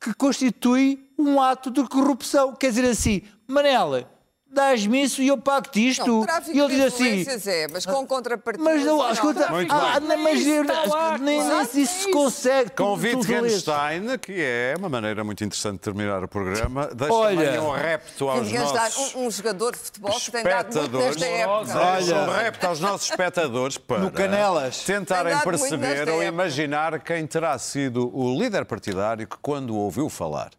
que 0.00 0.14
constitui 0.14 1.06
um 1.18 1.40
ato 1.40 1.70
de 1.70 1.84
corrupção. 1.86 2.54
Quer 2.54 2.70
dizer 2.70 2.86
assim, 2.88 3.22
Manela, 3.46 4.10
dás-me 4.50 5.02
isso 5.02 5.22
e 5.22 5.28
eu 5.28 5.38
pago-te 5.38 5.88
isto. 5.88 6.06
Não, 6.06 6.22
tráfico 6.22 6.56
e 6.56 6.60
ele 6.60 6.74
diz 6.74 6.94
assim. 6.94 7.50
é, 7.50 7.68
mas 7.72 7.86
com 7.86 8.06
contrapartida. 8.06 8.64
Mas 8.64 8.84
não, 8.84 9.10
escuta, 9.10 9.48
Muito 9.50 9.72
ah, 9.72 10.00
bem. 10.00 10.08
não, 10.08 10.18
mas 10.18 10.46
lá, 10.88 11.18
nem, 11.18 11.40
claro, 11.40 11.62
isso 11.62 11.78
é 11.80 11.84
se 11.84 12.10
consegue. 12.10 12.70
Com. 12.70 12.94
Wittgenstein, 12.94 14.18
que 14.18 14.34
é 14.36 14.74
uma 14.78 14.88
maneira 14.88 15.22
muito 15.22 15.42
interessante 15.44 15.74
de 15.74 15.80
terminar 15.80 16.22
o 16.24 16.28
programa, 16.28 16.90
deixa 16.92 17.12
Olha. 17.12 17.44
também 17.44 17.60
um 17.60 17.70
repto 17.70 18.28
aos 18.28 18.52
nossos 18.52 19.14
um, 19.14 19.26
um 19.26 19.30
jogador 19.30 19.72
de 19.72 19.78
futebol 19.78 20.20
que 20.20 20.30
tem 20.30 20.42
dado 20.42 20.64
muito 20.64 20.78
espectadores. 20.78 21.16
nesta 21.16 21.26
época. 21.26 21.96
Deixa 21.96 22.14
um 22.14 22.22
Olha. 22.28 22.42
repto 22.42 22.66
aos 22.66 22.80
nossos 22.80 23.10
espectadores 23.10 23.78
para 23.78 23.98
No 23.98 24.10
Canelas. 24.10 24.82
tentarem 24.84 25.38
perceber 25.38 26.08
ou 26.08 26.22
imaginar 26.22 26.98
quem 27.00 27.26
terá 27.26 27.56
sido 27.58 28.10
o 28.16 28.38
líder 28.38 28.64
partidário 28.64 29.26
que, 29.26 29.36
quando 29.40 29.76
ouviu 29.76 30.08
falar 30.08 30.50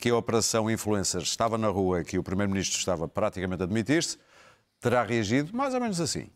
que 0.00 0.08
a 0.08 0.16
Operação 0.16 0.70
Influencers 0.70 1.28
estava 1.28 1.58
na 1.58 1.68
rua, 1.68 2.02
que 2.02 2.18
o 2.18 2.22
Primeiro-Ministro 2.22 2.78
estava 2.78 3.06
praticamente 3.06 3.62
a 3.62 3.66
demitir-se, 3.66 4.18
terá 4.80 5.02
reagido 5.02 5.54
mais 5.54 5.74
ou 5.74 5.80
menos 5.80 6.00
assim. 6.00 6.30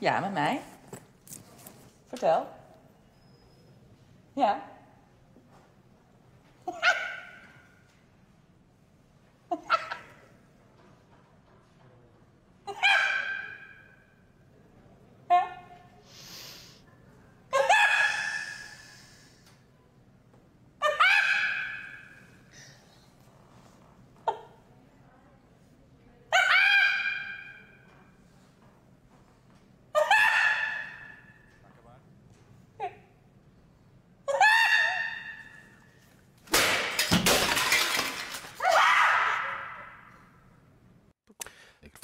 Ja, 0.00 0.20
mamãe. 0.20 0.32
mij. 0.32 0.62
Vertel. 2.10 2.46
Ja. 4.36 4.77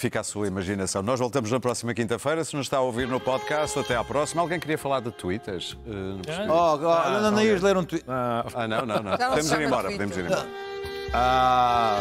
Fica 0.05 0.21
a 0.21 0.23
sua 0.23 0.47
imaginação. 0.47 1.03
Nós 1.03 1.19
voltamos 1.19 1.51
na 1.51 1.59
próxima 1.59 1.95
quinta-feira. 1.95 2.45
Se 2.45 2.55
nos 2.55 2.67
está 2.67 2.77
a 2.77 2.83
ouvir 2.83 3.09
no 3.09 3.19
podcast, 3.19 3.79
até 3.79 3.97
à 3.97 4.05
próxima. 4.05 4.43
Alguém 4.43 4.61
queria 4.61 4.77
falar 4.77 5.01
de 5.01 5.11
twitters? 5.11 5.73
Uh, 5.73 6.17
não 6.17 6.19
percebi. 6.19 6.51
Oh, 6.51 6.75
oh, 6.75 6.79
não, 6.79 7.23
não, 7.23 7.31
não 7.31 7.43
ias 7.43 7.63
ler 7.63 7.75
um 7.75 7.85
tweet. 7.87 8.05
Ah, 8.07 8.69
não, 8.69 8.85
não, 8.85 9.03
não. 9.03 9.13
Não 9.13 9.17
Podemos 9.17 9.51
ir 9.51 9.61
embora, 9.63 9.91
podemos 9.91 10.15
ir 10.19 10.27
embora. 10.27 10.47
Ah. 11.15 11.97